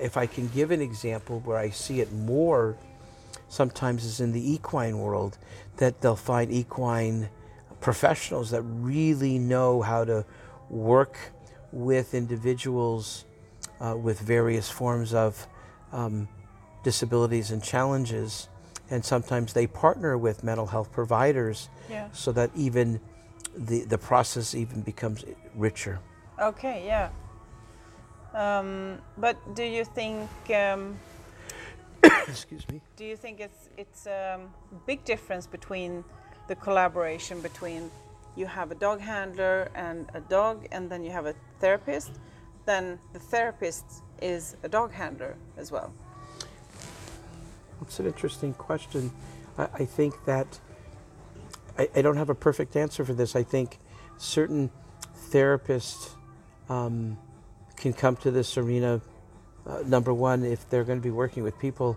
if 0.00 0.16
I 0.16 0.26
can 0.26 0.48
give 0.48 0.70
an 0.70 0.80
example 0.80 1.40
where 1.40 1.56
I 1.56 1.70
see 1.70 2.00
it 2.00 2.12
more, 2.12 2.76
sometimes 3.48 4.04
is 4.04 4.20
in 4.20 4.32
the 4.32 4.52
equine 4.52 4.98
world, 4.98 5.38
that 5.78 6.00
they'll 6.00 6.16
find 6.16 6.52
equine 6.52 7.30
professionals 7.80 8.50
that 8.50 8.62
really 8.62 9.38
know 9.38 9.80
how 9.80 10.04
to 10.04 10.24
work 10.68 11.16
with 11.72 12.14
individuals 12.14 13.24
uh, 13.80 13.96
with 13.96 14.20
various 14.20 14.68
forms 14.70 15.14
of 15.14 15.46
um, 15.92 16.28
disabilities 16.84 17.50
and 17.50 17.62
challenges. 17.62 18.48
And 18.90 19.04
sometimes 19.04 19.52
they 19.52 19.66
partner 19.66 20.18
with 20.18 20.42
mental 20.42 20.66
health 20.66 20.90
providers 20.92 21.68
Yeah. 21.88 22.08
so 22.12 22.32
that 22.32 22.50
even 22.56 23.00
the, 23.56 23.84
the 23.84 23.98
process 23.98 24.54
even 24.54 24.82
becomes 24.82 25.24
richer. 25.54 26.00
Okay, 26.40 26.84
yeah. 26.86 27.10
Um, 28.34 28.98
but 29.18 29.36
do 29.54 29.64
you 29.64 29.84
think 29.84 30.28
um, 30.54 30.96
Excuse 32.28 32.66
me. 32.68 32.80
do 32.96 33.04
you 33.04 33.16
think 33.16 33.40
it's 33.40 33.68
it's 33.76 34.06
a 34.06 34.34
um, 34.36 34.50
big 34.86 35.04
difference 35.04 35.46
between 35.46 36.04
the 36.48 36.54
collaboration 36.54 37.40
between 37.40 37.90
you 38.36 38.46
have 38.46 38.70
a 38.70 38.74
dog 38.74 39.00
handler 39.00 39.70
and 39.74 40.08
a 40.14 40.20
dog 40.20 40.66
and 40.72 40.90
then 40.90 41.02
you 41.02 41.10
have 41.10 41.26
a 41.26 41.34
therapist 41.60 42.12
then 42.66 42.98
the 43.12 43.18
therapist 43.18 44.02
is 44.22 44.56
a 44.62 44.68
dog 44.68 44.92
handler 44.92 45.36
as 45.56 45.72
well 45.72 45.92
It's 47.82 47.98
an 47.98 48.06
interesting 48.06 48.54
question. 48.54 49.10
I, 49.58 49.68
I 49.74 49.84
think 49.84 50.24
that 50.26 50.60
I, 51.78 51.88
I 51.96 52.02
don't 52.02 52.16
have 52.16 52.30
a 52.30 52.34
perfect 52.34 52.76
answer 52.76 53.04
for 53.04 53.14
this. 53.14 53.34
I 53.34 53.42
think 53.42 53.78
certain 54.18 54.70
therapists 55.30 56.10
um, 56.68 57.18
can 57.76 57.92
come 57.92 58.16
to 58.16 58.30
this 58.30 58.56
arena. 58.58 59.00
Uh, 59.66 59.82
number 59.86 60.12
one, 60.12 60.44
if 60.44 60.68
they're 60.68 60.84
going 60.84 60.98
to 60.98 61.02
be 61.02 61.10
working 61.10 61.42
with 61.42 61.58
people, 61.58 61.96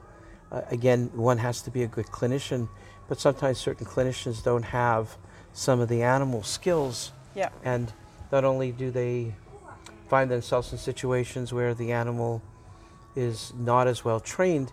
uh, 0.52 0.62
again, 0.72 1.10
one 1.14 1.38
has 1.38 1.62
to 1.64 1.72
be 1.72 1.84
a 1.84 1.88
good 1.88 2.08
clinician, 2.08 2.70
but 3.08 3.20
sometimes 3.20 3.58
certain 3.58 3.86
clinicians 3.86 4.44
don't 4.44 4.64
have 4.64 5.18
some 5.54 5.80
of 5.80 5.88
the 5.88 6.04
animal 6.04 6.44
skills. 6.44 7.12
yeah 7.36 7.50
And 7.64 7.92
not 8.32 8.44
only 8.44 8.72
do 8.72 8.92
they 8.92 9.34
find 10.10 10.30
themselves 10.30 10.72
in 10.72 10.78
situations 10.78 11.54
where 11.54 11.74
the 11.74 11.92
animal 11.92 12.42
is 13.16 13.54
not 13.58 13.88
as 13.88 14.04
well 14.04 14.20
trained, 14.20 14.72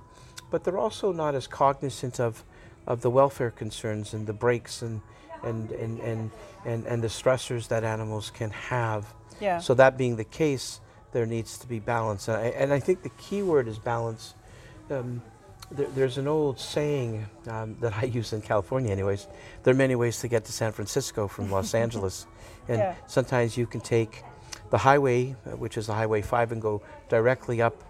but 0.51 0.65
they're 0.65 0.79
also 0.79 1.13
not 1.13 1.35
as 1.35 1.47
cognizant 1.47 2.19
of, 2.19 2.43
of 2.87 3.03
the 3.03 3.11
welfare 3.11 3.51
concerns 3.51 4.15
and 4.15 4.27
the 4.27 4.33
breaks 4.33 4.83
and, 4.83 5.01
and, 5.43 5.71
and, 5.73 6.01
and, 6.01 6.31
and, 6.65 6.87
and 6.87 7.03
the 7.03 7.09
stressors 7.09 7.69
that 7.69 7.85
animals 7.85 8.31
can 8.31 8.51
have. 8.51 9.15
yeah 9.41 9.59
So 9.59 9.75
that 9.75 9.97
being 9.97 10.17
the 10.17 10.25
case, 10.25 10.81
there 11.13 11.27
needs 11.27 11.59
to 11.59 11.67
be 11.67 11.79
balance. 11.79 12.29
And 12.29 12.37
I, 12.37 12.47
and 12.49 12.73
I 12.73 12.81
think 12.81 13.03
the 13.03 13.11
key 13.11 13.43
word 13.43 13.69
is 13.69 13.79
balance. 13.79 14.35
Um, 14.91 15.23
there's 15.71 16.19
an 16.19 16.27
old 16.27 16.59
saying 16.59 17.27
um, 17.49 17.77
that 17.81 17.97
I 17.97 18.05
use 18.05 18.33
in 18.33 18.41
California, 18.43 18.91
anyways. 18.91 19.27
There 19.63 19.73
are 19.73 19.77
many 19.77 19.95
ways 19.95 20.19
to 20.21 20.29
get 20.29 20.45
to 20.47 20.53
San 20.53 20.73
Francisco 20.73 21.29
from 21.29 21.51
Los 21.51 21.75
Angeles. 21.85 22.27
And 22.69 22.79
Yeah. 22.79 22.95
sometimes 23.07 23.57
you 23.57 23.67
can 23.67 23.81
take 23.81 24.25
the 24.71 24.79
highway, 24.79 25.37
uh, 25.47 25.51
which 25.57 25.77
is 25.77 25.87
the 25.87 25.95
Highway 25.95 26.23
5, 26.23 26.53
and 26.53 26.63
go 26.63 26.83
directly 27.09 27.61
up, 27.63 27.83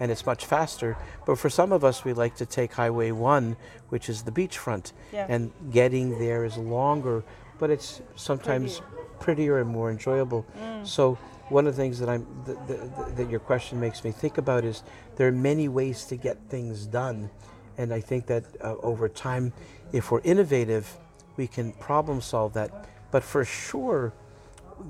and 0.00 0.10
it's 0.10 0.24
much 0.26 0.46
faster. 0.46 0.96
But 1.26 1.38
for 1.38 1.48
some 1.50 1.72
of 1.72 1.84
us, 1.84 2.04
we 2.04 2.12
like 2.12 2.36
to 2.36 2.46
take 2.46 2.72
Highway 2.72 3.10
1, 3.12 3.56
which 3.88 4.08
is 4.08 4.22
the 4.22 4.30
beachfront. 4.32 4.92
Yeah. 5.12 5.26
And 5.28 5.50
getting 5.72 6.18
there 6.18 6.44
is 6.44 6.56
longer, 6.56 7.24
but 7.58 7.70
it's 7.70 8.00
sometimes 8.16 8.80
prettier 9.20 9.58
and 9.58 9.68
more 9.68 9.90
enjoyable. 9.90 10.44
So 10.84 11.18
one 11.48 11.66
of 11.66 11.76
the 11.76 11.82
things 11.82 11.98
that 11.98 12.08
I'm 12.08 12.26
th- 12.44 12.58
th- 12.66 12.80
th- 12.80 13.16
that 13.16 13.30
your 13.30 13.40
question 13.40 13.80
makes 13.80 14.04
me 14.04 14.10
think 14.10 14.38
about 14.38 14.64
is 14.64 14.82
there 15.16 15.28
are 15.28 15.32
many 15.32 15.68
ways 15.68 16.04
to 16.06 16.16
get 16.16 16.38
things 16.48 16.86
done, 16.86 17.30
and 17.76 17.92
I 17.92 18.00
think 18.00 18.26
that 18.26 18.44
uh, 18.62 18.76
over 18.82 19.08
time, 19.08 19.52
if 19.92 20.10
we're 20.10 20.20
innovative, 20.22 20.96
we 21.36 21.46
can 21.46 21.72
problem 21.72 22.20
solve 22.20 22.52
that. 22.54 22.88
But 23.10 23.22
for 23.22 23.44
sure, 23.44 24.12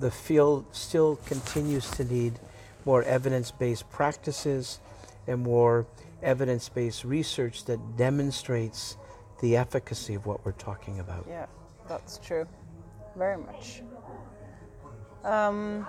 the 0.01 0.11
field 0.11 0.65
still 0.73 1.17
continues 1.27 1.91
to 1.93 2.05
need 2.05 2.39
more 2.85 3.03
evidence-based 3.05 3.89
practices 3.91 4.81
and 5.27 5.43
more 5.43 5.87
evidence-based 6.23 7.05
research 7.05 7.65
that 7.67 7.97
demonstrates 7.97 8.97
the 9.41 9.57
efficacy 9.57 10.15
of 10.15 10.27
what 10.27 10.45
we're 10.45 10.53
talking 10.53 10.99
about. 10.99 11.25
yeah 11.29 11.47
that's 11.89 12.19
true 12.19 12.47
very 13.17 13.37
much 13.39 13.83
um, 15.25 15.87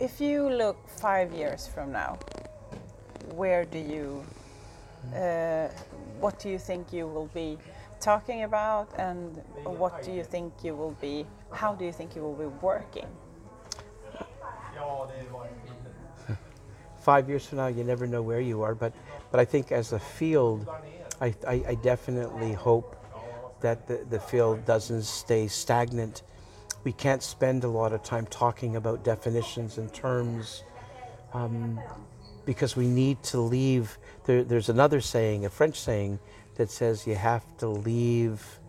if 0.00 0.20
you 0.20 0.48
look 0.48 0.88
five 0.88 1.32
years 1.32 1.66
from 1.66 1.92
now 1.92 2.18
where 3.34 3.64
do 3.64 3.78
you 3.78 4.24
uh, 5.14 5.68
what 6.18 6.38
do 6.38 6.48
you 6.48 6.58
think 6.58 6.92
you 6.92 7.06
will 7.06 7.30
be 7.34 7.58
talking 8.00 8.44
about 8.44 8.88
and 8.98 9.42
what 9.64 10.02
do 10.02 10.10
you 10.10 10.24
think 10.24 10.52
you 10.64 10.74
will 10.74 10.96
be 11.00 11.26
how 11.52 11.74
do 11.74 11.84
you 11.84 11.92
think 11.92 12.16
you 12.16 12.22
will 12.22 12.34
be 12.34 12.46
working 12.62 13.06
five 17.00 17.28
years 17.28 17.46
from 17.46 17.58
now, 17.58 17.66
you 17.66 17.84
never 17.84 18.06
know 18.06 18.22
where 18.22 18.40
you 18.40 18.62
are. 18.62 18.74
But, 18.74 18.94
but 19.30 19.40
I 19.40 19.44
think 19.44 19.72
as 19.72 19.92
a 19.92 19.98
field, 19.98 20.66
I, 21.20 21.34
I, 21.46 21.64
I 21.68 21.74
definitely 21.74 22.52
hope 22.52 22.96
that 23.60 23.86
the, 23.86 24.06
the 24.08 24.18
field 24.20 24.64
doesn't 24.64 25.02
stay 25.02 25.48
stagnant. 25.48 26.22
We 26.82 26.92
can't 26.92 27.22
spend 27.22 27.64
a 27.64 27.68
lot 27.68 27.92
of 27.92 28.02
time 28.02 28.26
talking 28.26 28.76
about 28.76 29.04
definitions 29.04 29.78
and 29.78 29.92
terms 29.92 30.64
um, 31.34 31.78
because 32.46 32.74
we 32.74 32.86
need 32.86 33.22
to 33.24 33.40
leave. 33.40 33.98
There, 34.24 34.42
there's 34.42 34.68
another 34.68 35.00
saying, 35.00 35.44
a 35.44 35.50
French 35.50 35.78
saying, 35.78 36.18
that 36.54 36.70
says 36.70 37.06
you 37.06 37.14
have 37.14 37.44
to 37.58 37.68
leave 37.68 38.60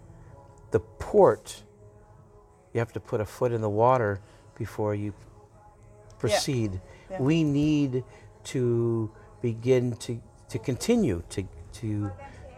the 0.71 0.79
port. 0.79 1.63
You 2.73 2.79
have 2.79 2.93
to 2.93 2.99
put 2.99 3.21
a 3.21 3.25
foot 3.25 3.51
in 3.51 3.61
the 3.61 3.69
water 3.69 4.19
before 4.57 4.95
you 4.95 5.13
proceed. 6.19 6.79
Yeah. 7.09 7.21
We 7.21 7.43
need 7.43 8.03
to 8.45 9.11
begin 9.41 9.95
to, 9.97 10.21
to 10.49 10.59
continue 10.59 11.23
to, 11.29 11.47
to, 11.73 12.11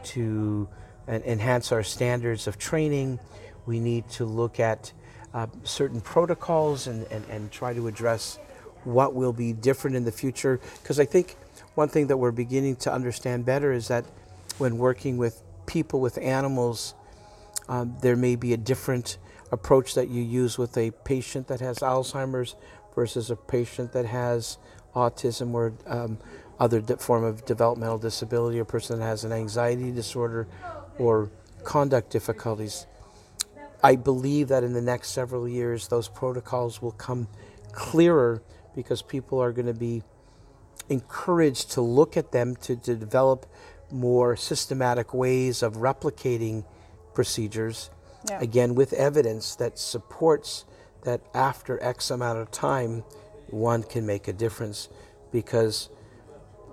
to 0.04 0.68
enhance 1.08 1.72
our 1.72 1.84
standards 1.84 2.48
of 2.48 2.58
training. 2.58 3.20
We 3.66 3.80
need 3.80 4.10
to 4.12 4.26
look 4.26 4.60
at 4.60 4.94
uh, 5.34 5.48
certain 5.64 6.02
protocols 6.02 6.88
and, 6.88 7.06
and, 7.12 7.26
and 7.30 7.52
try 7.52 7.74
to 7.74 7.88
address 7.88 8.40
what 8.84 9.14
will 9.14 9.34
be 9.34 9.54
different 9.54 9.96
in 9.96 10.04
the 10.04 10.12
future. 10.12 10.60
Because 10.82 11.00
I 11.00 11.06
think 11.06 11.36
one 11.76 11.90
thing 11.90 12.08
that 12.08 12.18
we're 12.18 12.32
beginning 12.32 12.76
to 12.78 12.94
understand 12.94 13.46
better 13.46 13.72
is 13.72 13.88
that 13.88 14.06
when 14.58 14.78
working 14.78 15.18
with 15.18 15.42
people, 15.66 16.00
with 16.02 16.18
animals, 16.18 16.94
um, 17.70 17.96
there 18.02 18.16
may 18.16 18.36
be 18.36 18.54
a 18.54 18.58
different 18.58 19.18
approach 19.52 19.96
that 19.96 20.10
you 20.10 20.22
use 20.22 20.58
with 20.58 20.78
a 20.78 20.92
patient 20.92 21.48
that 21.48 21.60
has 21.60 21.80
Alzheimer's 21.80 22.56
versus 22.96 23.32
a 23.32 23.36
patient 23.36 23.94
that 23.94 24.06
has 24.06 24.58
autism 24.96 25.54
or 25.54 25.74
um, 25.88 26.18
other 26.60 26.82
de- 26.82 26.98
form 26.98 27.24
of 27.24 27.46
developmental 27.46 27.98
disability, 27.98 28.60
a 28.60 28.66
person 28.66 29.00
that 29.00 29.06
has 29.06 29.24
an 29.24 29.32
anxiety 29.32 29.92
disorder 29.92 30.48
or 31.00 31.30
conduct 31.64 32.10
difficulties. 32.12 32.86
I 33.84 33.98
believe 33.98 34.48
that 34.48 34.64
in 34.64 34.74
the 34.74 34.82
next 34.82 35.10
several 35.10 35.48
years, 35.48 35.90
those 35.90 36.08
protocols 36.08 36.82
will 36.82 36.94
come 36.94 37.28
clearer 37.74 38.42
because 38.76 39.02
people 39.02 39.40
are 39.42 39.52
going 39.52 39.68
to 39.68 39.74
be 39.74 40.04
encouraged 40.90 41.72
to 41.72 41.82
look 41.82 42.18
at 42.18 42.32
them 42.32 42.56
to, 42.58 42.76
to 42.76 42.96
develop 42.96 43.46
more 43.92 44.36
systematic 44.36 45.14
ways 45.14 45.62
of 45.64 45.76
replicating 45.78 46.66
procedures 47.14 47.90
Yeah. 48.30 48.40
again 48.42 48.74
with 48.76 48.94
evidence 48.94 49.56
that 49.58 49.78
supports 49.78 50.66
that 51.04 51.22
after 51.34 51.82
x 51.84 52.10
amount 52.10 52.40
of 52.40 52.50
time 52.52 53.04
one 53.50 53.84
can 53.84 54.06
make 54.06 54.28
a 54.28 54.34
difference 54.34 54.90
because 55.32 55.90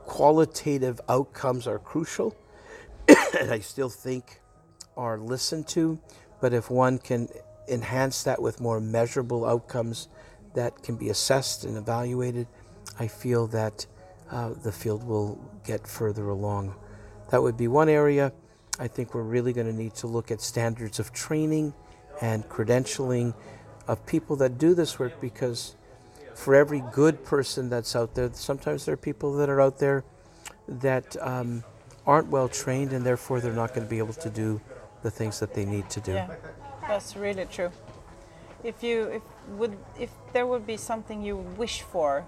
qualitative 0.07 1.01
outcomes 1.09 1.67
are 1.67 1.79
crucial 1.79 2.35
and 3.39 3.51
i 3.51 3.59
still 3.61 3.89
think 3.91 4.41
are 4.97 5.19
listened 5.19 5.67
to 5.69 5.99
but 6.41 6.53
if 6.53 6.70
one 6.70 6.99
can 6.99 7.28
enhance 7.68 8.22
that 8.22 8.41
with 8.41 8.61
more 8.61 8.80
measurable 8.80 9.45
outcomes 9.45 10.09
that 10.55 10.82
can 10.82 10.97
be 10.97 11.09
assessed 11.09 11.64
and 11.64 11.76
evaluated 11.76 12.47
i 12.99 13.07
feel 13.07 13.47
that 13.47 13.86
uh, 14.30 14.51
the 14.62 14.72
field 14.72 15.05
will 15.05 15.38
get 15.64 15.86
further 15.86 16.28
along 16.28 16.74
that 17.30 17.43
would 17.43 17.57
be 17.57 17.68
one 17.68 17.88
area. 17.88 18.32
I 18.78 18.88
think 18.88 19.14
we're 19.14 19.22
really 19.22 19.53
going 19.53 19.66
to 19.66 19.72
need 19.72 19.95
to 19.97 20.07
look 20.07 20.30
at 20.30 20.41
standards 20.41 20.99
of 20.99 21.12
training 21.12 21.72
and 22.20 22.49
credentialing 22.49 23.34
of 23.86 24.05
people 24.07 24.36
that 24.36 24.59
do 24.59 24.74
this 24.74 24.99
work 24.99 25.20
because 25.20 25.76
for 26.34 26.55
every 26.55 26.82
good 26.93 27.24
person 27.24 27.70
that's 27.70 27.95
out 27.95 28.14
there, 28.14 28.30
sometimes 28.32 28.84
there 28.84 28.95
are 28.95 28.99
people 28.99 29.34
that 29.34 29.49
are 29.49 29.61
out 29.61 29.78
there 29.78 30.05
that 30.68 31.16
um, 31.20 31.64
aren't 32.07 32.28
well 32.28 32.49
trained 32.49 32.93
and 32.93 33.05
therefore 33.05 33.41
they're 33.41 33.53
not 33.53 33.74
going 33.74 33.86
to 33.86 33.91
be 33.91 33.99
able 33.99 34.14
to 34.14 34.30
do 34.30 34.61
the 35.03 35.11
things 35.11 35.41
that 35.41 35.55
they 35.55 35.65
need 35.65 35.89
to 35.91 36.01
do. 36.01 36.13
yeah 36.13 36.29
that's 36.89 37.17
really 37.17 37.47
true 37.47 37.71
if 38.65 38.83
you 38.83 39.05
if 39.05 39.23
would 39.57 39.77
if 39.99 40.11
there 40.33 40.47
would 40.47 40.67
be 40.67 40.77
something 40.77 41.23
you 41.23 41.37
wish 41.37 41.83
for 41.83 42.25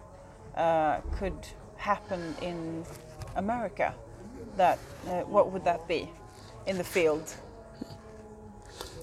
uh, 0.57 1.01
could 1.19 1.35
happen 1.77 2.35
in 2.41 2.85
America, 3.37 3.95
that 4.57 4.79
uh, 5.07 5.21
what 5.23 5.51
would 5.53 5.65
that 5.65 5.87
be 5.89 6.09
in 6.67 6.79
the 6.79 6.85
field? 6.85 7.35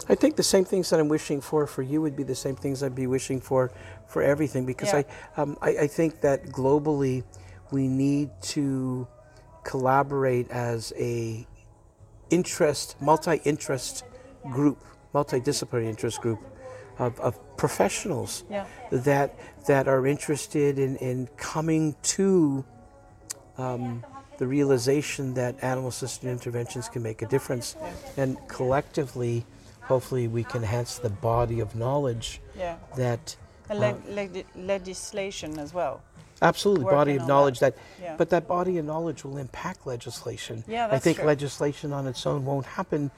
I 0.07 0.15
think 0.15 0.35
the 0.35 0.43
same 0.43 0.65
things 0.65 0.89
that 0.89 0.99
I'm 0.99 1.07
wishing 1.07 1.41
for 1.41 1.67
for 1.67 1.83
you 1.83 2.01
would 2.01 2.15
be 2.15 2.23
the 2.23 2.35
same 2.35 2.55
things 2.55 2.81
I'd 2.81 2.95
be 2.95 3.07
wishing 3.07 3.39
for 3.39 3.71
for 4.07 4.23
everything 4.23 4.65
because 4.65 4.93
Yeah. 4.93 5.03
I, 5.37 5.41
um, 5.41 5.57
I 5.61 5.69
I 5.85 5.87
think 5.87 6.21
that 6.21 6.45
globally 6.45 7.23
we 7.71 7.87
need 7.87 8.29
to 8.41 9.07
collaborate 9.63 10.49
as 10.49 10.93
a 10.97 11.45
interest 12.29 12.95
multi-interest 13.01 14.03
group, 14.49 14.83
multidisciplinary 15.13 15.85
interest 15.87 16.21
group 16.21 16.39
of, 16.97 17.19
of 17.19 17.37
professionals 17.57 18.43
Yeah. 18.49 18.65
that 18.91 19.35
that 19.67 19.87
are 19.87 20.05
interested 20.07 20.79
in, 20.79 20.95
in 20.97 21.27
coming 21.37 21.95
to 22.03 22.63
um, 23.57 24.05
the 24.37 24.47
realization 24.47 25.33
that 25.33 25.61
animal 25.63 25.89
assisted 25.89 26.29
interventions 26.29 26.87
can 26.87 27.03
make 27.03 27.21
a 27.21 27.25
difference 27.27 27.75
and 28.17 28.37
collectively 28.47 29.45
hopefully 29.81 30.27
we 30.27 30.43
can 30.43 30.61
enhance 30.61 30.97
the 30.99 31.09
body 31.09 31.59
of 31.59 31.75
knowledge 31.75 32.41
Yeah, 32.57 32.77
that 32.95 33.35
and 33.69 33.79
leg- 33.79 34.05
leg- 34.07 34.45
legislation 34.55 35.59
as 35.59 35.73
well. 35.73 36.01
Absolutely 36.41 36.85
body 36.85 37.15
of 37.15 37.27
knowledge 37.27 37.59
that, 37.59 37.75
Yeah. 38.01 38.15
but 38.17 38.29
that 38.29 38.47
body 38.47 38.77
of 38.77 38.85
knowledge 38.85 39.23
will 39.23 39.37
impact 39.37 39.85
legislation 39.85 40.63
Yeah, 40.67 40.87
i 40.91 40.99
think 40.99 41.17
true. 41.17 41.25
legislation 41.27 41.91
on 41.93 42.07
its 42.07 42.25
own 42.25 42.45
won't 42.45 42.65
happen 42.65 43.11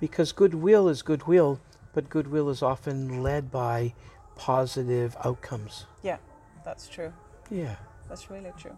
because 0.00 0.32
goodwill 0.32 0.88
is 0.88 1.02
goodwill 1.02 1.60
but 1.92 2.08
goodwill 2.08 2.48
is 2.50 2.62
often 2.62 3.22
led 3.22 3.50
by 3.50 3.94
positive 4.36 5.16
outcomes 5.24 5.86
Yeah, 6.02 6.18
that's 6.64 6.88
true. 6.88 7.12
yeah 7.50 7.76
That's 8.08 8.30
really 8.30 8.52
true. 8.56 8.76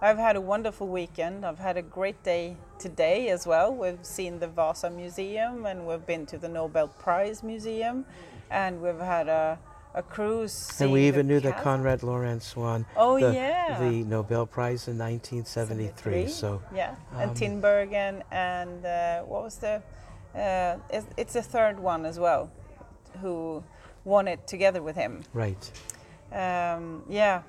I've 0.00 0.18
had 0.18 0.34
a 0.36 0.40
wonderful 0.40 0.88
weekend. 0.88 1.44
I've 1.46 1.58
had 1.60 1.76
a 1.76 1.82
great 1.82 2.22
day 2.24 2.56
today 2.78 3.28
as 3.30 3.46
well. 3.46 3.72
We've 3.74 4.04
seen 4.04 4.38
the 4.40 4.48
Vasa 4.48 4.90
Museum 4.90 5.64
and 5.66 5.86
we've 5.86 6.04
been 6.06 6.26
to 6.26 6.38
the 6.38 6.48
Nobel 6.48 6.88
Prize 6.88 7.42
Museum 7.44 8.04
and 8.50 8.82
we've 8.82 8.98
had 8.98 9.28
a, 9.28 9.58
a 9.94 10.02
cruise. 10.02 10.80
and 10.80 10.90
we 10.92 11.06
even 11.06 11.26
the 11.26 11.34
knew 11.34 11.40
that 11.40 11.62
Conrad 11.62 12.02
Lorenz 12.02 12.56
won 12.56 12.86
Oh, 12.96 13.20
the, 13.20 13.34
yeah. 13.34 13.78
the 13.78 14.02
Nobel 14.04 14.46
Prize 14.46 14.88
in 14.88 14.96
1973. 14.98 16.28
So 16.28 16.62
yeah, 16.74 16.94
and 17.18 17.30
um, 17.30 17.36
Tinbergen 17.36 18.22
and 18.30 18.84
uh, 18.86 19.20
what 19.22 19.42
was 19.44 19.56
the? 19.56 19.82
Uh, 20.34 20.78
it's, 20.90 21.06
it's 21.16 21.36
a 21.36 21.42
third 21.42 21.78
one 21.78 22.06
as 22.06 22.18
well, 22.18 22.50
who 23.20 23.62
won 24.04 24.26
it 24.28 24.46
together 24.46 24.82
with 24.82 24.96
him. 24.96 25.22
right, 25.34 25.70
Um, 26.32 27.02
yeah, 27.08 27.42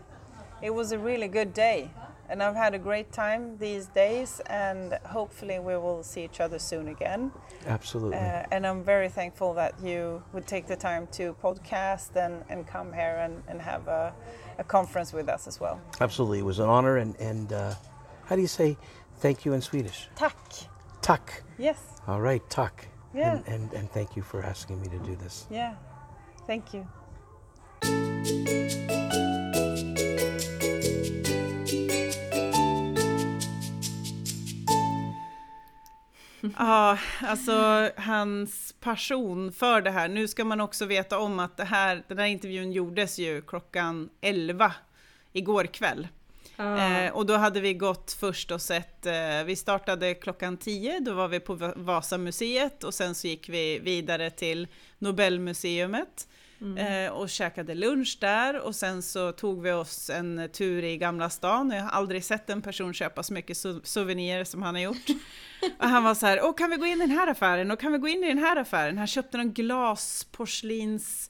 it 0.61 0.69
was 0.73 0.91
a 0.91 0.99
really 0.99 1.29
good 1.29 1.53
day, 1.53 1.89
and 2.33 2.41
I've 2.41 2.55
had 2.55 2.73
a 2.73 2.79
great 2.79 3.11
time 3.11 3.57
these 3.59 3.85
days, 3.85 4.41
and 4.47 4.93
hopefully 5.05 5.59
we 5.59 5.77
will 5.77 6.01
see 6.01 6.23
each 6.23 6.39
other 6.39 6.57
soon 6.57 6.87
again. 6.87 7.31
absolutely. 7.67 8.17
Uh, 8.17 8.43
and 8.51 8.65
I'm 8.65 8.83
very 8.83 9.07
thankful 9.07 9.53
that 9.53 9.75
you 9.83 10.23
would 10.33 10.47
take 10.47 10.65
the 10.65 10.75
time 10.75 11.05
to 11.11 11.35
podcast 11.43 12.15
and, 12.15 12.43
and 12.49 12.65
come 12.67 12.91
here 12.91 13.17
and, 13.25 13.43
and 13.47 13.61
have 13.61 13.87
a, 13.87 14.11
a 14.57 14.63
conference 14.63 15.13
with 15.13 15.29
us 15.29 15.45
as 15.47 15.59
well. 15.59 15.79
absolutely, 16.01 16.39
it 16.39 16.45
was 16.45 16.57
an 16.57 16.69
honor. 16.69 16.97
And 16.97 17.15
and 17.19 17.53
uh, 17.53 17.75
how 18.25 18.35
do 18.35 18.41
you 18.41 18.47
say 18.47 18.77
thank 19.19 19.45
you 19.45 19.53
in 19.53 19.61
Swedish? 19.61 20.09
Tack! 20.15 20.35
Tack. 21.03 21.43
Yes, 21.59 21.77
All 22.07 22.21
right, 22.21 22.41
tack. 22.49 22.87
Yeah. 23.13 23.35
And, 23.35 23.47
and 23.47 23.73
and 23.73 23.91
thank 23.91 24.15
you 24.15 24.23
for 24.23 24.41
asking 24.41 24.81
me 24.81 24.87
to 24.87 24.97
do 25.09 25.15
this. 25.23 25.45
yeah, 25.51 25.75
thank 26.47 26.73
you. 26.73 26.87
Ja, 36.57 36.97
alltså 37.21 37.89
hans 37.97 38.75
passion 38.79 39.51
för 39.51 39.81
det 39.81 39.91
här. 39.91 40.07
Nu 40.07 40.27
ska 40.27 40.45
man 40.45 40.61
också 40.61 40.85
veta 40.85 41.19
om 41.19 41.39
att 41.39 41.57
det 41.57 41.63
här, 41.63 42.03
den 42.07 42.17
här 42.17 42.25
intervjun 42.25 42.71
gjordes 42.71 43.19
ju 43.19 43.41
klockan 43.41 44.09
11 44.21 44.73
igår 45.33 45.65
kväll. 45.65 46.07
Eh, 46.57 47.11
och 47.13 47.25
då 47.25 47.37
hade 47.37 47.61
vi 47.61 47.73
gått 47.73 48.17
först 48.19 48.51
och 48.51 48.61
sett, 48.61 49.05
eh, 49.05 49.43
vi 49.45 49.55
startade 49.55 50.13
klockan 50.13 50.57
10, 50.57 50.99
då 50.99 51.13
var 51.13 51.27
vi 51.27 51.39
på 51.39 51.53
Va- 51.55 51.73
Vasamuseet 51.75 52.83
och 52.83 52.93
sen 52.93 53.15
så 53.15 53.27
gick 53.27 53.49
vi 53.49 53.79
vidare 53.79 54.29
till 54.29 54.67
Nobelmuseumet 56.63 57.09
eh, 57.11 57.17
och 57.17 57.29
käkade 57.29 57.75
lunch 57.75 58.17
där 58.21 58.59
och 58.59 58.75
sen 58.75 59.01
så 59.01 59.31
tog 59.31 59.61
vi 59.61 59.71
oss 59.71 60.09
en 60.09 60.49
tur 60.53 60.83
i 60.83 60.97
Gamla 60.97 61.29
stan. 61.29 61.71
Jag 61.71 61.83
har 61.83 61.89
aldrig 61.89 62.23
sett 62.23 62.49
en 62.49 62.61
person 62.61 62.93
köpa 62.93 63.23
så 63.23 63.33
mycket 63.33 63.57
sou- 63.57 63.81
souvenirer 63.83 64.43
som 64.43 64.61
han 64.63 64.75
har 64.75 64.81
gjort. 64.81 65.05
Och 65.79 65.87
han 65.89 66.03
var 66.03 66.15
så 66.15 66.25
här, 66.25 66.39
Åh, 66.43 66.53
kan 66.55 66.69
vi 66.69 66.75
gå 66.75 66.85
in 66.85 66.97
i 67.01 67.07
den 67.07 67.11
här 67.17 67.27
affären 67.27 67.71
och 67.71 67.79
kan 67.79 67.91
vi 67.91 67.97
gå 67.97 68.07
in 68.07 68.23
i 68.23 68.27
den 68.27 68.37
här 68.37 68.55
affären? 68.57 68.97
Han 68.97 69.07
köpte 69.07 69.37
någon 69.37 69.53
glasporslins 69.53 71.29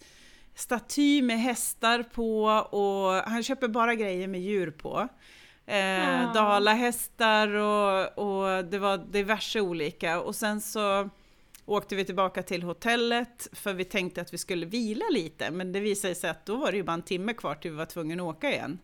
staty 0.55 1.21
med 1.21 1.39
hästar 1.41 2.03
på 2.03 2.43
och 2.77 3.31
han 3.31 3.43
köper 3.43 3.67
bara 3.67 3.95
grejer 3.95 4.27
med 4.27 4.41
djur 4.41 4.71
på. 4.71 5.07
Eh, 5.65 6.27
Ah. 6.29 6.33
Dalahästar 6.33 7.47
och, 7.47 8.17
och 8.17 8.65
det 8.65 8.79
var 8.79 8.97
diverse 8.97 9.61
olika 9.61 10.19
och 10.21 10.35
sen 10.35 10.61
så 10.61 11.09
åkte 11.65 11.95
vi 11.95 12.05
tillbaka 12.05 12.43
till 12.43 12.63
hotellet 12.63 13.47
för 13.51 13.73
vi 13.73 13.85
tänkte 13.85 14.21
att 14.21 14.33
vi 14.33 14.37
skulle 14.37 14.65
vila 14.65 15.05
lite 15.11 15.51
men 15.51 15.71
det 15.71 15.79
visade 15.79 16.15
sig 16.15 16.29
att 16.29 16.45
då 16.45 16.55
var 16.55 16.71
det 16.71 16.77
ju 16.77 16.83
bara 16.83 16.93
en 16.93 17.01
timme 17.01 17.33
kvar 17.33 17.55
till 17.55 17.71
vi 17.71 17.77
var 17.77 17.85
tvungna 17.85 18.23
att 18.23 18.35
åka 18.35 18.51
igen. 18.51 18.79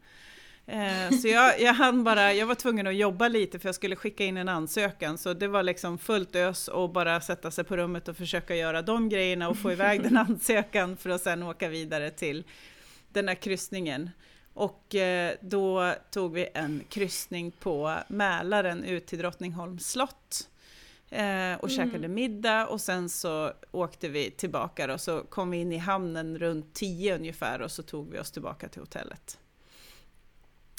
Eh, 0.66 1.18
så 1.22 1.28
jag, 1.28 1.62
jag 1.62 1.74
hann 1.74 2.04
bara, 2.04 2.34
jag 2.34 2.46
var 2.46 2.56
tvungen 2.56 2.88
att 2.88 2.96
jobba 2.96 3.28
lite 3.28 3.60
för 3.60 3.68
jag 3.68 3.76
skulle 3.76 3.96
skicka 3.96 4.26
in 4.26 4.38
en 4.38 4.50
ansökan 4.50 5.18
så 5.18 5.34
det 5.34 5.48
var 5.48 5.64
liksom 5.64 5.98
fullt 5.98 6.36
ös 6.36 6.68
och 6.68 6.90
bara 6.90 7.22
sätta 7.22 7.52
sig 7.52 7.64
på 7.64 7.78
rummet 7.78 8.08
och 8.08 8.18
försöka 8.18 8.56
göra 8.56 8.82
de 8.82 9.10
grejerna 9.10 9.50
och 9.50 9.58
få 9.58 9.72
iväg 9.72 10.04
den 10.04 10.18
ansökan 10.30 10.98
för 10.98 11.10
att 11.10 11.22
sen 11.22 11.44
åka 11.44 11.70
vidare 11.70 12.10
till 12.10 12.44
den 13.14 13.28
här 13.28 13.36
kryssningen. 13.36 14.10
Och 14.54 14.96
eh, 14.96 15.34
då 15.42 15.94
tog 16.12 16.34
vi 16.34 16.50
en 16.54 16.84
kryssning 16.90 17.52
på 17.52 17.96
Mälaren 18.08 18.84
ut 18.84 19.08
till 19.08 19.20
Drottningholms 19.20 19.92
slott. 19.92 20.50
Eh, 21.12 21.54
och 21.60 21.70
käkade 21.70 22.08
middag 22.08 22.68
och 22.68 22.82
sen 22.82 23.10
så 23.10 23.52
åkte 23.72 24.10
vi 24.10 24.32
tillbaka 24.32 24.88
då, 24.88 24.98
så 24.98 25.22
kom 25.24 25.52
vi 25.52 25.58
in 25.58 25.72
i 25.72 25.78
hamnen 25.78 26.38
runt 26.40 26.74
10 26.74 27.16
ungefär 27.16 27.62
och 27.62 27.72
så 27.72 27.84
tog 27.84 28.12
vi 28.12 28.20
oss 28.20 28.32
tillbaka 28.32 28.70
till 28.70 28.82
hotellet. 28.82 29.38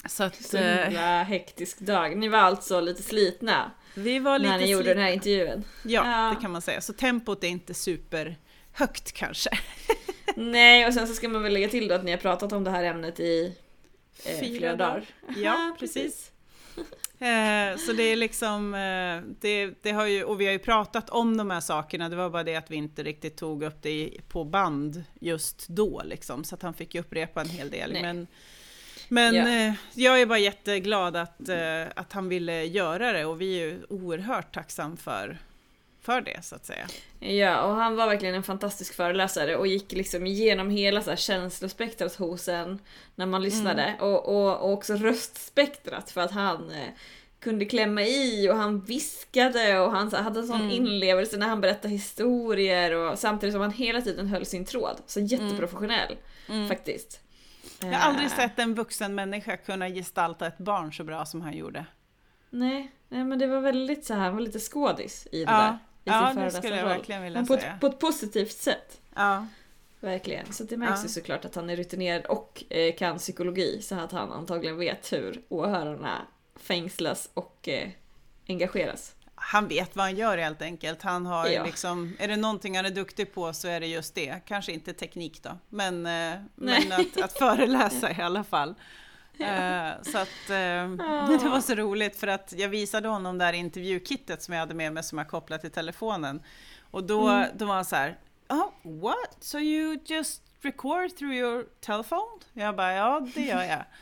Så 0.09 0.23
att 0.23 0.35
Så 0.45 0.57
eh, 0.57 0.83
himla 0.85 1.23
hektisk 1.23 1.79
dag. 1.79 2.17
Ni 2.17 2.27
var 2.27 2.39
alltså 2.39 2.81
lite 2.81 3.03
slitna 3.03 3.71
vi 3.95 4.19
var 4.19 4.39
lite 4.39 4.51
när 4.51 4.59
ni 4.59 4.69
gjorde 4.71 4.83
slit- 4.83 4.95
den 4.95 5.03
här 5.03 5.11
intervjun. 5.11 5.63
Ja, 5.83 6.05
Ja. 6.05 6.35
det 6.35 6.41
kan 6.41 6.51
man 6.51 6.61
säga. 6.61 6.81
Så 6.81 6.93
tempot 6.93 7.43
är 7.43 7.47
inte 7.47 7.73
superhögt 7.73 9.11
kanske. 9.11 9.49
Nej, 10.35 10.87
och 10.87 10.93
sen 10.93 11.07
så 11.07 11.13
ska 11.13 11.29
man 11.29 11.43
väl 11.43 11.53
lägga 11.53 11.69
till 11.69 11.87
då 11.87 11.95
att 11.95 12.03
ni 12.03 12.11
har 12.11 12.17
pratat 12.17 12.51
om 12.53 12.63
det 12.63 12.71
här 12.71 12.83
ämnet 12.83 13.19
i 13.19 13.55
eh, 14.25 14.39
Fyra 14.39 14.57
flera 14.57 14.75
dagar. 14.75 15.05
dagar. 15.27 15.41
Ja, 15.41 15.75
precis. 15.79 16.30
Eh, 17.21 17.77
så 17.77 17.93
det 17.93 18.03
är 18.03 18.15
liksom, 18.15 18.73
eh, 18.73 19.33
det, 19.41 19.73
det 19.83 19.91
har 19.91 20.05
ju, 20.05 20.23
och 20.23 20.41
vi 20.41 20.45
har 20.45 20.51
ju 20.53 20.59
pratat 20.59 21.09
om 21.09 21.37
de 21.37 21.49
här 21.51 21.59
sakerna, 21.59 22.09
det 22.09 22.15
var 22.15 22.29
bara 22.29 22.43
det 22.43 22.55
att 22.55 22.71
vi 22.71 22.75
inte 22.75 23.03
riktigt 23.03 23.37
tog 23.37 23.63
upp 23.63 23.81
det 23.81 23.89
i- 23.91 24.21
på 24.27 24.43
band 24.43 25.03
just 25.19 25.67
då 25.67 26.01
liksom, 26.05 26.43
så 26.43 26.55
att 26.55 26.61
han 26.61 26.73
fick 26.73 26.95
ju 26.95 27.01
upprepa 27.01 27.41
en 27.41 27.49
hel 27.49 27.69
del. 27.69 27.91
Nej. 27.93 28.01
Men, 28.01 28.27
men 29.09 29.35
Ja. 29.35 29.67
eh, 29.67 29.73
jag 29.93 30.21
är 30.21 30.25
bara 30.25 30.39
jätteglad 30.39 31.15
att, 31.15 31.49
att 31.95 32.13
han 32.13 32.29
ville 32.29 32.63
göra 32.63 33.11
det 33.11 33.25
och 33.25 33.41
vi 33.41 33.59
är 33.61 33.65
ju 33.65 33.79
oerhört 33.89 34.53
tacksam 34.53 34.97
för, 34.97 35.37
för 36.01 36.21
det 36.21 36.45
så 36.45 36.55
att 36.55 36.65
säga. 36.65 36.87
Ja, 37.19 37.61
och 37.63 37.75
han 37.75 37.95
var 37.95 38.07
verkligen 38.07 38.35
en 38.35 38.43
fantastisk 38.43 38.93
föreläsare 38.95 39.55
och 39.55 39.67
gick 39.67 39.91
liksom 39.91 40.25
igenom 40.27 40.69
hela 40.69 41.01
så 41.01 41.09
här 41.09 41.17
känslospektrat 41.17 42.15
hos 42.15 42.47
en 42.47 42.79
när 43.15 43.25
man 43.25 43.43
lyssnade. 43.43 43.95
Och, 43.99 44.25
och, 44.29 44.57
och 44.61 44.73
också 44.73 44.93
röstspektrat 44.95 46.11
för 46.11 46.21
att 46.21 46.31
han 46.31 46.69
eh, 46.71 46.87
kunde 47.39 47.65
klämma 47.65 48.01
i 48.03 48.49
och 48.51 48.55
han 48.55 48.81
viskade 48.81 49.79
och 49.79 49.91
han 49.91 50.11
så 50.11 50.17
hade 50.17 50.39
en 50.39 50.47
sån 50.47 50.71
inlevelse 50.71 51.37
när 51.37 51.47
han 51.47 51.61
berättade 51.61 51.93
historier 51.93 52.91
och 52.95 53.19
samtidigt 53.19 53.53
som 53.53 53.61
han 53.61 53.71
hela 53.71 54.01
tiden 54.01 54.27
höll 54.27 54.45
sin 54.45 54.65
tråd. 54.65 54.97
Så 55.05 55.19
jätteprofessionell 55.19 56.15
faktiskt. 56.69 57.19
Jag 57.79 57.87
har 57.87 58.09
aldrig 58.09 58.25
Eh, 58.27 58.35
sett 58.35 58.59
en 58.59 58.73
vuxen 58.75 59.15
människa 59.15 59.57
kunna 59.57 59.89
gestalta 59.89 60.47
ett 60.47 60.57
barn 60.57 60.93
så 60.93 61.03
bra 61.03 61.25
som 61.25 61.41
han 61.41 61.53
gjorde. 61.57 61.85
Nej, 62.49 62.91
nej 63.09 63.23
men 63.23 63.39
det 63.39 63.47
var 63.47 63.61
väldigt 63.61 64.05
så 64.05 64.13
här, 64.13 64.21
han 64.21 64.33
var 64.33 64.41
lite 64.41 64.59
skådis 64.59 65.27
i 65.31 65.45
det 65.45 65.51
Ja. 65.51 65.57
där. 65.57 65.77
Ja, 66.03 66.31
sin 66.33 66.41
det 66.43 66.51
skulle 66.51 66.67
jag 66.67 66.79
föreläsarroll. 66.79 66.97
verkligen 66.97 67.21
vilja 67.23 67.39
Men 67.39 67.47
på 67.47 67.55
säga. 67.57 67.73
ett, 67.73 67.79
på 67.79 67.87
ett 67.87 67.99
positivt 67.99 68.51
sätt. 68.57 69.01
Ja, 69.15 69.47
Verkligen. 69.99 70.53
Så 70.53 70.63
det 70.63 70.77
märks 70.77 70.99
Ja. 70.99 71.03
ju 71.03 71.09
såklart 71.09 71.45
att 71.45 71.55
han 71.55 71.69
är 71.69 71.75
rutinerad 71.75 72.25
och 72.25 72.63
eh, 72.69 72.95
kan 72.95 73.17
psykologi 73.17 73.81
så 73.81 73.95
att 73.95 74.11
han 74.11 74.31
antagligen 74.31 74.77
vet 74.77 75.13
hur 75.13 75.41
åhörarna 75.49 76.21
fängslas 76.55 77.29
och 77.33 77.69
eh, 77.69 77.89
engageras. 78.47 79.15
han 79.35 79.67
vet 79.67 79.95
vad 79.95 80.05
han 80.05 80.15
gör 80.15 80.37
helt 80.37 80.61
enkelt. 80.61 81.01
Han 81.01 81.25
har 81.25 81.47
Ja. 81.47 81.65
liksom, 81.65 82.15
är 82.19 82.27
det 82.27 82.35
någonting 82.37 82.75
han 82.75 82.85
är 82.85 82.89
duktig 82.89 83.33
på 83.33 83.53
så 83.53 83.67
är 83.67 83.79
det 83.79 83.87
just 83.87 84.15
det. 84.15 84.35
Kanske 84.45 84.71
inte 84.71 84.93
teknik 84.93 85.43
då, 85.43 85.57
men, 85.69 86.05
eh, 86.05 86.39
men 86.55 86.91
att, 86.91 87.21
att 87.21 87.33
föreläsa 87.33 88.11
i 88.19 88.21
alla 88.21 88.43
fall. 88.43 88.75
Eh, 89.41 90.01
så 90.01 90.17
att 90.17 90.49
eh, 90.49 91.35
det 91.43 91.49
var 91.49 91.61
så 91.61 91.75
roligt 91.75 92.19
för 92.19 92.27
att 92.27 92.53
jag 92.57 92.69
visade 92.69 93.07
honom 93.07 93.37
det 93.37 93.45
här 93.45 93.53
intervjukittet 93.53 94.43
som 94.43 94.53
jag 94.53 94.59
hade 94.59 94.73
med 94.73 94.93
mig 94.93 95.03
som 95.03 95.17
jag 95.17 95.27
kopplade 95.27 95.61
till 95.61 95.71
telefonen. 95.71 96.43
Och 96.91 97.03
då, 97.03 97.27
Mm. 97.29 97.49
då 97.57 97.65
var 97.65 97.75
han 97.75 97.85
så 97.85 97.95
här, 97.95 98.17
oh, 98.49 99.01
what? 99.01 99.37
So 99.39 99.59
you 99.59 99.99
just 100.05 100.41
record 100.61 101.15
through 101.17 101.33
your 101.35 101.65
telephone? 101.79 102.39
Jag 102.53 102.75
bara, 102.75 102.93
ja 102.93 103.27
det 103.35 103.41
gör 103.45 103.63
jag. 103.63 103.83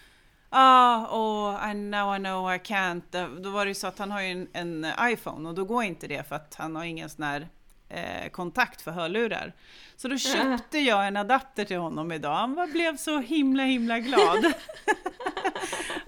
Ah, 0.52 1.06
oh, 1.06 1.70
I 1.72 1.74
know, 1.74 2.16
I 2.16 2.20
know, 2.20 2.54
I 2.54 2.58
can't. 2.58 3.40
Då- 3.42 3.50
var 3.50 3.66
det 3.66 3.70
ju 3.70 3.76
så 3.76 3.88
att 3.88 4.00
han 4.00 4.12
har 4.12 4.22
ju 4.22 4.32
en, 4.32 4.48
en 4.54 4.86
iPhone 5.12 5.50
och 5.50 5.56
då 5.56 5.66
går 5.66 5.84
inte 5.84 6.08
det 6.08 6.28
för 6.28 6.36
att 6.36 6.56
han 6.56 6.76
har 6.76 6.84
ingen 6.84 7.10
sån 7.10 7.24
här 7.24 7.48
eh, 7.90 8.30
kontakt 8.32 8.82
för 8.82 8.92
hörlurar. 8.92 9.54
Så 9.96 10.08
då 10.08 10.18
köpte 10.18 10.80
jag 10.80 11.08
en 11.08 11.18
adapter 11.18 11.66
till 11.66 11.78
honom 11.78 12.12
idag. 12.12 12.36
Han 12.36 12.72
blev 12.72 12.98
så 12.98 13.20
himla, 13.20 13.64
himla 13.64 14.00
glad. 14.00 14.54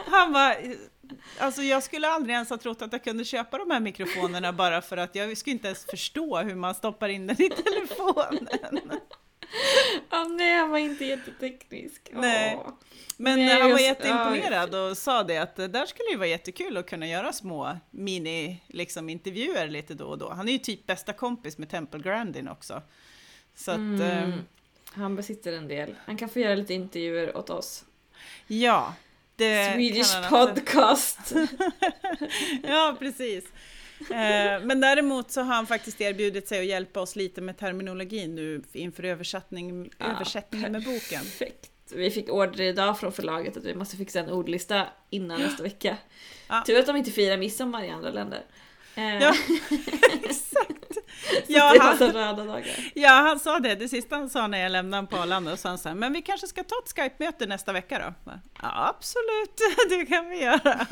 Han 0.05 0.33
bara, 0.33 0.55
alltså 1.39 1.61
jag 1.61 1.83
skulle 1.83 2.07
aldrig 2.07 2.33
ens 2.33 2.49
ha 2.49 2.57
trott 2.57 2.81
att 2.81 2.93
jag 2.93 3.03
kunde 3.03 3.25
köpa 3.25 3.57
de 3.57 3.71
här 3.71 3.79
mikrofonerna 3.79 4.53
bara 4.53 4.81
för 4.81 4.97
att 4.97 5.15
jag 5.15 5.37
skulle 5.37 5.53
inte 5.53 5.67
ens 5.67 5.85
förstå 5.85 6.37
hur 6.37 6.55
man 6.55 6.75
stoppar 6.75 7.09
in 7.09 7.27
den 7.27 7.41
i 7.41 7.49
telefonen. 7.49 8.91
Åh 10.11 10.29
nej, 10.29 10.57
han 10.57 10.69
var 10.69 10.77
inte 10.77 11.05
jätteteknisk. 11.05 12.09
Nej. 12.11 12.59
Men 13.17 13.39
Nej, 13.39 13.61
han 13.61 13.71
var 13.71 13.79
jätteimponerad 13.79 14.75
och 14.75 14.97
sa 14.97 15.23
det 15.23 15.37
att 15.37 15.55
det 15.55 15.67
där 15.67 15.85
skulle 15.85 16.09
ju 16.11 16.17
vara 16.17 16.27
jättekul 16.27 16.77
att 16.77 16.89
kunna 16.89 17.07
göra 17.07 17.33
små 17.33 17.77
mini 17.91 18.63
liksom, 18.67 19.09
intervjuer 19.09 19.67
lite 19.67 19.93
då 19.93 20.05
och 20.05 20.17
då. 20.17 20.29
Han 20.29 20.47
är 20.47 20.51
ju 20.53 20.57
typ 20.57 20.87
bästa 20.87 21.13
kompis 21.13 21.57
med 21.57 21.69
Temple 21.69 21.99
Grandin 21.99 22.47
också. 22.47 22.81
Så 23.55 23.71
att, 23.71 23.77
Mm. 23.77 24.31
Han 24.93 25.15
besitter 25.15 25.53
en 25.53 25.67
del. 25.67 25.95
Han 26.05 26.17
kan 26.17 26.29
få 26.29 26.39
göra 26.39 26.55
lite 26.55 26.73
intervjuer 26.73 27.37
åt 27.37 27.49
oss. 27.49 27.85
Ja. 28.47 28.93
Det 29.35 29.73
Swedish 29.73 30.29
podcast. 30.29 31.19
Ja, 32.63 32.95
precis. 32.99 33.45
Eh, 34.09 34.61
Men 34.63 34.81
däremot 34.81 35.31
så 35.31 35.41
har 35.41 35.55
han 35.55 35.67
faktiskt 35.67 36.01
erbjudit 36.01 36.47
sig 36.47 36.59
att 36.59 36.65
hjälpa 36.65 36.99
oss 36.99 37.15
lite 37.15 37.41
med 37.41 37.57
terminologin 37.57 38.35
nu 38.35 38.61
inför 38.73 39.03
översättning, 39.03 39.89
Ja, 39.97 40.05
översättningen 40.05 40.71
med 40.71 40.83
boken. 40.83 41.21
Perfekt. 41.21 41.71
Vi 41.95 42.11
fick 42.11 42.29
order 42.29 42.61
idag 42.61 42.99
från 42.99 43.11
förlaget 43.11 43.57
att 43.57 43.65
vi 43.65 43.75
måste 43.75 43.97
fixa 43.97 44.19
en 44.19 44.29
ordlista 44.29 44.87
innan 45.09 45.41
nästa 45.41 45.63
vecka. 45.63 45.97
Ja. 46.47 46.63
Tur 46.65 46.79
att 46.79 46.85
de 46.85 46.95
inte 46.95 47.11
firar 47.11 47.37
midsommar 47.37 47.83
i 47.83 47.89
andra 47.89 48.11
länder. 48.11 48.41
Eh, 48.95 49.03
Ja, 49.21 49.33
exakt. 50.23 50.93
så 50.93 50.99
Ja, 51.47 51.75
han- 51.79 51.87
massa 51.87 52.07
röda 52.07 52.43
dagar. 52.45 52.91
Ja, 52.95 53.09
han 53.09 53.39
sa 53.39 53.59
det. 53.59 53.75
Det 53.75 53.87
sista 53.89 54.15
han 54.15 54.29
sa 54.29 54.47
när 54.47 54.57
jag 54.59 54.71
lämnade 54.71 54.97
honom 54.97 55.07
på 55.07 55.17
Arlanda, 55.17 55.57
så 55.57 55.67
han 55.67 55.77
sa 55.77 55.93
men 55.93 56.13
vi 56.13 56.21
kanske 56.21 56.47
ska 56.47 56.63
ta 56.63 56.75
ett 56.85 56.93
Skype-möte 56.95 57.45
nästa 57.45 57.73
vecka 57.73 58.13
då? 58.25 58.31
Ja, 58.61 58.87
absolut, 58.89 59.61
det 59.89 60.05
kan 60.05 60.29
vi 60.29 60.43
göra. 60.43 60.87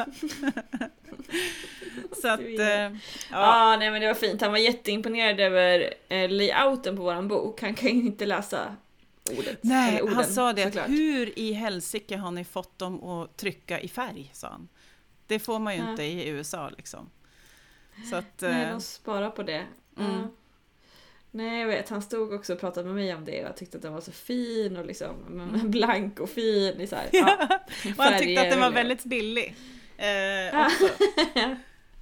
så 2.21 2.27
att, 2.27 2.39
eh, 2.39 2.67
ja, 2.67 2.89
Ja, 3.31 3.75
nej 3.79 3.91
men 3.91 4.01
det 4.01 4.07
var 4.07 4.13
fint. 4.13 4.41
Han 4.41 4.51
var 4.51 4.57
jätteimponerad 4.59 5.39
över 5.39 5.93
eh, 6.09 6.29
layouten 6.29 6.95
på 6.97 7.03
våran 7.03 7.27
bok. 7.27 7.61
Han 7.61 7.73
kan 7.73 7.87
ju 7.89 7.95
inte 7.95 8.25
läsa 8.25 8.75
ordet. 9.37 9.59
Nej, 9.61 10.01
orden, 10.01 10.15
han 10.15 10.25
sa 10.25 10.53
det 10.53 10.63
att 10.63 10.73
såklart. 10.73 10.89
hur 10.89 11.39
i 11.39 11.53
helsike 11.53 12.17
har 12.17 12.31
ni 12.31 12.45
fått 12.45 12.79
dem 12.79 13.03
att 13.03 13.37
trycka 13.37 13.79
i 13.79 13.87
färg, 13.87 14.29
sa 14.33 14.47
han. 14.47 14.67
Det 15.27 15.39
får 15.39 15.59
man 15.59 15.75
ju 15.75 15.81
Ja. 15.83 15.89
inte 15.91 16.03
i 16.03 16.27
USA 16.29 16.69
liksom. 16.77 17.09
Så 18.09 18.15
att, 18.15 18.41
Nej, 18.41 18.63
eh, 18.63 18.71
de 18.71 18.81
sparar 18.81 19.29
på 19.29 19.43
det. 19.43 19.65
Mm. 19.97 20.27
Nej, 21.31 21.61
jag 21.61 21.67
vet. 21.67 21.89
Han 21.89 22.01
stod 22.01 22.33
också 22.33 22.53
och 22.53 22.59
pratade 22.59 22.85
med 22.85 22.95
mig 22.95 23.15
om 23.15 23.25
det 23.25 23.41
och 23.41 23.47
jag 23.47 23.57
tyckte 23.57 23.77
att 23.77 23.83
den 23.83 23.93
var 23.93 24.01
så 24.01 24.11
fin 24.11 24.77
och 24.77 24.85
liksom 24.85 25.15
mm, 25.27 25.71
blank 25.71 26.19
och 26.19 26.29
fin 26.29 26.81
i 26.81 26.87
så 26.87 26.95
här, 26.95 27.09
ja, 27.11 27.59
och 27.97 28.03
han 28.03 28.19
tyckte 28.19 28.41
att 28.41 28.49
den 28.49 28.59
var 28.59 28.71
väldigt 28.71 29.03
billig. 29.03 29.55
Eh, 29.97 30.65
också. 30.65 30.89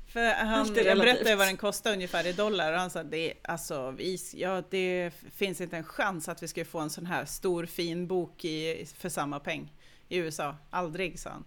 För 0.08 0.34
han, 0.34 0.76
jag 0.76 0.98
berättade 0.98 1.36
vad 1.36 1.48
den 1.48 1.58
kostade 1.58 1.96
ungefär 1.96 2.28
i 2.28 2.34
dollar 2.34 2.74
och 2.74 2.80
han 2.80 2.90
sa 2.90 3.04
det, 3.04 3.34
alltså, 3.44 3.92
vi, 3.92 4.18
ja, 4.34 4.64
det 4.70 5.12
finns 5.36 5.62
inte 5.62 5.78
en 5.78 5.84
chans 5.84 6.30
att 6.30 6.44
vi 6.44 6.48
ska 6.48 6.66
få 6.66 6.80
en 6.80 6.90
sån 6.90 7.06
här 7.06 7.26
stor 7.26 7.66
fin 7.66 8.08
bok 8.08 8.46
i, 8.46 8.88
för 8.98 9.10
samma 9.10 9.40
peng 9.40 9.74
i 10.10 10.18
USA. 10.18 10.56
Aldrig, 10.70 11.20
sa 11.20 11.30
han. 11.30 11.44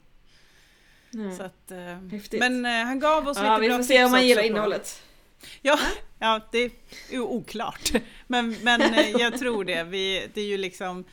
Nej. 1.10 1.36
Så 1.36 1.42
att, 1.42 1.70
eh, 1.70 1.78
Häftigt. 2.10 2.40
men 2.40 2.64
eh, 2.66 2.70
han 2.72 3.00
gav 3.00 3.28
oss 3.28 3.36
ja, 3.38 3.42
lite 3.42 3.60
vi 3.60 3.68
bra 3.68 3.76
får 3.76 3.82
se 3.84 3.94
tips 3.94 4.04
om 4.04 4.10
man 4.10 4.26
gillar 4.26 4.42
innehållet. 4.42 5.02
Ja, 5.62 5.78
ja, 6.18 6.40
det 6.52 6.70
är 7.10 7.20
oklart. 7.20 7.90
Men, 8.26 8.56
men 8.62 8.80
eh, 8.80 9.10
jag 9.10 9.38
tror 9.38 9.64
det. 9.64 9.82
Vi, 9.84 10.28
det 10.34 10.40
är 10.40 10.46
ju 10.46 10.56
liksom, 10.56 11.04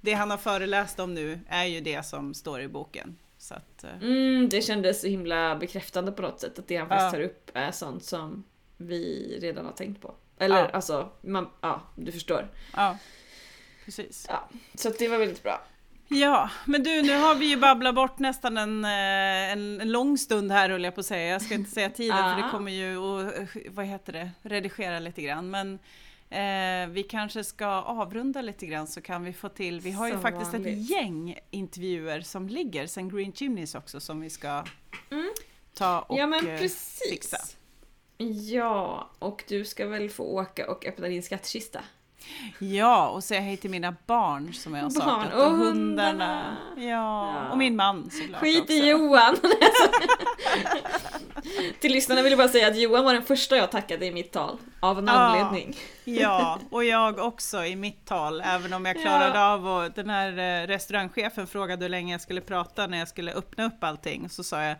det 0.00 0.12
han 0.12 0.30
har 0.30 0.38
föreläst 0.38 0.98
om 1.00 1.14
nu 1.14 1.40
är 1.48 1.64
ju 1.64 1.80
det 1.80 2.06
som 2.06 2.34
står 2.34 2.60
i 2.60 2.68
boken. 2.68 3.16
Så 3.38 3.54
att, 3.54 3.84
Mm, 4.02 4.48
det 4.48 4.62
kändes 4.62 5.00
så 5.00 5.06
himla 5.06 5.56
bekräftande 5.56 6.12
på 6.12 6.22
något 6.22 6.40
sätt 6.40 6.58
att 6.58 6.68
det 6.68 6.76
han 6.76 6.88
faktiskt 6.88 7.04
Ja. 7.04 7.10
tar 7.10 7.20
upp 7.20 7.50
är 7.54 7.70
sånt 7.70 8.04
som 8.04 8.44
vi 8.76 9.38
redan 9.42 9.64
har 9.66 9.72
tänkt 9.72 10.02
på. 10.02 10.14
Eller 10.38 10.58
Ja. 10.58 10.68
alltså, 10.68 11.12
man, 11.20 11.48
ja, 11.60 11.82
du 11.96 12.12
förstår. 12.12 12.48
ja, 12.76 12.98
precis. 13.84 14.26
Ja, 14.28 14.48
så 14.74 14.88
att 14.88 14.98
det 14.98 15.08
var 15.08 15.18
väldigt 15.18 15.42
bra. 15.42 15.62
Ja, 16.08 16.50
men 16.64 16.82
du, 16.82 17.02
nu 17.02 17.14
har 17.18 17.34
vi 17.34 17.46
ju 17.50 17.56
babblat 17.56 17.94
bort 17.94 18.18
nästan 18.18 18.56
en, 18.56 18.84
eh, 18.84 19.52
en, 19.52 19.80
en 19.80 19.92
lång 19.92 20.18
stund 20.18 20.52
här 20.52 20.70
höll 20.70 20.84
jag 20.84 20.94
på 20.94 21.00
att 21.00 21.06
säga. 21.06 21.26
Jag 21.32 21.42
ska 21.42 21.54
inte 21.54 21.70
säga 21.70 21.90
tiden 21.90 22.16
för 22.16 22.42
det 22.42 22.48
kommer 22.50 22.72
ju 22.72 22.96
att, 22.98 23.48
vad 23.70 23.86
heter 23.86 24.12
det, 24.12 24.30
redigera 24.42 24.98
lite 24.98 25.22
grann. 25.22 25.50
Men 25.50 25.78
eh, 26.30 26.88
vi 26.90 27.02
kanske 27.10 27.44
ska 27.44 27.66
avrunda 27.66 28.42
lite 28.42 28.66
grann 28.66 28.86
så 28.86 29.00
kan 29.00 29.24
vi 29.24 29.32
få 29.32 29.48
till, 29.48 29.80
vi 29.80 29.90
har 29.90 30.06
ju 30.06 30.12
Som 30.12 30.22
faktiskt 30.22 30.54
ett 30.54 30.60
vanligt. 30.60 30.90
gäng 30.90 31.38
intervjuer 31.50 32.20
som 32.20 32.48
ligger 32.48 32.86
sen 32.86 33.08
Green 33.08 33.32
Chimneys 33.32 33.74
också 33.74 34.00
som 34.00 34.20
vi 34.20 34.30
ska 34.30 34.64
Mm. 35.10 35.30
ta 35.74 36.00
och 36.00 36.18
ja 36.18 36.26
men 36.26 36.46
eh, 36.48 36.58
precis. 36.58 37.02
fixa. 37.10 37.38
Ja, 38.48 39.10
och 39.18 39.44
du 39.48 39.64
ska 39.64 39.86
väl 39.86 40.10
få 40.10 40.22
åka 40.24 40.70
och 40.70 40.86
öppna 40.86 41.08
din 41.08 41.22
skattkista? 41.22 41.80
Ja, 42.58 43.08
och 43.08 43.24
säga 43.24 43.40
hej 43.40 43.56
till 43.56 43.70
mina 43.70 43.94
barn 44.06 44.54
som 44.54 44.74
jag 44.74 44.82
har 44.82 44.90
saknat. 44.90 45.34
och 45.34 45.40
hundarna. 45.50 45.64
hundarna. 45.64 46.56
Ja, 46.76 46.82
Ja. 46.86 47.48
och 47.50 47.58
min 47.58 47.76
man 47.76 48.10
såklart 48.10 48.40
Skit 48.40 48.60
också. 48.60 48.72
i 48.72 48.88
Johan! 48.90 49.36
Till 51.80 51.92
lyssnarna 51.92 52.22
vill 52.22 52.32
jag 52.32 52.38
bara 52.38 52.48
säga 52.48 52.68
att 52.68 52.76
Johan 52.76 53.04
var 53.04 53.14
den 53.14 53.22
första 53.22 53.56
jag 53.56 53.70
tackade 53.70 54.06
i 54.06 54.10
mitt 54.12 54.32
tal. 54.32 54.56
Av 54.80 54.98
en 54.98 55.06
Ja. 55.06 55.12
anledning. 55.12 55.76
Ja, 56.04 56.60
och 56.70 56.84
jag 56.84 57.18
också 57.18 57.64
i 57.64 57.76
mitt 57.76 58.04
tal, 58.06 58.40
även 58.40 58.72
om 58.72 58.84
jag 58.84 59.00
klarade 59.02 59.44
av 59.46 59.68
och 59.68 59.90
den 59.92 60.10
här 60.10 60.62
eh, 60.62 60.66
restaurangchefen 60.66 61.46
frågade 61.46 61.84
hur 61.84 61.88
länge 61.90 62.14
jag 62.14 62.20
skulle 62.20 62.40
prata 62.40 62.86
när 62.86 62.98
jag 62.98 63.08
skulle 63.08 63.32
öppna 63.32 63.64
upp 63.66 63.84
allting. 63.84 64.28
Så 64.28 64.44
sa 64.44 64.62
jag, 64.62 64.76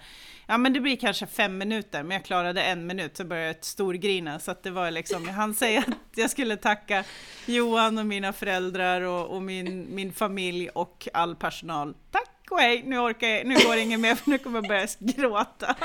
ja 0.47 0.59
men 0.59 0.73
det 0.73 0.81
blir 0.81 0.97
kanske 0.97 1.27
fem 1.27 1.59
minuter, 1.59 2.03
men 2.03 2.11
jag 2.17 2.25
klarade 2.25 2.63
en 2.63 2.87
minut 2.87 3.17
så 3.17 3.25
började 3.25 3.47
jag 3.47 3.65
storgrina. 3.65 4.39
Så 4.39 4.51
att 4.51 4.63
det 4.63 4.71
var 4.71 4.91
liksom, 4.91 5.29
han 5.29 5.55
säger 5.55 5.79
att 5.79 5.87
jag 6.17 6.31
skulle 6.31 6.57
tacka 6.57 7.05
Johan 7.47 7.99
och 7.99 8.07
mina 8.07 8.33
föräldrar 8.33 9.01
och, 9.01 9.27
och 9.37 9.43
min, 9.43 9.95
min 9.95 10.13
familj 10.13 10.69
och 10.69 11.09
all 11.13 11.37
personal. 11.37 11.95
Tack 12.11 12.29
hej, 12.55 12.83
nu 12.87 12.99
orkar 12.99 13.29
jag, 13.29 13.47
nu 13.47 13.55
går 13.55 13.75
det 13.77 13.81
inget 13.83 14.01
mer 14.01 14.15
för 14.15 14.31
nu 14.31 14.39
kommer 14.39 14.59
jag 14.59 14.69
börja 14.69 14.87
gråta. 14.99 15.77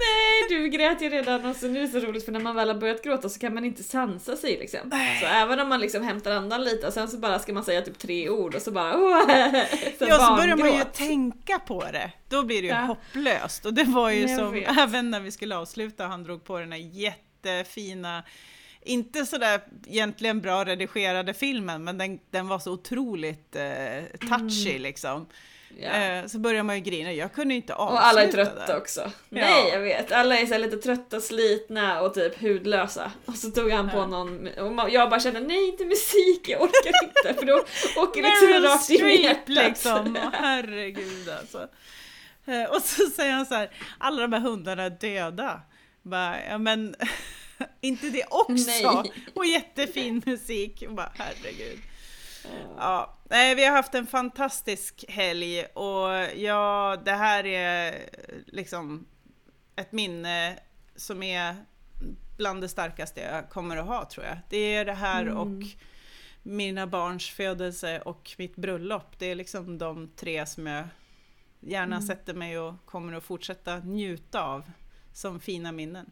Nej, 0.00 0.48
du 0.48 0.68
grät 0.68 1.02
ju 1.02 1.08
redan 1.08 1.44
och 1.46 1.56
så 1.56 1.68
nu 1.68 1.78
är 1.78 1.82
det 1.82 2.00
så 2.00 2.06
roligt 2.06 2.24
för 2.24 2.32
när 2.32 2.40
man 2.40 2.56
väl 2.56 2.68
har 2.68 2.74
börjat 2.74 3.02
gråta 3.04 3.28
så 3.28 3.40
kan 3.40 3.54
man 3.54 3.64
inte 3.64 3.82
sansa 3.82 4.36
sig 4.36 4.56
liksom. 4.58 4.90
Så 5.20 5.26
även 5.26 5.60
om 5.60 5.68
man 5.68 5.80
liksom 5.80 6.02
hämtar 6.02 6.30
andan 6.30 6.64
lite 6.64 6.86
och 6.86 6.92
sen 6.92 7.08
så 7.08 7.18
bara 7.18 7.38
ska 7.38 7.52
man 7.52 7.64
säga 7.64 7.82
typ 7.82 7.98
tre 7.98 8.28
ord 8.28 8.54
och 8.54 8.62
så 8.62 8.70
bara 8.70 8.92
så 8.92 9.24
Ja, 10.06 10.18
så 10.28 10.36
börjar 10.36 10.56
man 10.56 10.72
ju 10.78 10.84
tänka 10.84 11.58
på 11.58 11.80
det. 11.92 12.10
Då 12.28 12.42
blir 12.42 12.62
det 12.62 12.68
ju 12.68 12.74
Ja. 12.74 12.80
hopplöst. 12.80 13.66
Och 13.66 13.74
det 13.74 13.84
var 13.84 14.10
ju 14.10 14.20
Jag 14.20 14.38
som, 14.38 14.52
vet. 14.52 14.78
även 14.78 15.10
när 15.10 15.20
vi 15.20 15.30
skulle 15.30 15.56
avsluta, 15.56 16.06
han 16.06 16.24
drog 16.24 16.44
på 16.44 16.58
den 16.58 16.72
här 16.72 16.78
jättefina, 16.78 18.22
inte 18.82 19.26
sådär 19.26 19.60
egentligen 19.86 20.40
bra 20.40 20.64
redigerade 20.64 21.34
filmen, 21.34 21.84
men 21.84 21.98
den, 21.98 22.18
den 22.30 22.48
var 22.48 22.58
så 22.58 22.72
otroligt 22.72 23.56
eh, 23.56 24.28
touchy 24.28 24.78
liksom. 24.78 25.26
Ja. 25.80 25.90
Eh, 25.90 26.26
så 26.26 26.38
börjar 26.38 26.62
man 26.62 26.74
ju 26.76 26.80
grina, 26.82 27.12
jag 27.12 27.32
kunde 27.32 27.54
inte 27.54 27.74
avsluta 27.74 27.94
Och 28.00 28.06
alla 28.06 28.22
är 28.22 28.32
trötta 28.32 28.66
där. 28.66 28.76
också. 28.76 29.10
Nej 29.28 29.68
jag 29.68 29.80
vet, 29.80 30.12
alla 30.12 30.38
är 30.38 30.46
så 30.46 30.58
lite 30.58 30.76
trötta, 30.76 31.20
slitna 31.20 32.00
och 32.00 32.14
typ 32.14 32.40
hudlösa. 32.40 33.12
Och 33.24 33.34
så 33.34 33.50
tog 33.50 33.70
han 33.70 33.90
på 33.90 33.96
Ja. 33.96 34.06
någon, 34.06 34.48
och 34.48 34.90
jag 34.90 35.10
bara 35.10 35.20
kände 35.20 35.40
nej 35.40 35.68
inte 35.68 35.84
musik, 35.84 36.48
jag 36.48 36.62
orkar 36.62 36.92
inte 37.04 37.40
för 37.40 37.46
då 37.46 37.64
åker 38.02 38.22
liksom 38.22 38.62
rakt 38.70 38.90
in 38.90 39.06
i 39.06 39.22
hjärtat. 39.22 39.48
liksom, 39.48 40.18
herregud 40.32 41.28
alltså. 41.40 41.68
Eh, 42.46 42.64
Och 42.70 42.82
så 42.82 43.06
säger 43.06 43.32
han 43.32 43.46
så 43.46 43.54
här, 43.54 43.70
alla 43.98 44.22
de 44.22 44.32
här 44.32 44.40
hundarna 44.40 44.82
är 44.82 44.90
döda. 44.90 45.60
Bara, 46.02 46.36
ja 46.50 46.58
men, 46.58 46.94
inte 47.80 48.06
det 48.06 48.24
också? 48.30 48.70
Nej. 48.92 49.12
Och 49.34 49.46
jättefin 49.46 50.22
musik. 50.26 50.84
Och 50.88 50.94
Bara, 50.94 51.12
herregud. 51.14 51.78
Ja, 52.76 53.14
nej, 53.30 53.54
vi 53.54 53.64
har 53.64 53.72
haft 53.72 53.94
en 53.94 54.06
fantastisk 54.06 55.04
helg 55.08 55.64
och 55.64 56.08
ja, 56.36 56.96
det 57.04 57.12
här 57.12 57.46
är 57.46 57.94
liksom 58.46 59.06
ett 59.76 59.92
minne 59.92 60.58
som 60.96 61.22
är 61.22 61.56
bland 62.36 62.60
det 62.60 62.68
starkaste 62.68 63.20
jag 63.20 63.50
kommer 63.50 63.76
att 63.76 63.86
ha 63.86 64.04
tror 64.04 64.26
jag. 64.26 64.38
Det 64.48 64.74
är 64.74 64.84
det 64.84 64.92
här 64.92 65.22
Mm. 65.22 65.36
och 65.36 65.62
mina 66.42 66.86
barns 66.86 67.30
födelse 67.30 68.00
och 68.00 68.34
mitt 68.38 68.56
bröllop. 68.56 69.18
Det 69.18 69.26
är 69.26 69.34
liksom 69.34 69.78
de 69.78 70.08
tre 70.16 70.46
som 70.46 70.66
jag 70.66 70.84
gärna 71.60 71.96
Mm. 71.96 72.06
sätter 72.08 72.34
mig 72.34 72.58
och 72.58 72.74
kommer 72.86 73.12
att 73.12 73.24
fortsätta 73.24 73.76
njuta 73.78 74.42
av 74.42 74.70
som 75.12 75.40
fina 75.40 75.72
minnen. 75.72 76.10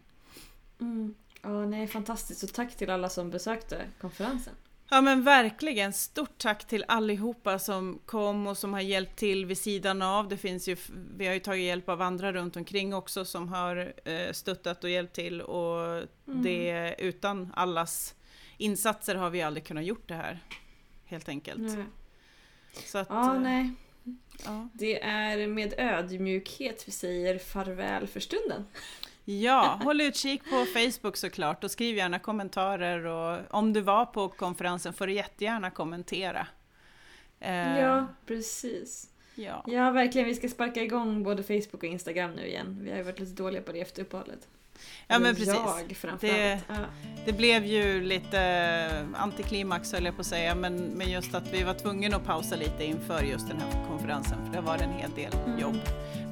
Mm. 0.81 1.15
Ja, 1.43 1.65
nej, 1.67 1.89
fantastiskt. 1.89 2.43
Och 2.43 2.53
tack 2.53 2.77
till 2.77 2.91
alla 2.91 3.09
som 3.09 3.31
besökte 3.31 3.83
konferensen. 4.01 4.55
Ja 4.93 5.01
men 5.01 5.23
verkligen, 5.23 5.93
stort 5.93 6.39
tack 6.39 6.65
till 6.65 6.85
allihopa 6.89 7.59
som 7.59 7.99
kom 8.07 8.47
och 8.47 8.59
som 8.59 8.73
har 8.73 8.81
hjälpt 8.81 9.17
till 9.17 9.47
vid 9.47 9.59
sidan 9.59 10.03
av. 10.03 10.29
Det 10.29 10.37
finns 10.37 10.69
ju, 10.69 10.77
vi 11.17 11.27
har 11.27 11.35
ju 11.35 11.41
tagit 11.41 11.65
hjälp 11.65 11.89
av 11.89 12.03
andra 12.03 12.33
runt 12.33 12.57
omkring 12.57 12.95
också 12.95 13.25
som 13.25 13.49
har 13.49 13.93
eh, 14.05 14.33
stöttat 14.33 14.85
och 14.85 14.91
hjälpt 14.91 15.15
till 15.15 15.41
och 15.41 16.07
det, 16.25 16.95
utan 16.99 17.53
allas 17.57 18.15
insatser 18.59 19.15
har 19.15 19.31
vi 19.31 19.43
aldrig 19.43 19.65
kunnat 19.65 19.85
gjort 19.85 20.09
det 20.09 20.15
här. 20.15 20.39
Helt 21.05 21.29
enkelt. 21.29 21.63
Nej. 21.63 21.85
Så 22.85 22.99
att, 22.99 23.07
Ja, 23.11 23.39
nej. 23.39 23.71
ja. 24.45 24.69
Det 24.73 25.03
är 25.03 25.47
med 25.47 25.75
ödmjukhet 25.79 26.85
vi 26.87 26.93
säger 26.93 27.39
farväl 27.39 28.07
för 28.07 28.21
stunden. 28.21 28.65
Ja, 29.25 29.79
håll 29.85 30.01
utkik 30.01 30.43
på 30.51 30.67
Facebook 30.75 31.17
såklart 31.17 31.65
och 31.65 31.71
skriv 31.71 31.97
gärna 31.97 32.19
kommentarer 32.19 33.05
och 33.07 33.39
om 33.51 33.73
du 33.73 33.81
var 33.81 34.07
på 34.07 34.29
konferensen 34.29 34.93
får 34.93 35.07
du 35.07 35.13
jättegärna 35.13 35.71
kommentera. 35.71 36.47
Eh, 37.41 37.79
Ja, 37.79 38.07
precis. 38.27 39.09
ja. 39.35 39.65
Ja, 39.67 39.91
verkligen. 39.91 40.29
Vi 40.29 40.35
ska 40.35 40.49
sparka 40.49 40.83
igång 40.83 41.23
både 41.23 41.43
Facebook 41.43 41.75
och 41.75 41.85
Instagram 41.85 42.31
nu 42.33 42.47
igen. 42.47 42.79
Vi 42.83 42.91
har 42.91 42.97
ju 42.97 43.03
varit 43.03 43.19
lite 43.21 43.43
dåliga 43.43 43.63
på 43.63 43.73
det 43.73 43.81
efter 43.81 44.03
uppehållet. 44.03 44.49
Ja, 45.07 45.19
men 45.19 45.35
precis. 45.35 45.55
Jag 45.55 45.97
framförallt. 45.97 46.21
Det-. 46.21 46.61
Det 47.27 47.33
blev 47.33 47.65
ju 47.65 48.01
lite 48.05 49.07
antiklimax 49.17 49.93
höll 49.93 50.05
jag 50.05 50.15
på 50.15 50.21
att 50.21 50.27
säga, 50.27 50.55
men, 50.55 50.77
men 50.77 51.11
just 51.11 51.35
att 51.35 51.53
vi 51.53 51.63
var 51.63 51.75
tvungna 51.75 52.17
att 52.17 52.25
pausa 52.25 52.57
lite 52.57 52.85
inför 52.85 53.23
just 53.23 53.49
den 53.49 53.57
här 53.61 53.89
konferensen, 53.89 54.47
för 54.47 54.53
det 54.53 54.61
var 54.61 54.79
en 54.79 54.93
hel 54.93 55.11
del 55.11 55.33
Mm. 55.47 55.59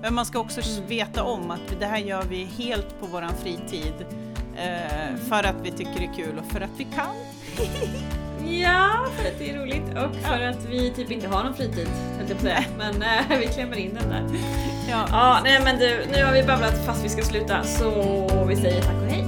Men 0.03 0.15
man 0.15 0.27
ska 0.27 0.39
också 0.39 0.61
Mm. 0.61 0.89
veta 0.89 1.23
om 1.23 1.51
att 1.51 1.81
det 1.81 1.87
här 1.87 1.99
gör 1.99 2.23
vi 2.23 2.45
helt 2.59 3.01
på 3.01 3.07
våran 3.07 3.33
fritid, 3.43 3.95
eh, 4.57 5.09
Mm. 5.09 5.19
för 5.29 5.45
att 5.45 5.57
vi 5.63 5.71
tycker 5.71 5.93
det 5.99 6.05
är 6.05 6.15
kul 6.25 6.39
och 6.39 6.53
för 6.53 6.61
att 6.61 6.71
vi 6.77 6.85
kan. 6.85 7.15
Ja, 8.63 9.07
för 9.17 9.29
att 9.29 9.39
det 9.39 9.51
är 9.51 9.59
roligt 9.59 9.83
och 9.91 10.17
för 10.27 10.41
att 10.41 10.65
vi 10.71 10.91
typ 10.91 11.11
inte 11.11 11.29
har 11.29 11.45
någon 11.45 11.55
fritid, 11.55 11.89
höll 12.19 12.29
jag 12.29 12.41
säga. 12.41 12.65
Men 12.79 13.03
eh, 13.03 13.39
vi 13.41 13.47
klämmer 13.47 13.77
in 13.79 13.95
den 13.95 14.09
där. 14.09 14.25
Ja. 14.91 15.07
Ja, 15.11 15.41
nej 15.45 15.61
men 15.65 15.79
du, 15.79 16.05
nu 16.13 16.25
har 16.25 16.33
vi 16.33 16.43
babblat 16.43 16.87
fast 16.87 17.05
vi 17.05 17.09
ska 17.09 17.23
sluta 17.23 17.63
så 17.65 17.91
vi 18.49 18.57
säger 18.57 18.83
tack 18.83 18.95
och 18.95 19.09
hej. 19.09 19.25